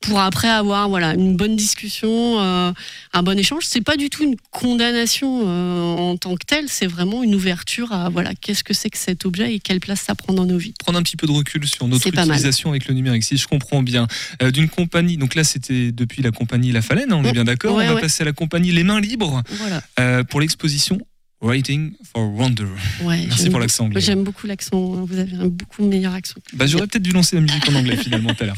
pour 0.00 0.20
après 0.20 0.48
avoir 0.48 0.88
voilà, 0.88 1.14
une 1.14 1.36
bonne 1.36 1.56
discussion, 1.56 2.40
euh, 2.40 2.72
un 3.12 3.22
bon 3.22 3.38
échange. 3.38 3.64
C'est 3.66 3.80
pas 3.80 3.96
du 3.96 4.10
tout 4.10 4.22
une 4.24 4.36
condamnation 4.50 5.42
euh, 5.46 5.96
en 5.96 6.16
tant 6.16 6.36
que 6.36 6.44
telle, 6.46 6.68
c'est 6.68 6.86
vraiment 6.86 7.22
une 7.22 7.34
ouverture 7.34 7.92
à 7.92 8.08
voilà, 8.08 8.34
qu'est-ce 8.34 8.62
que 8.62 8.74
c'est 8.74 8.90
que 8.90 8.98
cet 8.98 9.24
objet 9.24 9.54
et 9.54 9.58
quelle 9.58 9.80
place 9.80 10.00
ça 10.02 10.14
prend 10.14 10.32
dans 10.32 10.44
nos 10.44 10.58
vies. 10.58 10.74
prendre 10.78 10.98
un 10.98 11.02
petit 11.02 11.16
peu 11.16 11.26
de 11.26 11.32
recul 11.32 11.66
sur 11.66 11.88
notre 11.88 12.06
utilisation 12.06 12.70
avec 12.70 12.86
le 12.86 12.94
numérique, 12.94 13.24
si 13.24 13.36
je 13.36 13.46
comprends 13.48 13.82
bien. 13.82 14.06
Euh, 14.42 14.50
D'une 14.50 14.68
compagnie, 14.68 15.16
donc 15.16 15.34
là 15.34 15.44
c'était 15.44 15.92
depuis 15.92 16.22
la 16.22 16.30
compagnie 16.30 16.72
La 16.72 16.82
Falaine, 16.82 17.12
hein, 17.12 17.20
on 17.22 17.24
est 17.24 17.32
bien 17.32 17.44
d'accord. 17.44 17.76
Ouais, 17.76 17.84
on 17.84 17.88
va 17.88 17.94
ouais. 17.96 18.00
passer 18.00 18.22
à 18.22 18.26
la 18.26 18.32
compagnie 18.32 18.72
Les 18.72 18.84
Mains 18.84 19.00
Libres 19.00 19.42
Voilà. 19.58 20.24
pour 20.24 20.40
l'exposition 20.40 20.98
Writing 21.42 21.92
for 22.12 22.22
Wonder. 22.34 22.66
Ouais, 23.02 23.26
Merci 23.26 23.50
pour 23.50 23.60
l'accent 23.60 23.84
anglais. 23.86 24.00
J'aime 24.00 24.24
beaucoup 24.24 24.46
l'accent, 24.46 24.80
vous 25.04 25.18
avez 25.18 25.36
un 25.36 25.46
beaucoup 25.46 25.84
meilleur 25.84 26.14
accent. 26.14 26.36
Bah, 26.54 26.66
J'aurais 26.66 26.86
peut-être 26.86 27.02
dû 27.02 27.10
lancer 27.12 27.36
la 27.36 27.42
musique 27.42 27.68
en 27.68 27.74
anglais 27.74 27.96
finalement 27.96 28.32
tout 28.34 28.42
à 28.44 28.46
l'heure. 28.46 28.56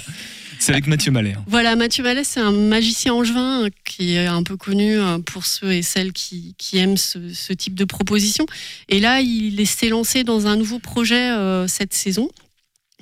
C'est 0.60 0.72
avec 0.72 0.86
Mathieu 0.88 1.12
Mallet. 1.12 1.34
hein. 1.38 1.44
Voilà, 1.46 1.76
Mathieu 1.76 2.02
Mallet, 2.02 2.24
c'est 2.24 2.40
un 2.40 2.50
magicien 2.50 3.14
angevin 3.14 3.64
euh, 3.66 3.68
qui 3.84 4.14
est 4.14 4.26
un 4.26 4.42
peu 4.42 4.56
connu 4.56 4.98
euh, 4.98 5.18
pour 5.20 5.46
ceux 5.46 5.72
et 5.72 5.82
celles 5.82 6.12
qui, 6.12 6.54
qui 6.58 6.78
aiment 6.78 6.96
ce, 6.96 7.32
ce 7.32 7.52
type 7.52 7.74
de 7.76 7.84
proposition. 7.84 8.44
Et 8.88 8.98
là, 8.98 9.20
il 9.20 9.60
est- 9.60 9.64
s'est 9.66 9.88
lancé 9.88 10.24
dans 10.24 10.48
un 10.48 10.56
nouveau 10.56 10.80
projet 10.80 11.30
euh, 11.30 11.68
cette 11.68 11.94
saison, 11.94 12.28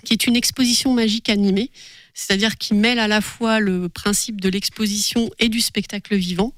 qui 0.04 0.12
est 0.12 0.26
une 0.26 0.36
exposition 0.36 0.92
magique 0.92 1.30
animée, 1.30 1.70
c'est-à-dire 2.12 2.56
qui 2.58 2.74
mêle 2.74 2.98
à 2.98 3.08
la 3.08 3.22
fois 3.22 3.58
le 3.58 3.88
principe 3.88 4.40
de 4.40 4.50
l'exposition 4.50 5.30
et 5.38 5.48
du 5.48 5.60
spectacle 5.60 6.14
vivant. 6.14 6.52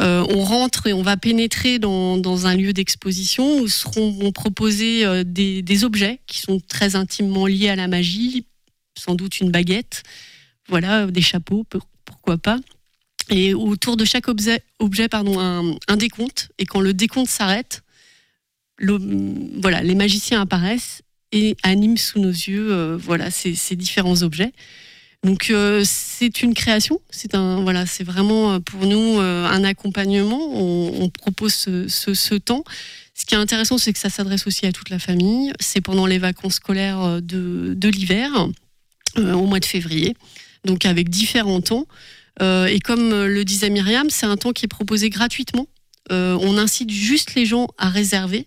Euh, 0.00 0.24
on 0.30 0.42
rentre 0.42 0.86
et 0.86 0.92
on 0.92 1.02
va 1.02 1.16
pénétrer 1.16 1.78
dans, 1.78 2.46
un 2.46 2.56
lieu 2.56 2.72
d'exposition 2.72 3.60
où 3.60 3.68
seront 3.68 4.32
proposés 4.32 5.04
euh, 5.04 5.22
des, 5.24 5.84
objets 5.84 6.20
qui 6.26 6.40
sont 6.40 6.60
très 6.60 6.96
intimement 6.96 7.46
liés 7.46 7.68
à 7.68 7.76
la 7.76 7.88
magie, 7.88 8.46
sans 8.96 9.14
doute 9.14 9.40
une 9.40 9.50
baguette, 9.50 10.02
voilà, 10.68 11.06
des 11.06 11.22
chapeaux, 11.22 11.64
pour- 11.64 11.86
pourquoi 12.04 12.38
pas. 12.38 12.58
Et 13.30 13.54
autour 13.54 13.96
de 13.96 14.04
chaque 14.04 14.28
objet, 14.28 14.62
un, 14.80 15.96
décompte. 15.96 16.50
Et 16.58 16.66
quand 16.66 16.80
le 16.80 16.92
décompte 16.92 17.28
s'arrête, 17.28 17.82
voilà, 18.78 19.82
les 19.82 19.94
magiciens 19.94 20.40
apparaissent 20.40 21.02
et 21.30 21.56
animent 21.62 21.96
sous 21.96 22.18
nos 22.18 22.30
yeux 22.30 22.72
euh, 22.72 22.96
voilà, 22.96 23.30
ces 23.30 23.76
différents 23.76 24.22
objets. 24.22 24.52
Donc 25.24 25.50
euh, 25.50 25.82
c'est 25.86 26.42
une 26.42 26.52
création, 26.52 27.00
c'est 27.10 27.36
un 27.36 27.62
voilà, 27.62 27.86
c'est 27.86 28.02
vraiment 28.02 28.54
euh, 28.54 28.58
pour 28.58 28.86
nous 28.86 29.20
euh, 29.20 29.44
un 29.46 29.62
accompagnement. 29.62 30.40
On, 30.52 31.02
on 31.04 31.08
propose 31.10 31.54
ce, 31.54 31.86
ce- 31.86 32.14
ce 32.14 32.34
temps. 32.34 32.64
Ce 33.14 33.24
qui 33.24 33.34
est 33.34 33.38
intéressant, 33.38 33.78
c'est 33.78 33.92
que 33.92 34.00
ça 34.00 34.10
s'adresse 34.10 34.48
aussi 34.48 34.66
à 34.66 34.72
toute 34.72 34.90
la 34.90 34.98
famille. 34.98 35.52
C'est 35.60 35.80
pendant 35.80 36.06
les 36.06 36.18
vacances 36.18 36.54
scolaires 36.54 37.00
euh, 37.02 37.20
de, 37.20 37.72
de 37.76 37.88
l'hiver, 37.88 38.48
euh, 39.18 39.32
au 39.34 39.46
mois 39.46 39.60
de 39.60 39.64
février, 39.64 40.16
donc 40.64 40.86
avec 40.86 41.08
différents 41.08 41.60
temps. 41.60 41.86
Euh, 42.40 42.66
et 42.66 42.80
comme 42.80 43.10
le 43.10 43.44
disait 43.44 43.70
Myriam, 43.70 44.10
c'est 44.10 44.26
un 44.26 44.36
temps 44.36 44.52
qui 44.52 44.64
est 44.64 44.68
proposé 44.68 45.08
gratuitement. 45.10 45.66
On 46.10 46.58
incite 46.58 46.90
juste 46.90 47.34
les 47.36 47.46
gens 47.46 47.68
à 47.78 47.88
réserver. 47.88 48.46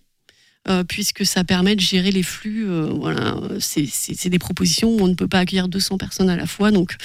Euh, 0.67 0.83
puisque 0.83 1.25
ça 1.25 1.43
permet 1.43 1.75
de 1.75 1.81
gérer 1.81 2.11
les 2.11 2.23
flux. 2.23 2.65
euh, 2.67 2.89
voilà, 2.93 3.35
c'est- 3.59 4.29
des 4.29 4.39
propositions 4.39 4.89
où 4.89 4.99
on 5.01 5.07
ne 5.07 5.13
peut 5.13 5.27
pas 5.27 5.39
accueillir 5.39 5.67
200 5.67 5.97
personnes 5.97 6.29
à 6.29 6.35
la 6.35 6.47
fois. 6.47 6.71
Donc 6.71 6.95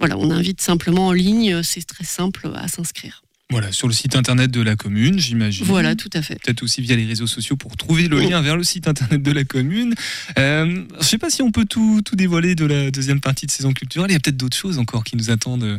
voilà, 0.00 0.16
on 0.18 0.30
invite 0.30 0.60
simplement 0.60 1.06
en 1.08 1.12
ligne. 1.12 1.62
C'est 1.62 1.84
très 1.86 2.04
simple 2.04 2.50
à 2.54 2.66
s'inscrire. 2.68 3.22
Voilà, 3.50 3.70
sur 3.72 3.86
le 3.86 3.94
site 3.94 4.16
internet 4.16 4.50
de 4.50 4.62
la 4.62 4.74
commune, 4.74 5.18
j'imagine. 5.18 5.64
Voilà, 5.66 5.94
tout 5.94 6.08
à 6.14 6.22
fait. 6.22 6.36
Peut-être 6.42 6.62
aussi 6.62 6.80
via 6.80 6.96
les 6.96 7.04
réseaux 7.04 7.26
sociaux 7.26 7.56
pour 7.56 7.76
trouver 7.76 8.08
le 8.08 8.18
lien 8.18 8.40
vers 8.40 8.56
le 8.56 8.64
site 8.64 8.88
internet 8.88 9.22
de 9.22 9.30
la 9.30 9.44
commune. 9.44 9.94
Euh, 10.38 10.64
je 10.94 10.98
ne 10.98 11.02
sais 11.04 11.18
pas 11.18 11.28
si 11.30 11.42
on 11.42 11.52
peut 11.52 11.66
tout, 11.66 12.00
tout 12.04 12.16
dévoiler 12.16 12.54
de 12.54 12.64
la 12.64 12.90
deuxième 12.90 13.20
partie 13.20 13.44
de 13.46 13.50
saison 13.50 13.72
culturelle. 13.74 14.10
Il 14.10 14.14
y 14.14 14.16
a 14.16 14.18
peut-être 14.20 14.38
d'autres 14.38 14.56
choses 14.56 14.78
encore 14.78 15.04
qui 15.04 15.16
nous 15.16 15.30
attendent 15.30 15.76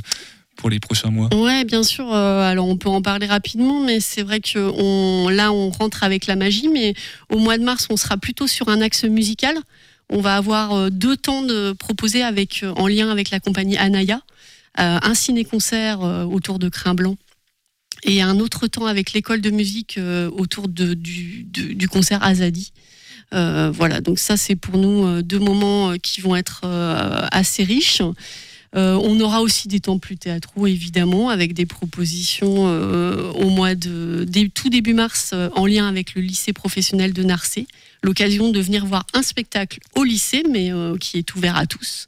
pour 0.56 0.70
les 0.70 0.80
prochains 0.80 1.10
mois. 1.10 1.30
Ouais, 1.34 1.64
bien 1.66 1.84
sûr. 1.84 2.12
euh, 2.14 2.42
alors 2.42 2.68
on 2.68 2.78
peut 2.78 2.90
en 2.90 3.02
parler 3.02 3.28
rapidement, 3.28 3.82
mais 3.82 4.00
c'est 4.00 4.24
vrai 4.24 4.40
que 4.40 4.60
on, 4.60 5.30
là 5.30 5.52
on 5.52 5.70
rentre 5.70 6.04
avec 6.04 6.28
la 6.28 6.36
magie, 6.36 6.70
mais 6.70 6.94
au 7.30 7.38
mois 7.38 7.58
de 7.58 7.64
mars 7.64 7.88
on 7.90 7.98
sera 7.98 8.18
plutôt 8.18 8.48
sur 8.48 8.70
un 8.70 8.82
axe 8.82 9.04
musical. 9.04 9.58
On 10.10 10.22
va 10.22 10.36
avoir 10.36 10.74
euh, 10.74 10.90
deux 10.90 11.18
temps 11.18 11.42
de 11.42 11.74
proposés 11.74 12.24
avec 12.24 12.62
euh, 12.64 12.74
en 12.76 12.88
lien 12.88 13.10
avec 13.10 13.32
la 13.32 13.40
compagnie 13.40 13.78
Anaya, 13.78 14.22
un 14.78 15.14
ciné-concert 15.14 16.02
autour 16.30 16.60
de 16.60 16.68
Crin 16.68 16.96
Blanc 16.96 17.16
et 18.04 18.22
un 18.22 18.42
autre 18.42 18.68
temps 18.68 18.88
avec 18.88 19.14
l'école 19.14 19.40
de 19.40 19.50
musique 19.50 19.98
autour 20.34 20.68
du, 20.68 21.88
concert 21.90 22.22
Azadi. 22.22 22.74
Voilà, 23.32 24.02
donc 24.02 24.20
ça 24.20 24.36
c'est 24.36 24.58
pour 24.58 24.78
nous 24.78 25.22
deux 25.22 25.40
moments 25.40 25.94
qui 26.04 26.20
vont 26.20 26.36
être 26.36 26.66
assez 27.32 27.64
riches. 27.64 28.02
Euh, 28.76 29.00
on 29.02 29.20
aura 29.22 29.42
aussi 29.42 29.68
des 29.68 29.80
temps 29.80 30.00
plus 30.00 30.18
théâtraux, 30.18 30.68
évidemment, 30.68 31.30
avec 31.30 31.54
des 31.54 31.66
propositions 31.66 32.68
euh, 32.68 33.32
au 33.34 33.50
mois 33.50 33.76
de 33.76 34.26
tout 34.54 34.70
début 34.70 34.94
mars 34.94 35.32
euh, 35.34 35.50
en 35.56 35.66
lien 35.66 35.88
avec 35.88 36.16
le 36.16 36.22
lycée 36.22 36.54
professionnel 36.54 37.14
de 37.14 37.24
Narcé. 37.24 37.68
L'occasion 38.04 38.52
de 38.52 38.60
venir 38.60 38.86
voir 38.86 39.06
un 39.14 39.22
spectacle 39.22 39.80
au 39.96 40.04
lycée, 40.04 40.44
mais 40.52 40.72
qui 41.00 41.18
est 41.18 41.36
ouvert 41.36 41.56
à 41.58 41.66
tous. 41.66 42.08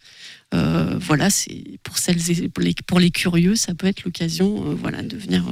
Voilà, 0.52 1.30
c'est 1.30 1.64
pour 1.84 1.98
celles 1.98 2.30
et 2.30 2.50
pour 2.50 2.64
les, 2.64 2.76
pour 2.86 3.00
les 3.00 3.10
curieux, 3.10 3.56
ça 3.56 3.74
peut 3.74 3.88
être 3.88 4.04
l'occasion, 4.04 4.76
voilà, 4.76 5.02
de 5.02 5.18
venir 5.18 5.44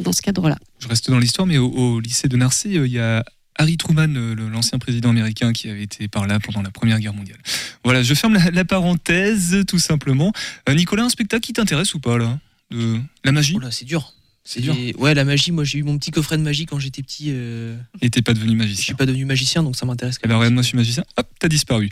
dans 0.00 0.12
ce 0.12 0.22
cadre-là. 0.22 0.58
Je 0.78 0.86
reste 0.86 1.10
dans 1.10 1.18
l'histoire, 1.18 1.46
mais 1.46 1.58
au, 1.58 1.68
au 1.70 1.98
lycée 1.98 2.28
de 2.28 2.36
Narcé, 2.36 2.70
il 2.70 2.86
y 2.86 3.00
a 3.00 3.24
Harry 3.60 3.76
Truman, 3.76 4.14
euh, 4.16 4.34
l'ancien 4.50 4.78
président 4.78 5.10
américain 5.10 5.52
qui 5.52 5.68
avait 5.68 5.82
été 5.82 6.08
par 6.08 6.26
là 6.26 6.40
pendant 6.40 6.62
la 6.62 6.70
Première 6.70 6.98
Guerre 6.98 7.12
mondiale. 7.12 7.38
Voilà, 7.84 8.02
je 8.02 8.14
ferme 8.14 8.32
la, 8.34 8.50
la 8.50 8.64
parenthèse, 8.64 9.64
tout 9.68 9.78
simplement. 9.78 10.32
Euh, 10.66 10.74
Nicolas, 10.74 11.04
un 11.04 11.10
spectacle 11.10 11.42
qui 11.42 11.52
t'intéresse 11.52 11.92
ou 11.94 12.00
pas, 12.00 12.16
là 12.16 12.38
de 12.70 12.98
La 13.22 13.32
magie? 13.32 13.58
C'est 13.70 13.84
dur. 13.84 14.14
C'est 14.44 14.60
dur. 14.60 14.74
Ouais, 14.98 15.12
la 15.12 15.24
magie, 15.24 15.52
moi 15.52 15.64
j'ai 15.64 15.78
eu 15.78 15.82
mon 15.82 15.98
petit 15.98 16.10
coffret 16.10 16.38
de 16.38 16.42
magie 16.42 16.64
quand 16.64 16.78
j'étais 16.78 17.02
petit. 17.02 17.26
euh, 17.28 17.76
Et 18.00 18.08
t'es 18.08 18.22
pas 18.22 18.32
devenu 18.32 18.52
Je 18.52 18.56
magicien 18.56 18.82
suis 18.82 18.94
pas 18.94 19.04
devenu 19.04 19.26
magicien, 19.26 19.62
donc 19.62 19.76
ça 19.76 19.84
m'intéresse 19.84 20.16
quand 20.18 20.26
même. 20.26 20.30
Alors 20.32 20.40
regarde-moi, 20.40 20.62
je 20.62 20.68
suis 20.68 20.76
magicien. 20.78 21.04
Hop, 21.18 21.28
t'as 21.38 21.48
disparu. 21.48 21.90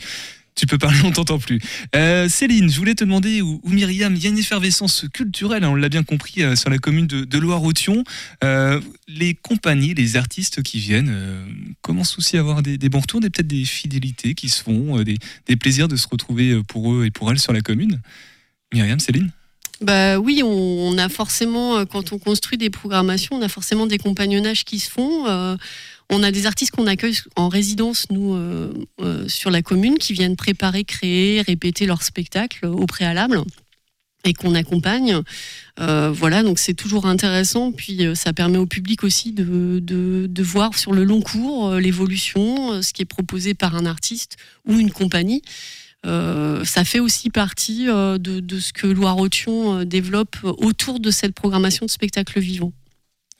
Tu 0.59 0.67
peux 0.67 0.77
parler, 0.77 0.99
on 1.05 1.11
t'entend 1.11 1.39
plus. 1.39 1.57
Euh, 1.95 2.27
Céline, 2.27 2.69
je 2.69 2.77
voulais 2.77 2.93
te 2.93 3.05
demander, 3.05 3.41
ou, 3.41 3.61
ou 3.63 3.69
Myriam, 3.69 4.13
il 4.13 4.21
y 4.21 4.27
a 4.27 4.29
une 4.29 4.37
effervescence 4.37 5.05
culturelle, 5.13 5.63
hein, 5.63 5.69
on 5.69 5.75
l'a 5.75 5.87
bien 5.87 6.03
compris, 6.03 6.43
euh, 6.43 6.57
sur 6.57 6.69
la 6.69 6.79
commune 6.79 7.07
de, 7.07 7.23
de 7.23 7.37
Loire-Othion. 7.37 8.03
Euh, 8.43 8.81
les 9.07 9.35
compagnies, 9.35 9.93
les 9.93 10.17
artistes 10.17 10.61
qui 10.61 10.79
viennent 10.79 11.15
commencent 11.81 12.17
aussi 12.17 12.35
à 12.35 12.41
avoir 12.41 12.61
des, 12.61 12.77
des 12.77 12.89
bons 12.89 12.99
retours, 12.99 13.21
et 13.23 13.29
peut-être 13.29 13.47
des 13.47 13.63
fidélités 13.63 14.33
qui 14.33 14.49
se 14.49 14.61
font, 14.61 15.01
des, 15.01 15.55
plaisirs 15.55 15.87
de 15.87 15.95
se 15.95 16.09
retrouver 16.09 16.61
pour 16.67 16.93
eux 16.93 17.05
et 17.05 17.11
pour 17.11 17.31
elles 17.31 17.39
sur 17.39 17.53
la 17.53 17.61
commune? 17.61 18.01
Myriam, 18.73 18.99
Céline? 18.99 19.31
Bah 19.79 20.19
oui, 20.19 20.41
on, 20.43 20.97
a 20.97 21.07
forcément, 21.07 21.85
quand 21.85 22.11
on 22.11 22.19
construit 22.19 22.57
des 22.57 22.69
programmations, 22.69 23.37
on 23.37 23.41
a 23.41 23.47
forcément 23.47 23.87
des 23.87 23.97
compagnonnages 23.97 24.65
qui 24.65 24.79
se 24.79 24.91
font. 24.91 25.57
On 26.11 26.23
a 26.23 26.31
des 26.31 26.47
artistes 26.47 26.71
qu'on 26.71 26.87
accueille 26.87 27.17
en 27.35 27.49
résidence, 27.49 28.07
nous, 28.09 28.33
euh, 28.33 28.73
euh, 28.99 29.27
sur 29.27 29.51
la 29.51 29.61
commune, 29.61 29.99
qui 29.99 30.13
viennent 30.13 30.35
préparer, 30.35 30.83
créer, 30.83 31.41
répéter 31.41 31.85
leur 31.85 32.01
spectacle 32.01 32.65
au 32.65 32.87
préalable 32.87 33.43
et 34.25 34.33
qu'on 34.33 34.55
accompagne. 34.55 35.21
Euh, 35.79 36.11
voilà, 36.11 36.41
donc 36.41 36.57
c'est 36.57 36.73
toujours 36.73 37.05
intéressant. 37.05 37.71
Puis 37.71 38.01
ça 38.15 38.33
permet 38.33 38.57
au 38.57 38.65
public 38.65 39.03
aussi 39.03 39.33
de, 39.33 40.41
voir 40.41 40.75
sur 40.77 40.93
le 40.93 41.03
long 41.03 41.21
cours 41.21 41.75
l'évolution, 41.75 42.81
ce 42.81 42.91
qui 42.91 43.03
est 43.03 43.05
proposé 43.05 43.53
par 43.53 43.75
un 43.75 43.85
artiste 43.85 44.37
ou 44.67 44.79
une 44.79 44.91
compagnie. 44.91 45.43
Ça 46.03 46.83
fait 46.85 46.99
aussi 46.99 47.29
partie 47.29 47.85
de, 47.85 48.59
ce 48.59 48.73
que 48.73 48.87
Loire-Othion 48.87 49.85
développe 49.85 50.37
autour 50.43 50.99
de 50.99 51.11
cette 51.11 51.35
programmation 51.35 51.85
de 51.85 51.91
spectacles 51.91 52.39
vivants. 52.39 52.73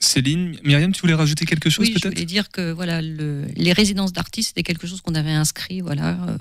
Céline, 0.00 0.56
Myriam, 0.64 0.92
tu 0.92 1.00
voulais 1.02 1.14
rajouter 1.14 1.44
quelque 1.44 1.68
chose 1.70 1.86
Oui, 1.86 1.92
je 1.94 1.98
peut-être 2.00 2.14
voulais 2.14 2.24
dire 2.26 2.48
que 2.50 2.72
voilà, 2.72 3.02
le- 3.02 3.44
les 3.54 3.72
résidences 3.72 4.12
d'artistes, 4.12 4.48
c'était 4.48 4.62
quelque 4.62 4.86
chose 4.86 5.00
qu'on 5.02 5.14
avait 5.14 5.30
inscrit 5.30 5.80
voilà, 5.82 6.18
euh, 6.26 6.36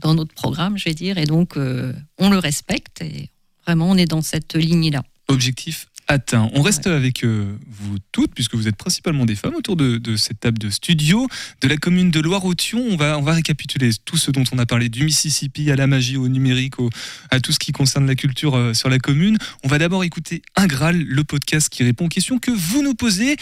dans 0.00 0.14
notre 0.14 0.34
programme, 0.34 0.76
je 0.76 0.84
vais 0.84 0.94
dire, 0.94 1.16
et 1.16 1.24
donc 1.24 1.56
euh, 1.56 1.92
on 2.18 2.28
le 2.28 2.38
respecte 2.38 3.00
et 3.02 3.30
vraiment 3.64 3.88
on 3.88 3.96
est 3.96 4.06
dans 4.06 4.20
cette 4.22 4.54
ligne-là. 4.56 5.04
Objectif 5.28 5.86
atteint. 6.08 6.50
On 6.54 6.62
reste 6.62 6.86
avec 6.86 7.24
euh, 7.24 7.56
vous 7.68 7.96
toutes, 8.12 8.34
puisque 8.34 8.54
vous 8.54 8.68
êtes 8.68 8.76
principalement 8.76 9.24
des 9.24 9.34
femmes, 9.34 9.54
autour 9.54 9.76
de, 9.76 9.96
de 9.98 10.16
cette 10.16 10.40
table 10.40 10.58
de 10.58 10.70
studio 10.70 11.26
de 11.60 11.68
la 11.68 11.76
commune 11.76 12.10
de 12.10 12.20
Loire-Othion. 12.20 12.80
On 12.90 12.96
va, 12.96 13.18
on 13.18 13.22
va 13.22 13.32
récapituler 13.32 13.90
tout 14.04 14.16
ce 14.16 14.30
dont 14.30 14.44
on 14.52 14.58
a 14.58 14.66
parlé, 14.66 14.88
du 14.88 15.04
Mississippi 15.04 15.70
à 15.70 15.76
la 15.76 15.86
magie, 15.86 16.16
au 16.16 16.28
numérique, 16.28 16.78
au- 16.78 16.90
à 17.30 17.40
tout 17.40 17.52
ce 17.52 17.58
qui 17.58 17.72
concerne 17.72 18.06
la 18.06 18.14
culture 18.14 18.54
euh, 18.56 18.74
sur 18.74 18.88
la 18.90 18.98
commune. 18.98 19.38
On 19.64 19.68
va 19.68 19.78
d'abord 19.78 20.04
écouter 20.04 20.42
Un 20.56 20.66
Graal, 20.66 21.00
le 21.02 21.24
podcast 21.24 21.68
qui 21.68 21.84
répond 21.84 22.06
aux 22.06 22.08
questions 22.08 22.38
que 22.38 22.50
vous 22.50 22.82
nous 22.82 22.94
posez. 22.94 23.36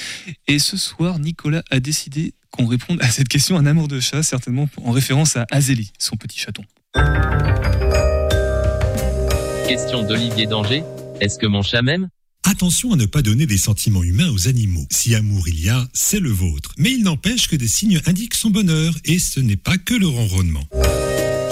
Et 0.49 0.59
ce 0.59 0.77
soir, 0.77 1.19
Nicolas 1.19 1.63
a 1.71 1.81
décidé 1.81 2.35
qu'on 2.51 2.67
réponde 2.67 3.03
à 3.03 3.09
cette 3.11 3.29
question 3.29 3.57
Un 3.57 3.67
amour 3.67 3.89
de 3.89 3.99
chat, 3.99 4.23
certainement 4.23 4.69
en 4.85 4.91
référence 4.93 5.37
à 5.37 5.47
Azélie, 5.51 5.93
son 5.99 6.17
petit 6.17 6.39
chaton. 6.39 6.63
Question 9.67 10.03
d'Olivier 10.03 10.47
Danger. 10.47 10.83
Est-ce 11.21 11.39
que 11.39 11.47
mon 11.47 11.63
chat 11.63 11.83
m'aime? 11.83 12.09
Attention 12.45 12.93
à 12.93 12.97
ne 12.97 13.07
pas 13.07 13.23
donner 13.23 13.47
des 13.47 13.57
sentiments 13.57 14.03
humains 14.03 14.31
aux 14.31 14.49
animaux. 14.49 14.87
Si 14.91 15.15
amour 15.15 15.49
il 15.49 15.61
y 15.61 15.69
a, 15.69 15.89
c'est 15.93 16.21
le 16.21 16.31
vôtre. 16.31 16.75
Mais 16.77 16.91
il 16.91 17.03
n'empêche 17.03 17.47
que 17.47 17.57
des 17.57 17.69
signes 17.69 18.01
indiquent 18.07 18.35
son 18.35 18.51
bonheur, 18.51 18.95
et 19.05 19.19
ce 19.19 19.41
n'est 19.41 19.57
pas 19.57 19.79
que 19.79 19.95
le 19.95 20.09
ronronnement. 20.09 20.67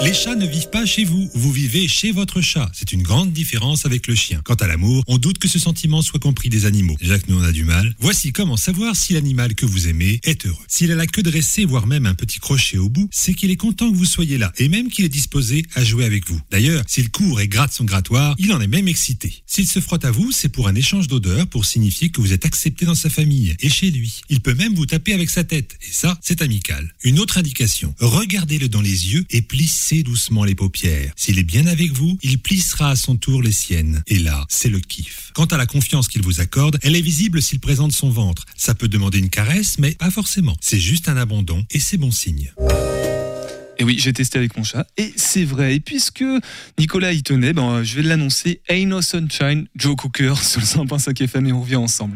Les 0.03 0.15
chats 0.15 0.35
ne 0.35 0.47
vivent 0.47 0.71
pas 0.71 0.83
chez 0.83 1.03
vous, 1.03 1.29
vous 1.35 1.51
vivez 1.51 1.87
chez 1.87 2.11
votre 2.11 2.41
chat. 2.41 2.71
C'est 2.73 2.91
une 2.91 3.03
grande 3.03 3.31
différence 3.31 3.85
avec 3.85 4.07
le 4.07 4.15
chien. 4.15 4.41
Quant 4.43 4.55
à 4.55 4.65
l'amour, 4.65 5.03
on 5.05 5.19
doute 5.19 5.37
que 5.37 5.47
ce 5.47 5.59
sentiment 5.59 6.01
soit 6.01 6.19
compris 6.19 6.49
des 6.49 6.65
animaux. 6.65 6.95
Que 6.95 7.05
nous 7.27 7.39
on 7.39 7.43
a 7.43 7.51
du 7.51 7.65
mal. 7.65 7.95
Voici 7.99 8.33
comment 8.33 8.57
savoir 8.57 8.95
si 8.95 9.13
l'animal 9.13 9.53
que 9.53 9.67
vous 9.67 9.87
aimez 9.87 10.19
est 10.23 10.47
heureux. 10.47 10.57
S'il 10.67 10.91
a 10.91 10.95
la 10.95 11.05
queue 11.05 11.21
dressée, 11.21 11.65
voire 11.65 11.85
même 11.85 12.07
un 12.07 12.15
petit 12.15 12.39
crochet 12.39 12.79
au 12.79 12.89
bout, 12.89 13.09
c'est 13.11 13.35
qu'il 13.35 13.51
est 13.51 13.57
content 13.57 13.91
que 13.91 13.95
vous 13.95 14.05
soyez 14.05 14.39
là, 14.39 14.51
et 14.57 14.69
même 14.69 14.89
qu'il 14.89 15.05
est 15.05 15.09
disposé 15.09 15.65
à 15.75 15.83
jouer 15.83 16.05
avec 16.05 16.27
vous. 16.27 16.41
D'ailleurs, 16.49 16.83
s'il 16.87 17.11
court 17.11 17.39
et 17.39 17.47
gratte 17.47 17.71
son 17.71 17.83
grattoir, 17.83 18.35
il 18.39 18.51
en 18.53 18.59
est 18.59 18.67
même 18.67 18.87
excité. 18.87 19.43
S'il 19.45 19.67
se 19.67 19.79
frotte 19.79 20.03
à 20.03 20.09
vous, 20.09 20.31
c'est 20.31 20.49
pour 20.49 20.67
un 20.67 20.73
échange 20.73 21.09
d'odeurs 21.09 21.45
pour 21.45 21.65
signifier 21.65 22.09
que 22.09 22.21
vous 22.21 22.33
êtes 22.33 22.47
accepté 22.47 22.85
dans 22.85 22.95
sa 22.95 23.11
famille 23.11 23.55
et 23.59 23.69
chez 23.69 23.91
lui. 23.91 24.21
Il 24.29 24.41
peut 24.41 24.55
même 24.55 24.73
vous 24.73 24.87
taper 24.87 25.13
avec 25.13 25.29
sa 25.29 25.43
tête, 25.43 25.77
et 25.87 25.91
ça, 25.91 26.17
c'est 26.23 26.41
amical. 26.41 26.91
Une 27.03 27.19
autre 27.19 27.37
indication, 27.37 27.93
regardez-le 27.99 28.67
dans 28.67 28.81
les 28.81 29.13
yeux 29.13 29.25
et 29.29 29.43
plissez 29.43 29.90
doucement 29.99 30.43
les 30.43 30.55
paupières. 30.55 31.11
S'il 31.15 31.39
est 31.39 31.43
bien 31.43 31.67
avec 31.67 31.91
vous, 31.91 32.17
il 32.23 32.39
plissera 32.39 32.91
à 32.91 32.95
son 32.95 33.15
tour 33.17 33.41
les 33.41 33.51
siennes. 33.51 34.03
Et 34.07 34.19
là, 34.19 34.45
c'est 34.49 34.69
le 34.69 34.79
kiff. 34.79 35.31
Quant 35.33 35.45
à 35.45 35.57
la 35.57 35.65
confiance 35.65 36.07
qu'il 36.07 36.21
vous 36.21 36.39
accorde, 36.39 36.79
elle 36.81 36.95
est 36.95 37.01
visible 37.01 37.41
s'il 37.41 37.59
présente 37.59 37.91
son 37.91 38.09
ventre. 38.09 38.45
Ça 38.55 38.73
peut 38.73 38.87
demander 38.87 39.19
une 39.19 39.29
caresse, 39.29 39.77
mais 39.77 39.91
pas 39.91 40.11
forcément. 40.11 40.55
C'est 40.61 40.79
juste 40.79 41.09
un 41.09 41.17
abandon 41.17 41.65
et 41.71 41.79
c'est 41.79 41.97
bon 41.97 42.11
signe. 42.11 42.51
Et 43.77 43.83
oui, 43.83 43.97
j'ai 43.97 44.13
testé 44.13 44.37
avec 44.37 44.55
mon 44.57 44.63
chat, 44.63 44.85
et 44.95 45.11
c'est 45.15 45.43
vrai. 45.43 45.75
Et 45.75 45.79
puisque 45.79 46.23
Nicolas 46.77 47.13
y 47.13 47.23
tenait, 47.23 47.51
ben, 47.51 47.81
je 47.83 47.95
vais 47.95 48.03
l'annoncer. 48.03 48.61
Ain't 48.69 48.85
No 48.85 49.01
Sunshine, 49.01 49.67
Joe 49.75 49.95
Cooker 49.95 50.35
sur 50.43 50.59
le 50.59 50.67
100.5 50.67 51.23
FM, 51.23 51.47
et 51.47 51.51
on 51.51 51.61
revient 51.61 51.77
ensemble. 51.77 52.15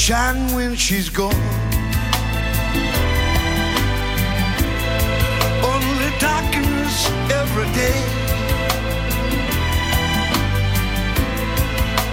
Sunshine 0.00 0.54
when 0.54 0.74
she's 0.74 1.10
gone. 1.10 1.34
Only 5.62 6.10
darkness 6.18 7.10
every 7.30 7.68
day. 7.74 8.00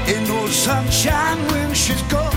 Ain't 0.08 0.28
no 0.28 0.48
sunshine 0.48 1.38
when 1.50 1.74
she's 1.74 2.02
gone. 2.10 2.36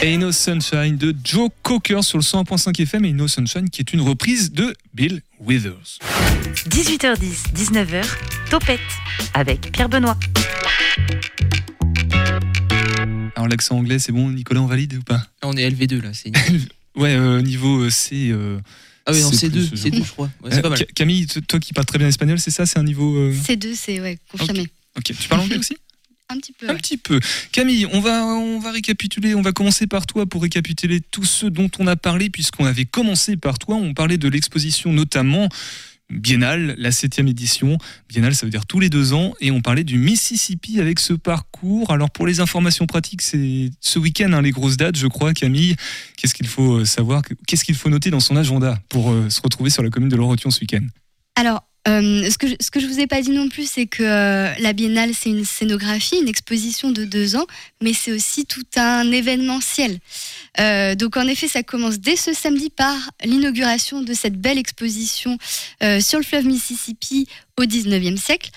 Ain't 0.00 0.20
No 0.20 0.30
Sunshine 0.30 0.96
de 0.96 1.12
Joe 1.24 1.50
Cocker 1.62 2.02
sur 2.02 2.18
le 2.18 2.22
100.5 2.22 2.80
FM, 2.80 3.04
et 3.04 3.12
No 3.12 3.26
Sunshine 3.28 3.68
qui 3.68 3.82
est 3.82 3.92
une 3.92 4.00
reprise 4.00 4.52
de 4.52 4.74
Bill 4.94 5.20
Withers. 5.40 5.98
18h10, 6.68 7.52
19h, 7.52 8.04
Topette 8.48 8.80
avec 9.34 9.72
Pierre 9.72 9.88
Benoît. 9.88 10.16
Alors 13.48 13.56
l'accent 13.56 13.78
anglais, 13.78 13.98
c'est 13.98 14.12
bon, 14.12 14.28
Nicolas, 14.28 14.60
on 14.60 14.66
valide 14.66 14.92
ou 14.94 15.02
pas? 15.02 15.22
On 15.42 15.56
est 15.56 15.66
LV2 15.70 16.02
là, 16.02 16.10
c'est. 16.12 16.30
Ouais, 16.96 17.14
euh, 17.14 17.40
niveau 17.40 17.84
euh, 17.84 17.90
C. 17.90 18.28
euh, 18.32 18.58
Ah 19.06 19.12
oui, 19.12 19.22
non, 19.22 19.30
C+, 19.32 19.48
C2, 19.48 19.70
je 19.70 19.76
C2, 19.76 19.90
crois. 19.90 20.04
je 20.04 20.10
crois. 20.10 20.30
Ouais, 20.42 20.50
c'est 20.50 20.58
Euh, 20.58 20.62
pas 20.62 20.68
mal. 20.70 20.78
Ca- 20.78 20.86
Camille, 20.94 21.26
toi 21.26 21.60
qui 21.60 21.72
parles 21.72 21.86
très 21.86 21.98
bien 21.98 22.08
espagnol, 22.08 22.38
c'est 22.40 22.50
ça 22.50 22.66
C'est 22.66 22.78
un 22.78 22.82
niveau. 22.82 23.16
euh, 23.16 23.32
C2, 23.32 23.74
c'est 23.76 24.00
ouais, 24.00 24.18
confirmé. 24.30 24.66
Ok, 24.96 25.04
tu 25.04 25.28
parles 25.28 25.42
anglais 25.42 25.58
aussi? 25.58 25.76
Un 26.30 26.36
petit 26.38 26.52
peu. 26.52 26.66
Un 26.68 26.72
ouais. 26.72 26.76
petit 26.78 26.96
peu. 26.98 27.20
Camille, 27.52 27.86
on 27.92 28.00
va, 28.00 28.22
on 28.26 28.58
va 28.58 28.70
récapituler, 28.72 29.34
on 29.34 29.40
va 29.42 29.52
commencer 29.52 29.86
par 29.86 30.04
toi 30.06 30.26
pour 30.26 30.42
récapituler 30.42 31.00
tout 31.00 31.24
ce 31.24 31.46
dont 31.46 31.70
on 31.78 31.86
a 31.86 31.96
parlé, 31.96 32.28
puisqu'on 32.28 32.66
avait 32.66 32.84
commencé 32.84 33.36
par 33.38 33.58
toi, 33.58 33.76
on 33.76 33.94
parlait 33.94 34.18
de 34.18 34.28
l'exposition 34.28 34.92
notamment 34.92 35.48
biennale, 36.10 36.74
la 36.78 36.92
septième 36.92 37.28
édition. 37.28 37.78
Biennale, 38.08 38.34
ça 38.34 38.46
veut 38.46 38.50
dire 38.50 38.66
tous 38.66 38.80
les 38.80 38.90
deux 38.90 39.12
ans. 39.12 39.34
Et 39.40 39.50
on 39.50 39.60
parlait 39.60 39.84
du 39.84 39.98
Mississippi 39.98 40.80
avec 40.80 40.98
ce 40.98 41.12
parcours. 41.12 41.90
Alors 41.90 42.10
pour 42.10 42.26
les 42.26 42.40
informations 42.40 42.86
pratiques, 42.86 43.22
c'est 43.22 43.70
ce 43.80 43.98
week-end, 43.98 44.32
hein, 44.32 44.42
les 44.42 44.50
grosses 44.50 44.76
dates, 44.76 44.96
je 44.96 45.06
crois, 45.06 45.34
Camille. 45.34 45.76
Qu'est-ce 46.16 46.34
qu'il 46.34 46.48
faut 46.48 46.78
euh, 46.78 46.84
savoir? 46.84 47.22
Qu'est-ce 47.46 47.64
qu'il 47.64 47.74
faut 47.74 47.90
noter 47.90 48.10
dans 48.10 48.20
son 48.20 48.36
agenda 48.36 48.78
pour 48.88 49.10
euh, 49.10 49.30
se 49.30 49.40
retrouver 49.40 49.70
sur 49.70 49.82
la 49.82 49.90
commune 49.90 50.08
de 50.08 50.16
Loire-Othion 50.16 50.50
ce 50.50 50.60
week-end? 50.60 50.86
Alors, 51.36 51.67
euh, 51.88 52.30
ce, 52.30 52.36
que 52.38 52.48
je, 52.48 52.54
ce 52.60 52.86
vous 52.86 53.00
ai 53.00 53.06
pas 53.06 53.22
dit 53.22 53.30
non 53.30 53.48
plus, 53.48 53.68
c'est 53.68 53.86
que 53.86 54.02
euh, 54.02 54.52
la 54.58 54.72
biennale, 54.72 55.12
c'est 55.14 55.30
une 55.30 55.44
scénographie, 55.44 56.16
une 56.20 56.28
exposition 56.28 56.90
de 56.90 57.04
deux 57.04 57.36
ans, 57.36 57.46
mais 57.80 57.92
c'est 57.92 58.12
aussi 58.12 58.44
tout 58.44 58.64
un 58.76 59.10
événementiel. 59.10 59.98
Euh, 60.60 60.94
donc 60.94 61.16
en 61.16 61.26
effet, 61.26 61.48
ça 61.48 61.62
commence 61.62 61.98
dès 61.98 62.16
ce 62.16 62.34
samedi 62.34 62.68
par 62.70 62.94
l'inauguration 63.24 64.02
de 64.02 64.12
cette 64.12 64.38
belle 64.38 64.58
exposition 64.58 65.38
sur 66.00 66.18
le 66.18 66.24
fleuve 66.24 66.46
Mississippi 66.46 67.26
au 67.58 67.64
19e 67.64 68.16
siècle. 68.16 68.50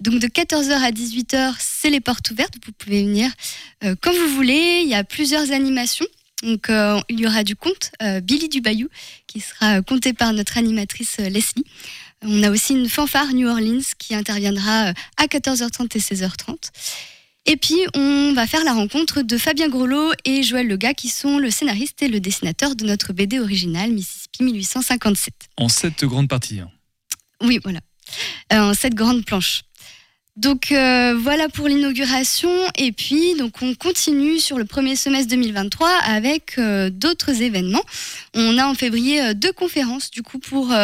Donc 0.00 0.18
de 0.18 0.26
14h 0.26 0.72
à 0.72 0.90
18h, 0.90 1.54
c'est 1.58 1.90
les 1.90 2.00
portes 2.00 2.30
ouvertes, 2.30 2.54
vous 2.64 2.72
pouvez 2.72 3.02
venir 3.02 3.30
quand 4.00 4.12
vous 4.12 4.34
voulez, 4.34 4.82
il 4.82 4.88
y 4.88 4.94
a 4.94 5.04
plusieurs 5.04 5.52
animations. 5.52 6.06
Donc, 6.42 6.66
il 7.08 7.20
y 7.20 7.26
aura 7.26 7.42
du 7.42 7.56
conte, 7.56 7.92
Billy 8.22 8.48
du 8.48 8.60
Bayou, 8.60 8.88
qui 9.26 9.40
sera 9.40 9.80
conté 9.82 10.12
par 10.12 10.32
notre 10.32 10.58
animatrice 10.58 11.16
Leslie. 11.18 11.64
On 12.24 12.42
a 12.42 12.50
aussi 12.50 12.72
une 12.74 12.88
fanfare 12.88 13.32
New 13.34 13.48
Orleans 13.48 13.82
qui 13.98 14.14
interviendra 14.14 14.88
euh, 14.88 14.92
à 15.16 15.26
14h30 15.26 15.96
et 15.96 16.00
16h30. 16.00 16.56
Et 17.46 17.56
puis, 17.56 17.76
on 17.94 18.32
va 18.34 18.46
faire 18.46 18.64
la 18.64 18.72
rencontre 18.72 19.20
de 19.20 19.36
Fabien 19.36 19.68
Grelot 19.68 20.12
et 20.24 20.42
Joël 20.42 20.66
Lega, 20.66 20.94
qui 20.94 21.08
sont 21.08 21.38
le 21.38 21.50
scénariste 21.50 22.02
et 22.02 22.08
le 22.08 22.18
dessinateur 22.18 22.74
de 22.74 22.86
notre 22.86 23.12
BD 23.12 23.38
originale, 23.38 23.90
Mississippi 23.92 24.42
1857. 24.44 25.34
En 25.58 25.68
cette 25.68 26.04
grande 26.06 26.28
partie. 26.28 26.60
hein. 26.60 26.70
Oui, 27.42 27.60
voilà. 27.62 27.80
Euh, 28.52 28.70
en 28.70 28.74
cette 28.74 28.94
grande 28.94 29.24
planche. 29.26 29.62
Donc 30.36 30.72
euh, 30.72 31.14
voilà 31.16 31.48
pour 31.48 31.68
l'inauguration 31.68 32.50
et 32.76 32.90
puis 32.90 33.36
donc 33.38 33.62
on 33.62 33.72
continue 33.76 34.40
sur 34.40 34.58
le 34.58 34.64
premier 34.64 34.96
semestre 34.96 35.28
2023 35.30 35.88
avec 35.88 36.54
euh, 36.58 36.90
d'autres 36.90 37.40
événements. 37.40 37.84
On 38.34 38.58
a 38.58 38.66
en 38.66 38.74
février 38.74 39.22
euh, 39.22 39.34
deux 39.34 39.52
conférences 39.52 40.10
du 40.10 40.22
coup 40.22 40.40
pour 40.40 40.74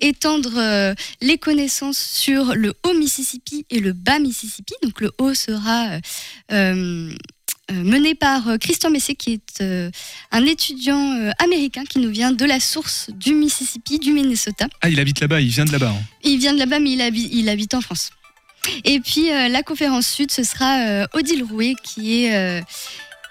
étendre 0.00 0.94
les 1.20 1.38
connaissances 1.38 1.98
sur 1.98 2.54
le 2.56 2.74
haut 2.84 2.94
Mississippi 2.94 3.64
et 3.70 3.78
le 3.78 3.92
bas 3.92 4.18
Mississippi. 4.18 4.74
Donc 4.82 5.00
le 5.00 5.12
haut 5.18 5.34
sera 5.34 5.98
mené 7.72 8.14
par 8.14 8.58
Christian 8.60 8.90
Messier, 8.90 9.16
qui 9.16 9.32
est 9.32 9.60
euh, 9.60 9.90
un 10.30 10.44
étudiant 10.46 11.14
euh, 11.18 11.30
américain 11.42 11.82
qui 11.84 11.98
nous 11.98 12.10
vient 12.10 12.30
de 12.30 12.44
la 12.44 12.60
source 12.60 13.10
du 13.12 13.34
Mississippi, 13.34 13.98
du 13.98 14.12
Minnesota. 14.12 14.68
Ah, 14.82 14.88
il 14.88 15.00
habite 15.00 15.18
là-bas, 15.20 15.40
il 15.40 15.48
vient 15.48 15.64
de 15.64 15.72
là-bas. 15.72 15.90
hein. 15.90 16.02
Il 16.22 16.38
vient 16.38 16.54
de 16.54 16.60
là-bas, 16.60 16.78
mais 16.78 16.92
il, 16.92 17.00
habi- 17.00 17.28
il 17.32 17.48
habite 17.48 17.74
en 17.74 17.80
France. 17.80 18.10
Et 18.84 19.00
puis 19.00 19.30
euh, 19.30 19.48
la 19.48 19.62
conférence 19.62 20.06
sud, 20.06 20.30
ce 20.30 20.42
sera 20.42 20.78
euh, 20.80 21.06
Odile 21.12 21.44
Rouet 21.44 21.74
qui 21.82 22.24
est, 22.24 22.34
euh, 22.34 22.60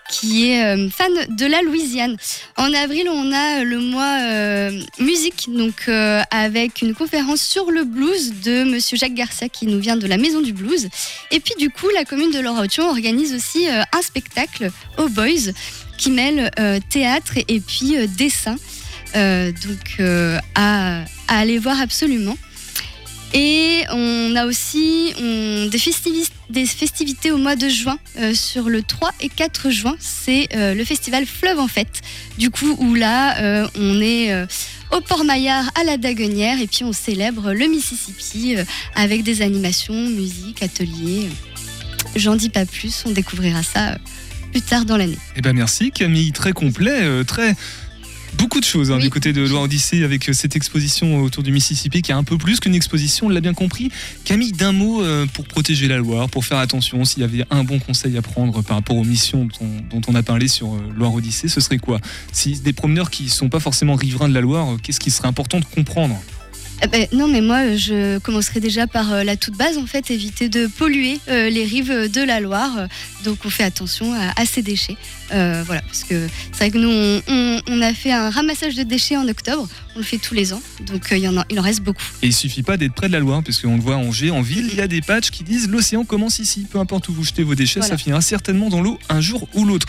qui 0.09 0.51
est 0.51 0.89
fan 0.89 1.11
de 1.29 1.45
la 1.45 1.61
Louisiane. 1.61 2.15
En 2.57 2.71
avril, 2.73 3.07
on 3.09 3.31
a 3.31 3.63
le 3.63 3.79
mois 3.79 4.69
musique, 4.99 5.47
donc 5.47 5.89
avec 6.29 6.83
une 6.83 6.93
conférence 6.93 7.41
sur 7.41 7.71
le 7.71 7.85
blues 7.85 8.41
de 8.43 8.63
Monsieur 8.65 8.97
Jacques 8.97 9.15
Garcia 9.15 9.49
qui 9.49 9.65
nous 9.65 9.79
vient 9.79 9.97
de 9.97 10.05
la 10.05 10.17
Maison 10.17 10.41
du 10.41 10.53
Blues. 10.53 10.89
Et 11.31 11.39
puis 11.39 11.55
du 11.57 11.71
coup, 11.71 11.89
la 11.95 12.05
commune 12.05 12.29
de 12.29 12.39
Laurent-Othion 12.39 12.87
organise 12.87 13.33
aussi 13.33 13.67
un 13.67 14.01
spectacle 14.03 14.69
aux 14.99 15.09
Boys 15.09 15.51
qui 15.97 16.11
mêle 16.11 16.51
théâtre 16.89 17.39
et 17.47 17.59
puis 17.59 17.95
dessin. 18.15 18.57
Donc 19.15 20.01
à 20.53 21.03
aller 21.27 21.57
voir 21.57 21.81
absolument. 21.81 22.37
Et 23.33 23.81
on 23.91 24.35
a 24.35 24.45
aussi 24.45 25.13
on- 25.19 25.67
des, 25.69 25.77
festivi- 25.77 26.29
des 26.49 26.65
festivités 26.65 27.31
au 27.31 27.37
mois 27.37 27.55
de 27.55 27.67
juin, 27.67 27.97
euh, 28.19 28.33
sur 28.33 28.69
le 28.69 28.81
3 28.81 29.11
et 29.19 29.29
4 29.29 29.69
juin. 29.71 29.95
C'est 29.99 30.47
euh, 30.55 30.73
le 30.73 30.85
festival 30.85 31.25
Fleuve 31.25 31.59
en 31.59 31.67
Fête. 31.67 32.01
Du 32.37 32.49
coup, 32.49 32.75
où 32.79 32.93
là, 32.93 33.37
euh, 33.41 33.67
on 33.77 33.99
est 34.01 34.33
au 34.91 35.01
Port-Maillard 35.01 35.69
à 35.79 35.83
la 35.83 35.97
Daguenière 35.97 36.61
et 36.61 36.67
puis 36.67 36.83
on 36.85 36.93
célèbre 36.93 37.51
le 37.51 37.67
Mississippi 37.67 38.55
avec 38.95 39.23
des 39.23 39.41
animations, 39.41 39.93
musique, 40.09 40.63
ateliers. 40.63 41.27
J'en 42.15 42.35
dis 42.37 42.49
pas 42.49 42.65
plus, 42.65 43.03
on 43.05 43.11
découvrira 43.11 43.63
ça 43.63 43.97
plus 44.51 44.61
tard 44.61 44.85
dans 44.85 44.95
l'année. 44.95 45.17
Eh 45.35 45.41
ben 45.41 45.51
merci 45.53 45.91
Camille, 45.91 46.31
très 46.31 46.53
complet, 46.53 47.25
très 47.25 47.55
beaucoup 48.35 48.59
de 48.59 48.65
choses 48.65 48.91
hein, 48.91 48.97
du 48.97 49.09
côté 49.09 49.33
de 49.33 49.41
Loire 49.41 49.63
Odyssée 49.63 50.03
avec 50.03 50.29
euh, 50.29 50.33
cette 50.33 50.55
exposition 50.55 51.21
autour 51.21 51.43
du 51.43 51.51
Mississippi 51.51 52.01
qui 52.01 52.11
est 52.11 52.15
un 52.15 52.23
peu 52.23 52.37
plus 52.37 52.59
qu'une 52.59 52.75
exposition, 52.75 53.27
on 53.27 53.29
l'a 53.29 53.41
bien 53.41 53.53
compris. 53.53 53.91
Camille, 54.23 54.51
d'un 54.51 54.71
mot 54.71 55.01
euh, 55.01 55.25
pour 55.33 55.45
protéger 55.47 55.87
la 55.87 55.97
Loire, 55.97 56.29
pour 56.29 56.45
faire 56.45 56.57
attention, 56.57 57.03
s'il 57.05 57.21
y 57.21 57.25
avait 57.25 57.45
un 57.49 57.63
bon 57.63 57.79
conseil 57.79 58.17
à 58.17 58.21
prendre 58.21 58.61
par 58.61 58.77
rapport 58.77 58.97
aux 58.97 59.03
missions 59.03 59.47
dont, 59.59 59.99
dont 59.99 60.01
on 60.07 60.15
a 60.15 60.23
parlé 60.23 60.47
sur 60.47 60.73
euh, 60.73 60.79
Loire 60.95 61.13
Odyssée, 61.13 61.47
ce 61.47 61.61
serait 61.61 61.77
quoi? 61.77 61.99
Si 62.31 62.59
des 62.59 62.73
promeneurs 62.73 63.09
qui 63.09 63.29
sont 63.29 63.49
pas 63.49 63.59
forcément 63.59 63.95
riverains 63.95 64.29
de 64.29 64.33
la 64.33 64.41
Loire, 64.41 64.77
qu'est-ce 64.81 64.99
qui 64.99 65.11
serait 65.11 65.27
important 65.27 65.59
de 65.59 65.65
comprendre? 65.65 66.19
Eh 66.83 66.87
ben, 66.87 67.07
non, 67.13 67.27
mais 67.27 67.41
moi, 67.41 67.75
je 67.77 68.19
commencerai 68.19 68.59
déjà 68.59 68.85
par 68.85 69.11
euh, 69.11 69.23
la 69.23 69.37
toute 69.37 69.55
base, 69.57 69.77
en 69.77 69.85
fait, 69.87 70.11
éviter 70.11 70.49
de 70.49 70.67
polluer 70.67 71.19
euh, 71.29 71.49
les 71.49 71.63
rives 71.63 72.11
de 72.11 72.21
la 72.21 72.39
Loire. 72.41 72.77
Euh, 72.77 72.87
Donc, 73.23 73.39
on 73.45 73.49
fait 73.49 73.63
attention 73.63 74.13
à, 74.13 74.39
à 74.39 74.45
ces 74.45 74.61
déchets. 74.61 74.97
Euh, 75.33 75.63
voilà, 75.65 75.81
parce 75.83 76.03
que 76.03 76.27
c'est 76.51 76.57
vrai 76.59 76.71
que 76.71 76.77
nous, 76.77 76.89
on, 76.89 77.21
on- 77.27 77.61
on 77.67 77.81
a 77.81 77.93
fait 77.93 78.11
un 78.11 78.29
ramassage 78.29 78.75
de 78.75 78.83
déchets 78.83 79.15
en 79.17 79.27
octobre. 79.27 79.67
On 79.95 79.99
le 79.99 80.03
fait 80.03 80.17
tous 80.17 80.33
les 80.35 80.51
ans. 80.53 80.61
Donc, 80.85 81.11
euh, 81.11 81.17
il 81.17 81.23
y 81.23 81.27
en 81.29 81.37
a, 81.37 81.45
il 81.49 81.57
en 81.59 81.63
reste 81.63 81.81
beaucoup. 81.81 82.03
Et 82.21 82.27
il 82.27 82.33
suffit 82.33 82.61
pas 82.61 82.75
d'être 82.77 82.93
près 82.93 83.07
de 83.07 83.13
la 83.13 83.19
Loire, 83.19 83.41
parce 83.41 83.61
qu'on 83.61 83.75
le 83.77 83.81
voit 83.81 83.95
à 83.95 83.97
Angers, 83.97 84.29
en 84.31 84.41
ville, 84.41 84.67
il 84.71 84.77
y 84.77 84.81
a 84.81 84.87
des 84.87 85.01
patchs 85.01 85.31
qui 85.31 85.43
disent 85.45 85.69
l'océan 85.69 86.03
commence 86.03 86.39
ici. 86.39 86.67
Peu 86.69 86.77
importe 86.79 87.07
où 87.09 87.13
vous 87.13 87.23
jetez 87.23 87.43
vos 87.43 87.55
déchets, 87.55 87.79
Voilà. 87.79 87.95
ça 87.95 87.97
finira 87.97 88.21
certainement 88.21 88.69
dans 88.69 88.81
l'eau 88.81 88.99
un 89.09 89.21
jour 89.21 89.47
ou 89.53 89.63
l'autre. 89.65 89.87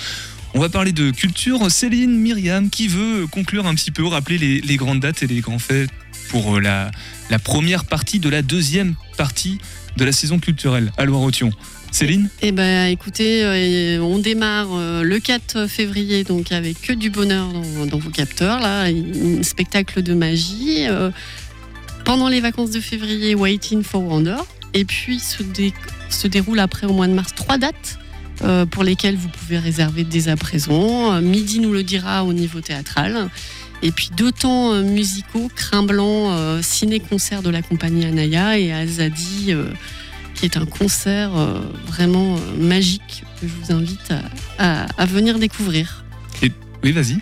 On 0.55 0.61
va 0.61 0.69
parler 0.71 0.93
de 0.93 1.11
culture. 1.11 1.71
Céline, 1.71 2.17
Myriam, 2.17 2.71
qui 2.71 2.89
veut 2.89 3.27
conclure 3.27 3.67
un 3.67 3.75
petit 3.75 3.91
peu, 3.91 4.07
rappeler 4.07 4.39
les, 4.39 4.61
les 4.63 4.77
grandes 4.77 5.01
dates 5.01 5.23
et 5.23 5.27
les 5.27 5.41
grands 5.41 5.59
faits? 5.59 5.91
Pour 6.29 6.57
euh, 6.57 6.61
la, 6.61 7.39
première 7.39 7.85
partie 7.85 8.19
de 8.19 8.29
la 8.29 8.43
deuxième 8.43 8.95
partie 9.17 9.59
de 9.97 10.05
la 10.05 10.13
saison 10.13 10.39
culturelle 10.39 10.93
à 10.97 11.05
Loire-Othion. 11.05 11.51
Céline? 11.91 12.29
Eh 12.43 12.53
ben, 12.53 12.87
écoutez, 12.91 13.43
euh, 13.45 14.03
on 14.03 14.19
démarre 14.19 14.69
euh, 14.73 15.03
le 15.03 15.19
4 15.19 15.67
février, 15.67 16.25
donc 16.25 16.53
avec 16.53 16.81
que 16.83 16.93
du 16.93 17.11
bonheur 17.11 17.49
dans, 17.91 17.99
vos 17.99 18.11
capteurs, 18.11 18.61
là, 18.61 18.85
un 18.85 19.43
spectacle 19.43 20.03
de 20.03 20.15
magie. 20.15 20.87
pendant 22.05 22.29
les 22.29 22.41
vacances 22.41 22.71
de 22.71 22.81
février, 22.81 23.35
Waiting 23.35 23.83
for 23.83 24.03
Wonder. 24.03 24.37
Et 24.75 24.85
puis 24.85 25.19
se, 25.19 25.43
dé- 25.43 25.73
se 26.11 26.29
déroule 26.29 26.59
après 26.61 26.87
au 26.87 26.93
mois 26.93 27.07
de 27.07 27.15
mars 27.15 27.35
trois 27.35 27.57
dates 27.57 27.99
pour 28.71 28.85
lesquelles 28.85 29.17
vous 29.17 29.31
pouvez 29.31 29.59
réserver 29.59 30.05
dès 30.05 30.29
à 30.29 30.37
présent. 30.37 31.19
Midi 31.23 31.61
nous 31.61 31.73
le 31.73 31.83
dira 31.83 32.25
au 32.25 32.35
niveau 32.35 32.61
théâtral. 32.61 33.31
Et 33.83 33.93
puis 33.93 34.11
deux 34.17 34.33
temps 34.33 34.73
euh, 34.73 34.83
musicaux, 34.83 35.51
Crin 35.55 35.83
Blanc, 35.83 36.31
euh, 36.33 36.61
ciné-concert 36.63 37.43
de 37.43 37.51
la 37.51 37.63
compagnie 37.63 38.05
Anaya 38.07 38.59
et 38.59 38.73
Azadi, 38.73 39.47
euh, 39.53 39.67
qui 40.35 40.45
est 40.47 40.57
un 40.57 40.67
concert 40.67 41.31
vraiment 41.87 42.37
magique 42.59 43.25
que 43.41 43.47
je 43.49 43.53
vous 43.53 43.73
invite 43.73 44.11
à, 44.59 44.83
à- 44.83 44.87
à 45.03 45.07
venir 45.07 45.39
découvrir. 45.39 46.05
Et, 46.43 46.53
Oui, 46.85 46.93
vas-y. 46.93 47.19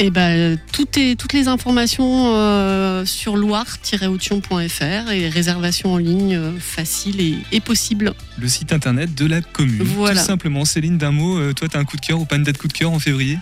Et 0.00 0.10
ben, 0.10 0.56
tout 0.72 0.86
est, 0.96 1.18
toutes 1.18 1.32
les 1.32 1.48
informations 1.48 2.34
euh, 2.36 3.04
sur 3.04 3.36
loire-aution.fr 3.36 5.10
et 5.10 5.28
réservation 5.28 5.94
en 5.94 5.96
ligne 5.96 6.36
euh, 6.36 6.52
facile 6.58 7.20
et, 7.20 7.34
et 7.52 7.60
possible. 7.60 8.12
Le 8.38 8.48
site 8.48 8.72
internet 8.72 9.14
de 9.14 9.26
la 9.26 9.40
commune. 9.40 9.82
Voilà. 9.82 10.20
Tout 10.20 10.26
simplement. 10.26 10.64
Céline, 10.64 10.98
d'un 10.98 11.10
mot, 11.10 11.38
euh, 11.38 11.52
toi, 11.52 11.68
tu 11.68 11.76
as 11.76 11.80
un 11.80 11.84
coup 11.84 11.96
de 11.96 12.04
cœur 12.06 12.20
ou 12.20 12.24
pas 12.26 12.36
une 12.36 12.44
date 12.44 12.58
coup 12.58 12.68
de 12.68 12.72
cœur 12.72 12.92
en 12.92 12.98
février? 12.98 13.38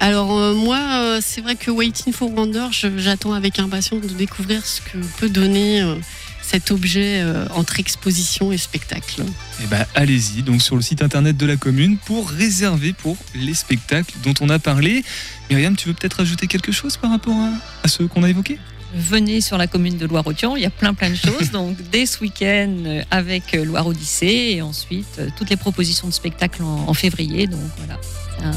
Alors 0.00 0.36
euh, 0.36 0.54
moi, 0.54 0.78
euh, 0.78 1.20
c'est 1.22 1.40
vrai 1.40 1.56
que 1.56 1.70
Waiting 1.70 2.12
for 2.12 2.30
Wonder, 2.32 2.68
j'attends 2.98 3.32
avec 3.32 3.58
impatience 3.58 4.02
de 4.02 4.08
découvrir 4.14 4.64
ce 4.64 4.80
que 4.80 4.98
peut 5.18 5.28
donner 5.30 5.80
euh, 5.80 5.94
cet 6.42 6.70
objet 6.70 7.20
euh, 7.22 7.46
entre 7.54 7.80
exposition 7.80 8.52
et 8.52 8.58
spectacle. 8.58 9.22
Eh 9.62 9.66
ben, 9.66 9.84
allez-y, 9.94 10.42
donc 10.42 10.60
sur 10.62 10.76
le 10.76 10.82
site 10.82 11.02
internet 11.02 11.36
de 11.36 11.46
la 11.46 11.56
commune 11.56 11.96
pour 11.96 12.28
réserver 12.28 12.92
pour 12.92 13.16
les 13.34 13.54
spectacles 13.54 14.14
dont 14.22 14.34
on 14.40 14.48
a 14.50 14.58
parlé. 14.58 15.02
Myriam, 15.50 15.74
tu 15.76 15.88
veux 15.88 15.94
peut-être 15.94 16.20
ajouter 16.20 16.46
quelque 16.46 16.72
chose 16.72 16.96
par 16.98 17.10
rapport 17.10 17.34
à, 17.36 17.50
à 17.82 17.88
ceux 17.88 18.06
qu'on 18.06 18.22
a 18.22 18.28
évoqués? 18.28 18.58
Venez 18.94 19.40
sur 19.40 19.58
la 19.58 19.66
commune 19.66 19.98
de 19.98 20.06
Loire-Othion, 20.06 20.56
il 20.56 20.62
y 20.62 20.66
a 20.66 20.70
plein 20.70 20.94
plein 20.94 21.10
de 21.10 21.16
choses. 21.16 21.50
Donc 21.52 21.76
dès 21.90 22.06
ce 22.06 22.20
week-end 22.20 23.00
avec 23.10 23.52
Loire 23.54 23.86
Odyssée 23.86 24.52
et 24.56 24.62
ensuite 24.62 25.20
toutes 25.36 25.50
les 25.50 25.56
propositions 25.56 26.06
de 26.06 26.12
spectacles 26.12 26.62
en, 26.62 26.84
en 26.86 26.94
février. 26.94 27.46
Donc 27.46 27.60
voilà. 27.78 27.98
C'est 28.38 28.44
un- 28.44 28.52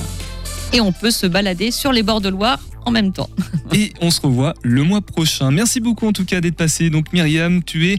Et 0.71 0.81
on 0.81 0.91
peut 0.91 1.11
se 1.11 1.25
balader 1.25 1.71
sur 1.71 1.91
les 1.91 2.03
bords 2.03 2.21
de 2.21 2.29
Loire 2.29 2.59
même 2.91 3.11
temps. 3.11 3.29
Et 3.73 3.93
on 4.01 4.11
se 4.11 4.21
revoit 4.21 4.53
le 4.63 4.83
mois 4.83 5.01
prochain. 5.01 5.51
Merci 5.51 5.79
beaucoup 5.79 6.07
en 6.07 6.13
tout 6.13 6.25
cas 6.25 6.41
d'être 6.41 6.55
passé. 6.55 6.89
Donc 6.89 7.13
Myriam, 7.13 7.63
tu 7.63 7.89
es, 7.89 7.97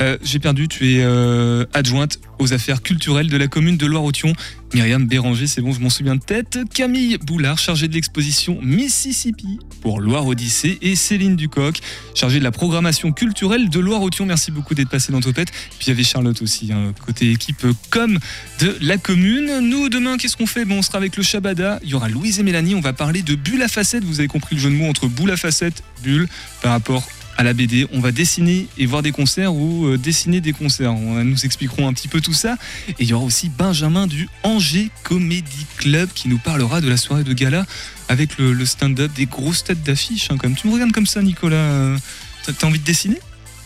euh, 0.00 0.18
j'ai 0.22 0.38
perdu, 0.38 0.68
tu 0.68 0.94
es 0.94 1.02
euh, 1.02 1.64
adjointe 1.74 2.18
aux 2.38 2.52
affaires 2.52 2.82
culturelles 2.82 3.28
de 3.28 3.36
la 3.36 3.46
commune 3.46 3.76
de 3.76 3.86
Loire-Othion. 3.86 4.32
Myriam 4.74 5.06
Béranger, 5.06 5.46
c'est 5.46 5.60
bon, 5.60 5.72
je 5.72 5.80
m'en 5.80 5.90
souviens 5.90 6.16
de 6.16 6.22
tête. 6.22 6.58
Camille 6.72 7.18
Boulard, 7.18 7.58
chargée 7.58 7.88
de 7.88 7.94
l'exposition 7.94 8.58
Mississippi 8.62 9.58
pour 9.82 10.00
Loire-Odyssée. 10.00 10.78
Et 10.80 10.96
Céline 10.96 11.36
Ducoc, 11.36 11.80
chargée 12.14 12.38
de 12.38 12.44
la 12.44 12.50
programmation 12.50 13.12
culturelle 13.12 13.68
de 13.68 13.78
Loire-Othion. 13.80 14.24
Merci 14.24 14.50
beaucoup 14.50 14.74
d'être 14.74 14.88
passé 14.88 15.12
dans 15.12 15.20
Topette. 15.20 15.50
Puis 15.50 15.86
il 15.86 15.88
y 15.88 15.92
avait 15.92 16.04
Charlotte 16.04 16.40
aussi, 16.40 16.72
hein, 16.72 16.92
côté 17.04 17.30
équipe 17.30 17.66
com 17.90 18.18
de 18.60 18.76
la 18.80 18.96
commune. 18.96 19.60
Nous, 19.60 19.88
demain, 19.90 20.16
qu'est-ce 20.16 20.36
qu'on 20.36 20.46
fait? 20.46 20.64
Bon, 20.64 20.78
On 20.78 20.82
sera 20.82 20.98
avec 20.98 21.16
le 21.16 21.22
Shabada. 21.22 21.78
Il 21.82 21.90
y 21.90 21.94
aura 21.94 22.08
Louise 22.08 22.40
et 22.40 22.42
Mélanie. 22.42 22.74
On 22.74 22.80
va 22.80 22.94
parler 22.94 23.22
de 23.22 23.34
bulle 23.34 23.62
à 23.62 23.68
facettes. 23.68 24.04
Vous 24.04 24.20
avez 24.20 24.28
compris 24.32 24.56
le 24.56 24.60
jeu 24.60 24.70
de 24.70 24.74
mots 24.74 24.88
entre 24.88 25.06
boule 25.06 25.30
à 25.30 25.36
facettes, 25.36 25.82
bulle, 26.02 26.28
par 26.62 26.72
rapport 26.72 27.06
à 27.36 27.42
la 27.42 27.52
BD. 27.54 27.86
On 27.92 28.00
va 28.00 28.12
dessiner 28.12 28.66
et 28.78 28.86
voir 28.86 29.02
des 29.02 29.12
concerts 29.12 29.54
ou 29.54 29.86
euh, 29.86 29.98
dessiner 29.98 30.40
des 30.40 30.52
concerts. 30.52 30.94
On 30.94 31.24
nous 31.24 31.44
expliquerons 31.44 31.88
un 31.88 31.92
petit 31.92 32.08
peu 32.08 32.20
tout 32.20 32.32
ça. 32.32 32.56
Et 32.88 32.94
il 33.00 33.06
y 33.06 33.12
aura 33.12 33.24
aussi 33.24 33.48
Benjamin 33.48 34.06
du 34.06 34.28
Angers 34.42 34.90
Comedy 35.02 35.66
Club 35.76 36.10
qui 36.14 36.28
nous 36.28 36.38
parlera 36.38 36.80
de 36.80 36.88
la 36.88 36.96
soirée 36.96 37.24
de 37.24 37.32
gala 37.32 37.66
avec 38.08 38.38
le, 38.38 38.64
stand-up 38.66 39.10
des 39.14 39.26
grosses 39.26 39.64
têtes 39.64 39.82
d'affiche. 39.82 40.30
hein, 40.30 40.36
quand 40.38 40.48
même. 40.48 40.56
Tu 40.56 40.68
me 40.68 40.72
regardes 40.72 40.92
comme 40.92 41.06
ça, 41.06 41.22
Nicolas. 41.22 41.56
euh, 41.56 41.98
t'as 42.46 42.66
envie 42.66 42.78
de 42.78 42.84
dessiner? 42.84 43.18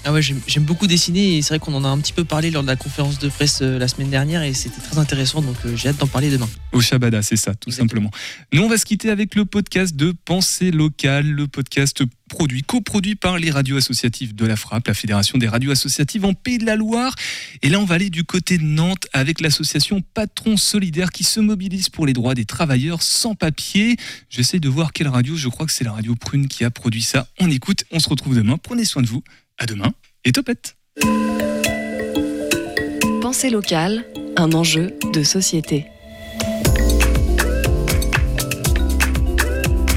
Ah 0.09 0.12
ouais, 0.12 0.22
j'aime 0.22 0.62
beaucoup 0.62 0.86
dessiner 0.86 1.36
et 1.36 1.42
c'est 1.42 1.48
vrai 1.48 1.59
qu'on 1.59 1.74
en 1.74 1.84
a 1.84 1.88
un 1.88 1.98
petit 1.98 2.12
peu 2.12 2.22
parlé 2.22 2.52
lors 2.52 2.62
de 2.62 2.68
la 2.68 2.76
conférence 2.76 3.18
de 3.18 3.28
presse 3.28 3.59
euh, 3.62 3.76
la 3.76 3.88
semaine 3.88 4.09
dernière 4.09 4.44
et 4.44 4.54
c'était 4.54 4.80
très 4.80 4.98
intéressant 4.98 5.42
donc 5.42 5.57
euh, 5.64 5.74
j'ai 5.74 5.88
hâte 5.88 5.96
d'en 5.96 6.07
parler 6.07 6.30
demain. 6.30 6.48
Au 6.70 6.80
Shabada, 6.80 7.22
c'est 7.22 7.34
ça, 7.34 7.57
tout 7.57 7.72
simplement. 7.72 8.12
Nous, 8.52 8.62
on 8.62 8.68
va 8.68 8.78
se 8.78 8.84
quitter 8.84 9.11
avec 9.11 9.34
le 9.34 9.44
podcast 9.44 9.96
de 9.96 10.12
Pensée 10.12 10.70
locale, 10.70 11.26
le 11.26 11.48
podcast 11.48 12.04
produit, 12.28 12.62
coproduit 12.62 13.16
par 13.16 13.36
les 13.36 13.50
radios 13.50 13.78
associatives 13.78 14.32
de 14.32 14.46
la 14.46 14.54
FRAP, 14.54 14.86
la 14.86 14.94
Fédération 14.94 15.38
des 15.38 15.48
radios 15.48 15.72
associatives 15.72 16.24
en 16.24 16.34
Pays 16.34 16.59
de 16.59 16.66
la 16.66 16.76
Loire. 16.76 17.16
Et 17.62 17.68
là, 17.68 17.80
on 17.80 17.84
va 17.84 17.96
aller 17.96 18.11
du 18.11 18.22
côté 18.22 18.59
de 18.59 18.64
Nantes 18.64 19.09
avec 19.12 19.40
l'association 19.40 20.02
Patron 20.14 20.57
Solidaire 20.57 21.11
qui 21.11 21.24
se 21.24 21.40
mobilise 21.40 21.88
pour 21.88 22.07
les 22.07 22.12
droits 22.12 22.34
des 22.34 22.44
travailleurs 22.44 23.02
sans 23.02 23.34
papier. 23.34 23.96
J'essaie 24.30 24.61
de 24.61 24.68
voir 24.68 24.92
quelle 24.92 25.09
radio, 25.09 25.34
je 25.34 25.48
crois 25.48 25.66
que 25.66 25.72
c'est 25.72 25.84
la 25.84 25.92
radio 25.92 26.14
Prune 26.14 26.46
qui 26.46 26.62
a 26.62 26.70
produit 26.70 27.02
ça. 27.02 27.26
On 27.40 27.50
écoute, 27.50 27.84
on 27.90 27.98
se 27.98 28.09
retrouve 28.09 28.36
demain. 28.36 28.57
Prenez 28.57 28.84
soin 28.84 29.02
de 29.02 29.09
vous. 29.09 29.24
À 29.59 29.64
demain 29.64 29.90
et 30.26 30.32
topette. 30.32 30.76
Pensée 33.22 33.48
locale, 33.48 34.04
un 34.36 34.52
enjeu 34.52 34.98
de 35.14 35.22
société. 35.22 35.86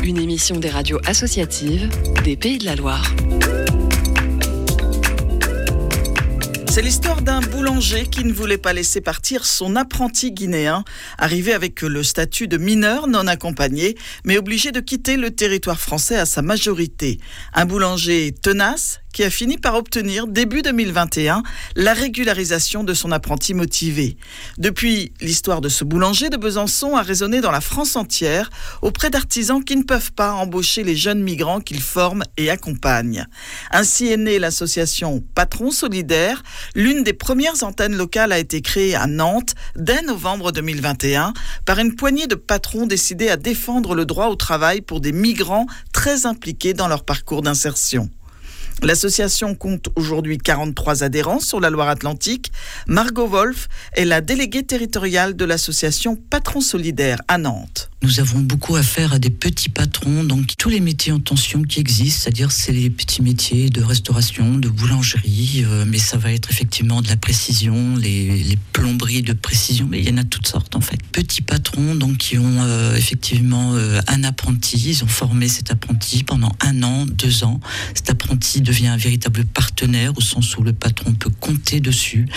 Une 0.02 0.18
émission 0.18 0.56
des 0.58 0.70
radios 0.70 1.02
associatives 1.06 1.90
des 2.24 2.38
Pays 2.38 2.58
de 2.58 2.66
la 2.66 2.78
Loire. 2.78 3.14
C'est 6.72 6.82
l'histoire 6.82 7.22
d'un 7.22 7.42
boulanger 7.42 8.06
qui 8.06 8.24
ne 8.24 8.32
voulait 8.32 8.58
pas 8.58 8.72
laisser 8.72 9.02
partir 9.02 9.46
son 9.46 9.76
apprenti 9.76 10.32
guinéen, 10.32 10.86
arrivé 11.18 11.52
avec 11.52 11.82
le 11.82 12.04
statut 12.04 12.48
de 12.48 12.56
mineur 12.56 13.08
non 13.08 13.28
accompagné, 13.28 13.98
mais 14.24 14.38
obligé 14.38 14.72
de 14.72 14.80
quitter 14.80 15.18
le 15.18 15.32
territoire 15.32 15.82
français 15.82 16.16
à 16.16 16.26
sa 16.26 16.42
majorité. 16.42 17.20
Un 17.54 17.66
boulanger 17.66 18.32
tenace 18.32 19.02
qui 19.14 19.24
a 19.24 19.30
fini 19.30 19.58
par 19.58 19.76
obtenir 19.76 20.28
début 20.28 20.62
2021 20.62 21.44
la 21.76 21.94
régularisation 21.94 22.84
de 22.84 22.94
son 22.94 23.12
apprenti 23.12 23.54
motivé. 23.54 24.18
Depuis, 24.58 25.12
l'histoire 25.22 25.62
de 25.62 25.70
ce 25.70 25.84
boulanger 25.84 26.30
de 26.30 26.38
Besançon 26.38 26.96
a 26.96 27.02
résonné 27.02 27.42
dans 27.42 27.52
la 27.52 27.62
France 27.62 27.96
entière 27.96 28.50
auprès 28.82 29.10
d'artisans 29.10 29.64
qui 29.64 29.76
ne 29.76 29.84
peuvent 29.84 30.12
pas 30.12 30.34
embaucher 30.34 30.84
les 30.84 30.96
jeunes 30.96 31.22
migrants 31.22 31.62
qu'ils 31.62 31.82
forment 31.82 32.24
et 32.38 32.50
accompagnent. 32.50 33.26
Ainsi 33.72 34.08
est 34.08 34.18
née 34.18 34.40
l'association 34.40 35.24
Patron 35.36 35.72
Solidaire. 35.72 36.44
L'une 36.76 37.04
des 37.04 37.14
premières 37.14 37.64
antennes 37.64 37.96
locales 37.96 38.32
a 38.32 38.40
été 38.40 38.62
créée 38.62 38.96
à 38.96 39.08
Nantes 39.08 39.56
dès 39.76 40.02
novembre 40.02 40.52
2021 40.52 41.34
par 41.66 41.80
une 41.80 41.96
poignée 41.96 42.28
de 42.28 42.36
patrons 42.36 42.86
décidés 42.86 43.30
à 43.30 43.38
défendre 43.38 43.96
le 43.96 44.06
droit 44.06 44.28
au 44.28 44.36
travail 44.36 44.82
pour 44.82 45.02
des 45.02 45.12
migrants 45.12 45.66
très 45.94 46.26
impliqués 46.26 46.74
dans 46.74 46.88
leur 46.88 47.04
parcours 47.04 47.42
d'insertion. 47.42 48.10
L'association 48.82 49.56
compte 49.56 49.90
aujourd'hui 49.96 50.38
43 50.38 51.04
adhérents 51.04 51.42
sur 51.42 51.60
la 51.60 51.70
Loire-Atlantique. 51.70 52.52
Margot 52.88 53.28
Wolf 53.28 53.68
est 53.94 54.06
la 54.06 54.22
déléguée 54.22 54.64
territoriale 54.64 55.36
de 55.36 55.44
l'association 55.44 56.16
Patron 56.16 56.62
Solidaire 56.62 57.22
à 57.28 57.38
Nantes. 57.38 57.90
Nous 58.02 58.22
avons 58.22 58.40
beaucoup 58.40 58.78
affaire 58.78 59.12
à 59.12 59.20
des 59.20 59.30
petits 59.30 59.68
patrons, 59.68 60.24
donc 60.24 60.54
tous 60.58 60.70
les 60.70 60.80
métiers 60.80 61.12
en 61.12 61.20
tension 61.20 61.64
qui 61.64 61.82
existent, 61.82 62.22
c'est-à-dire 62.24 62.50
c'est 62.50 62.72
les 62.72 62.90
petits 62.90 63.22
métiers 63.22 63.70
de 63.70 63.82
restauration, 63.82 64.58
de 64.58 64.70
boulangerie, 64.70 65.66
euh, 65.66 65.84
mais 65.86 65.98
ça 65.98 66.16
va 66.16 66.32
être 66.32 66.50
effectivement 66.50 67.02
de 67.02 67.10
la 67.10 67.18
précision, 67.18 67.98
les, 67.98 68.42
les 68.42 68.58
plomberies 68.72 69.22
de 69.22 69.34
précision, 69.34 69.86
mais 69.90 70.00
il 70.00 70.08
y 70.08 70.14
en 70.14 70.18
a 70.18 70.24
toutes 70.24 70.48
sortes 70.48 70.78
en 70.78 70.82
fait. 70.82 70.98
Petits 71.12 71.42
patrons 71.42 71.96
donc 71.96 72.16
qui 72.18 72.38
ont 72.38 72.62
euh, 72.62 72.96
effectivement 72.96 73.74
euh, 73.74 74.00
un 74.08 74.24
apprenti, 74.24 74.78
ils 74.78 75.04
ont 75.04 75.08
formé 75.08 75.50
cet 75.50 75.70
apprenti 75.70 76.24
pendant 76.24 76.54
un 76.62 76.82
an, 76.84 77.06
deux 77.06 77.44
ans. 77.44 77.60
Cet 77.94 78.10
apprenti 78.10 78.62
devient 78.70 78.88
un 78.90 78.98
véritable 78.98 79.46
partenaire 79.46 80.16
au 80.16 80.22
sens 80.22 80.56
où 80.56 80.62
le 80.62 80.74
patron 80.74 81.14
peut 81.14 81.32
compter 81.32 81.80
dessus. 81.80 82.28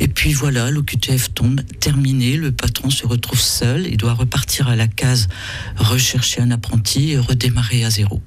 Et 0.00 0.08
puis 0.08 0.34
voilà, 0.34 0.70
l'OQTF 0.70 1.32
tombe, 1.32 1.62
terminé, 1.80 2.36
le 2.36 2.52
patron 2.52 2.90
se 2.90 3.06
retrouve 3.06 3.40
seul 3.40 3.86
et 3.86 3.96
doit 3.96 4.12
repartir 4.12 4.68
à 4.68 4.76
la 4.76 4.86
case 4.86 5.28
rechercher 5.76 6.42
un 6.42 6.50
apprenti 6.50 7.16
redémarrer 7.16 7.84
à 7.84 7.90
zéro. 7.90 8.20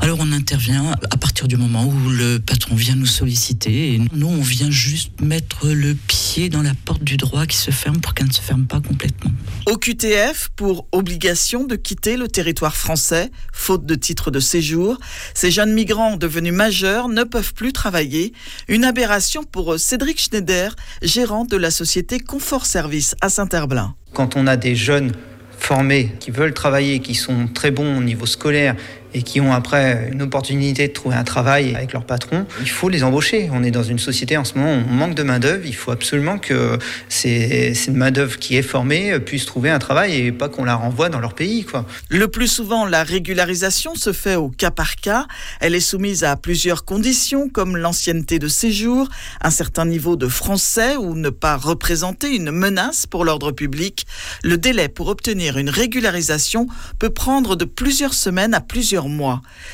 Alors 0.00 0.18
on 0.20 0.32
intervient 0.32 0.92
à 1.10 1.16
partir 1.16 1.48
du 1.48 1.56
moment 1.56 1.84
où 1.84 2.10
le 2.10 2.38
patron 2.38 2.74
vient 2.74 2.94
nous 2.94 3.06
solliciter 3.06 3.94
et 3.94 4.00
nous 4.12 4.28
on 4.28 4.40
vient 4.40 4.70
juste 4.70 5.20
mettre 5.20 5.68
le 5.68 5.94
pied 5.94 6.48
dans 6.48 6.62
la 6.62 6.74
porte 6.84 7.04
du 7.04 7.16
droit 7.16 7.46
qui 7.46 7.56
se 7.56 7.70
ferme 7.70 8.00
pour 8.00 8.14
qu'elle 8.14 8.28
ne 8.28 8.32
se 8.32 8.40
ferme 8.40 8.66
pas 8.66 8.80
complètement. 8.80 9.30
OQTF 9.66 10.50
pour 10.56 10.86
obligation 10.92 11.64
de 11.64 11.76
quitter 11.76 12.16
le 12.16 12.28
territoire 12.28 12.76
français, 12.76 13.30
faute 13.52 13.86
de 13.86 13.94
titre 13.94 14.30
de 14.30 14.40
séjour. 14.40 14.98
Ces 15.34 15.50
jeunes 15.50 15.72
migrants 15.72 16.16
devenus 16.16 16.52
majeurs 16.52 16.91
ne 17.08 17.24
peuvent 17.24 17.54
plus 17.54 17.72
travailler. 17.72 18.32
Une 18.68 18.84
aberration 18.84 19.44
pour 19.44 19.78
Cédric 19.78 20.20
Schneider, 20.20 20.76
gérant 21.02 21.44
de 21.44 21.56
la 21.56 21.70
société 21.70 22.20
Confort 22.20 22.66
Service 22.66 23.14
à 23.20 23.28
Saint-Herblain. 23.28 23.94
Quand 24.12 24.36
on 24.36 24.46
a 24.46 24.56
des 24.56 24.76
jeunes 24.76 25.12
formés 25.58 26.12
qui 26.20 26.30
veulent 26.30 26.54
travailler, 26.54 27.00
qui 27.00 27.14
sont 27.14 27.46
très 27.46 27.70
bons 27.70 27.98
au 27.98 28.02
niveau 28.02 28.26
scolaire 28.26 28.76
et 29.14 29.22
qui 29.22 29.40
ont 29.40 29.52
après 29.52 30.10
une 30.12 30.22
opportunité 30.22 30.88
de 30.88 30.92
trouver 30.92 31.16
un 31.16 31.24
travail 31.24 31.74
avec 31.74 31.92
leur 31.92 32.04
patron, 32.04 32.46
il 32.60 32.68
faut 32.68 32.88
les 32.88 33.04
embaucher. 33.04 33.50
On 33.52 33.62
est 33.62 33.70
dans 33.70 33.82
une 33.82 33.98
société 33.98 34.36
en 34.36 34.44
ce 34.44 34.58
moment 34.58 34.74
où 34.74 34.84
on 34.88 34.94
manque 34.94 35.14
de 35.14 35.22
main-d'œuvre. 35.22 35.64
Il 35.66 35.74
faut 35.74 35.90
absolument 35.90 36.38
que 36.38 36.78
ces 37.08 37.74
main-d'œuvre 37.88 38.38
qui 38.38 38.56
est 38.56 38.62
formée 38.62 39.18
puissent 39.20 39.46
trouver 39.46 39.70
un 39.70 39.78
travail 39.78 40.14
et 40.14 40.32
pas 40.32 40.48
qu'on 40.48 40.64
la 40.64 40.74
renvoie 40.74 41.08
dans 41.08 41.20
leur 41.20 41.34
pays. 41.34 41.64
Quoi. 41.64 41.86
Le 42.08 42.28
plus 42.28 42.48
souvent, 42.48 42.86
la 42.86 43.04
régularisation 43.04 43.94
se 43.94 44.12
fait 44.12 44.36
au 44.36 44.48
cas 44.48 44.70
par 44.70 44.96
cas. 44.96 45.26
Elle 45.60 45.74
est 45.74 45.80
soumise 45.80 46.24
à 46.24 46.36
plusieurs 46.36 46.84
conditions 46.84 47.48
comme 47.48 47.76
l'ancienneté 47.76 48.38
de 48.38 48.48
séjour, 48.48 49.08
un 49.40 49.50
certain 49.50 49.84
niveau 49.84 50.16
de 50.16 50.28
français 50.28 50.96
ou 50.96 51.14
ne 51.14 51.30
pas 51.30 51.56
représenter 51.56 52.34
une 52.34 52.50
menace 52.50 53.06
pour 53.06 53.24
l'ordre 53.24 53.52
public. 53.52 54.06
Le 54.42 54.56
délai 54.56 54.88
pour 54.88 55.08
obtenir 55.08 55.58
une 55.58 55.70
régularisation 55.70 56.66
peut 56.98 57.10
prendre 57.10 57.56
de 57.56 57.64
plusieurs 57.64 58.14
semaines 58.14 58.54
à 58.54 58.60
plusieurs 58.60 59.01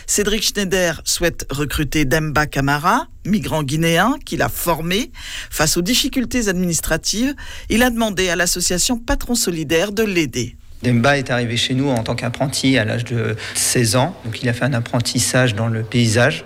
Cédric 0.06 0.42
Schneider 0.42 1.00
souhaite 1.04 1.46
recruter 1.50 2.04
Demba 2.04 2.46
Camara, 2.46 3.06
migrant 3.26 3.62
guinéen 3.62 4.16
qu'il 4.24 4.42
a 4.42 4.48
formé. 4.48 5.10
Face 5.50 5.76
aux 5.76 5.82
difficultés 5.82 6.48
administratives, 6.48 7.34
il 7.68 7.82
a 7.82 7.90
demandé 7.90 8.28
à 8.28 8.36
l'association 8.36 8.98
Patron 8.98 9.34
Solidaire 9.34 9.92
de 9.92 10.02
l'aider. 10.02 10.56
Demba 10.82 11.18
est 11.18 11.30
arrivé 11.30 11.56
chez 11.56 11.74
nous 11.74 11.88
en 11.88 12.02
tant 12.02 12.14
qu'apprenti 12.14 12.78
à 12.78 12.84
l'âge 12.84 13.04
de 13.04 13.36
16 13.54 13.96
ans. 13.96 14.16
Donc 14.24 14.42
il 14.42 14.48
a 14.48 14.52
fait 14.52 14.64
un 14.64 14.72
apprentissage 14.74 15.54
dans 15.54 15.66
le 15.66 15.82
paysage. 15.82 16.44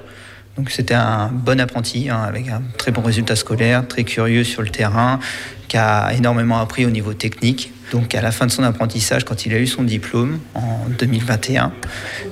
Donc 0.56 0.70
c'était 0.70 0.94
un 0.94 1.28
bon 1.28 1.60
apprenti 1.60 2.08
hein, 2.10 2.22
avec 2.22 2.48
un 2.48 2.62
très 2.78 2.92
bon 2.92 3.02
résultat 3.02 3.36
scolaire, 3.36 3.86
très 3.86 4.04
curieux 4.04 4.44
sur 4.44 4.62
le 4.62 4.68
terrain, 4.68 5.18
qui 5.68 5.76
a 5.76 6.12
énormément 6.14 6.58
appris 6.58 6.84
au 6.86 6.90
niveau 6.90 7.14
technique. 7.14 7.72
Donc 7.92 8.14
à 8.14 8.22
la 8.22 8.32
fin 8.32 8.46
de 8.46 8.50
son 8.50 8.62
apprentissage, 8.62 9.24
quand 9.24 9.44
il 9.44 9.52
a 9.52 9.58
eu 9.58 9.66
son 9.66 9.82
diplôme 9.82 10.40
en 10.54 10.86
2021, 10.98 11.72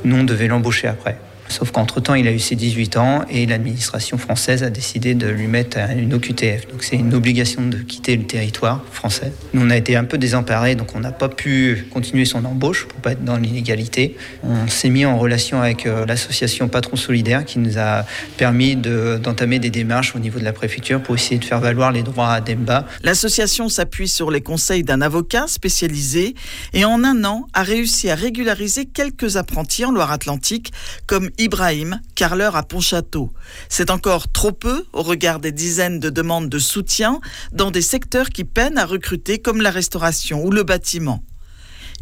nous 0.04 0.16
on 0.16 0.24
devait 0.24 0.48
l'embaucher 0.48 0.88
après. 0.88 1.18
Sauf 1.50 1.72
qu'entre-temps, 1.72 2.14
il 2.14 2.28
a 2.28 2.32
eu 2.32 2.38
ses 2.38 2.54
18 2.54 2.96
ans 2.96 3.24
et 3.28 3.44
l'administration 3.44 4.18
française 4.18 4.62
a 4.62 4.70
décidé 4.70 5.14
de 5.14 5.26
lui 5.26 5.48
mettre 5.48 5.78
une 5.96 6.14
OQTF. 6.14 6.68
Donc 6.68 6.84
c'est 6.84 6.94
une 6.94 7.12
obligation 7.12 7.66
de 7.66 7.78
quitter 7.78 8.16
le 8.16 8.24
territoire 8.24 8.84
français. 8.92 9.32
Nous, 9.52 9.60
on 9.60 9.68
a 9.70 9.76
été 9.76 9.96
un 9.96 10.04
peu 10.04 10.16
désemparés, 10.16 10.76
donc 10.76 10.94
on 10.94 11.00
n'a 11.00 11.10
pas 11.10 11.28
pu 11.28 11.86
continuer 11.90 12.24
son 12.24 12.44
embauche 12.44 12.86
pour 12.86 13.00
pas 13.00 13.12
être 13.12 13.24
dans 13.24 13.36
l'inégalité. 13.36 14.16
On 14.44 14.68
s'est 14.68 14.90
mis 14.90 15.04
en 15.04 15.18
relation 15.18 15.60
avec 15.60 15.86
euh, 15.86 16.06
l'association 16.06 16.68
Patron 16.68 16.96
Solidaire 16.96 17.44
qui 17.44 17.58
nous 17.58 17.78
a 17.78 18.04
permis 18.36 18.76
d'entamer 18.76 19.58
des 19.58 19.70
démarches 19.70 20.14
au 20.14 20.20
niveau 20.20 20.38
de 20.38 20.44
la 20.44 20.52
préfecture 20.52 21.02
pour 21.02 21.16
essayer 21.16 21.38
de 21.38 21.44
faire 21.44 21.60
valoir 21.60 21.90
les 21.90 22.02
droits 22.02 22.32
à 22.32 22.40
Demba. 22.40 22.86
L'association 23.02 23.68
s'appuie 23.68 24.08
sur 24.08 24.30
les 24.30 24.40
conseils 24.40 24.84
d'un 24.84 25.00
avocat 25.00 25.46
spécialisé 25.48 26.34
et 26.72 26.84
en 26.84 27.02
un 27.02 27.24
an 27.24 27.48
a 27.54 27.64
réussi 27.64 28.08
à 28.08 28.14
régulariser 28.14 28.86
quelques 28.86 29.36
apprentis 29.36 29.84
en 29.84 29.90
Loire-Atlantique 29.90 30.72
comme 31.06 31.28
Ibrahim, 31.40 32.02
carleur 32.14 32.54
à 32.54 32.62
Pontchâteau. 32.62 33.32
C'est 33.70 33.88
encore 33.88 34.30
trop 34.30 34.52
peu 34.52 34.84
au 34.92 35.02
regard 35.02 35.40
des 35.40 35.52
dizaines 35.52 35.98
de 35.98 36.10
demandes 36.10 36.50
de 36.50 36.58
soutien 36.58 37.18
dans 37.50 37.70
des 37.70 37.80
secteurs 37.80 38.28
qui 38.28 38.44
peinent 38.44 38.76
à 38.76 38.84
recruter 38.84 39.38
comme 39.38 39.62
la 39.62 39.70
restauration 39.70 40.44
ou 40.44 40.50
le 40.50 40.64
bâtiment. 40.64 41.24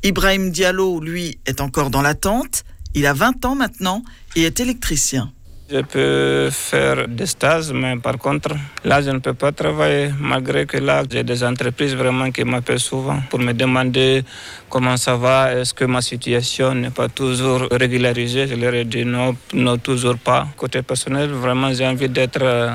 Ibrahim 0.02 0.50
Diallo, 0.50 0.98
lui, 0.98 1.38
est 1.46 1.60
encore 1.60 1.90
dans 1.90 2.02
l'attente. 2.02 2.64
Il 2.94 3.06
a 3.06 3.12
20 3.12 3.44
ans 3.44 3.54
maintenant 3.54 4.02
et 4.34 4.42
est 4.42 4.58
électricien. 4.58 5.32
Je 5.70 5.80
peux 5.82 6.48
faire 6.50 7.06
des 7.06 7.26
stages, 7.26 7.72
mais 7.74 7.98
par 7.98 8.16
contre, 8.16 8.54
là, 8.84 9.02
je 9.02 9.10
ne 9.10 9.18
peux 9.18 9.34
pas 9.34 9.52
travailler, 9.52 10.10
malgré 10.18 10.64
que 10.64 10.78
là, 10.78 11.02
j'ai 11.10 11.22
des 11.22 11.44
entreprises 11.44 11.94
vraiment 11.94 12.30
qui 12.30 12.42
m'appellent 12.42 12.80
souvent 12.80 13.20
pour 13.28 13.38
me 13.38 13.52
demander 13.52 14.24
comment 14.70 14.96
ça 14.96 15.16
va, 15.16 15.52
est-ce 15.52 15.74
que 15.74 15.84
ma 15.84 16.00
situation 16.00 16.74
n'est 16.74 16.88
pas 16.88 17.10
toujours 17.10 17.68
régularisée? 17.70 18.46
Je 18.46 18.54
leur 18.54 18.72
ai 18.72 18.86
dit 18.86 19.04
non, 19.04 19.36
non, 19.52 19.76
toujours 19.76 20.16
pas. 20.16 20.48
Côté 20.56 20.80
personnel, 20.80 21.28
vraiment, 21.28 21.70
j'ai 21.74 21.86
envie 21.86 22.08
d'être 22.08 22.40
euh, 22.40 22.72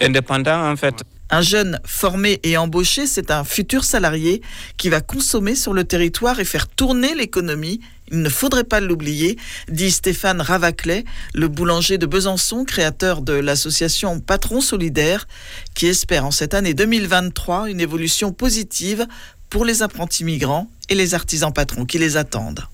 indépendant, 0.00 0.68
en 0.68 0.74
fait. 0.74 0.96
Un 1.30 1.42
jeune 1.42 1.78
formé 1.84 2.40
et 2.42 2.56
embauché, 2.56 3.06
c'est 3.06 3.30
un 3.30 3.44
futur 3.44 3.84
salarié 3.84 4.42
qui 4.76 4.88
va 4.88 5.00
consommer 5.00 5.54
sur 5.54 5.74
le 5.74 5.84
territoire 5.84 6.40
et 6.40 6.44
faire 6.44 6.66
tourner 6.66 7.14
l'économie 7.14 7.80
il 8.10 8.20
ne 8.20 8.28
faudrait 8.28 8.64
pas 8.64 8.80
l'oublier, 8.80 9.38
dit 9.68 9.90
Stéphane 9.90 10.40
Ravaclet, 10.40 11.04
le 11.34 11.48
boulanger 11.48 11.98
de 11.98 12.06
Besançon, 12.06 12.64
créateur 12.64 13.22
de 13.22 13.32
l'association 13.32 14.20
Patron 14.20 14.60
Solidaire, 14.60 15.26
qui 15.74 15.86
espère 15.86 16.26
en 16.26 16.30
cette 16.30 16.54
année 16.54 16.74
2023 16.74 17.70
une 17.70 17.80
évolution 17.80 18.32
positive 18.32 19.06
pour 19.48 19.64
les 19.64 19.82
apprentis 19.82 20.24
migrants 20.24 20.70
et 20.88 20.94
les 20.94 21.14
artisans 21.14 21.52
patrons 21.52 21.86
qui 21.86 21.98
les 21.98 22.16
attendent. 22.16 22.66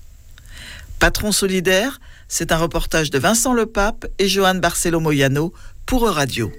Patron 0.99 1.31
Solidaire, 1.31 2.01
c'est 2.27 2.51
un 2.51 2.57
reportage 2.57 3.09
de 3.09 3.19
Vincent 3.19 3.53
Lepape 3.53 4.05
et 4.19 4.27
Johan 4.27 4.55
Barcelo 4.55 4.99
Moyano 4.99 5.53
pour 5.85 6.05
Euradio. 6.05 6.51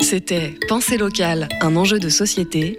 C'était 0.00 0.54
Pensée 0.68 0.96
locale, 0.96 1.48
un 1.60 1.74
enjeu 1.74 1.98
de 1.98 2.08
société 2.08 2.78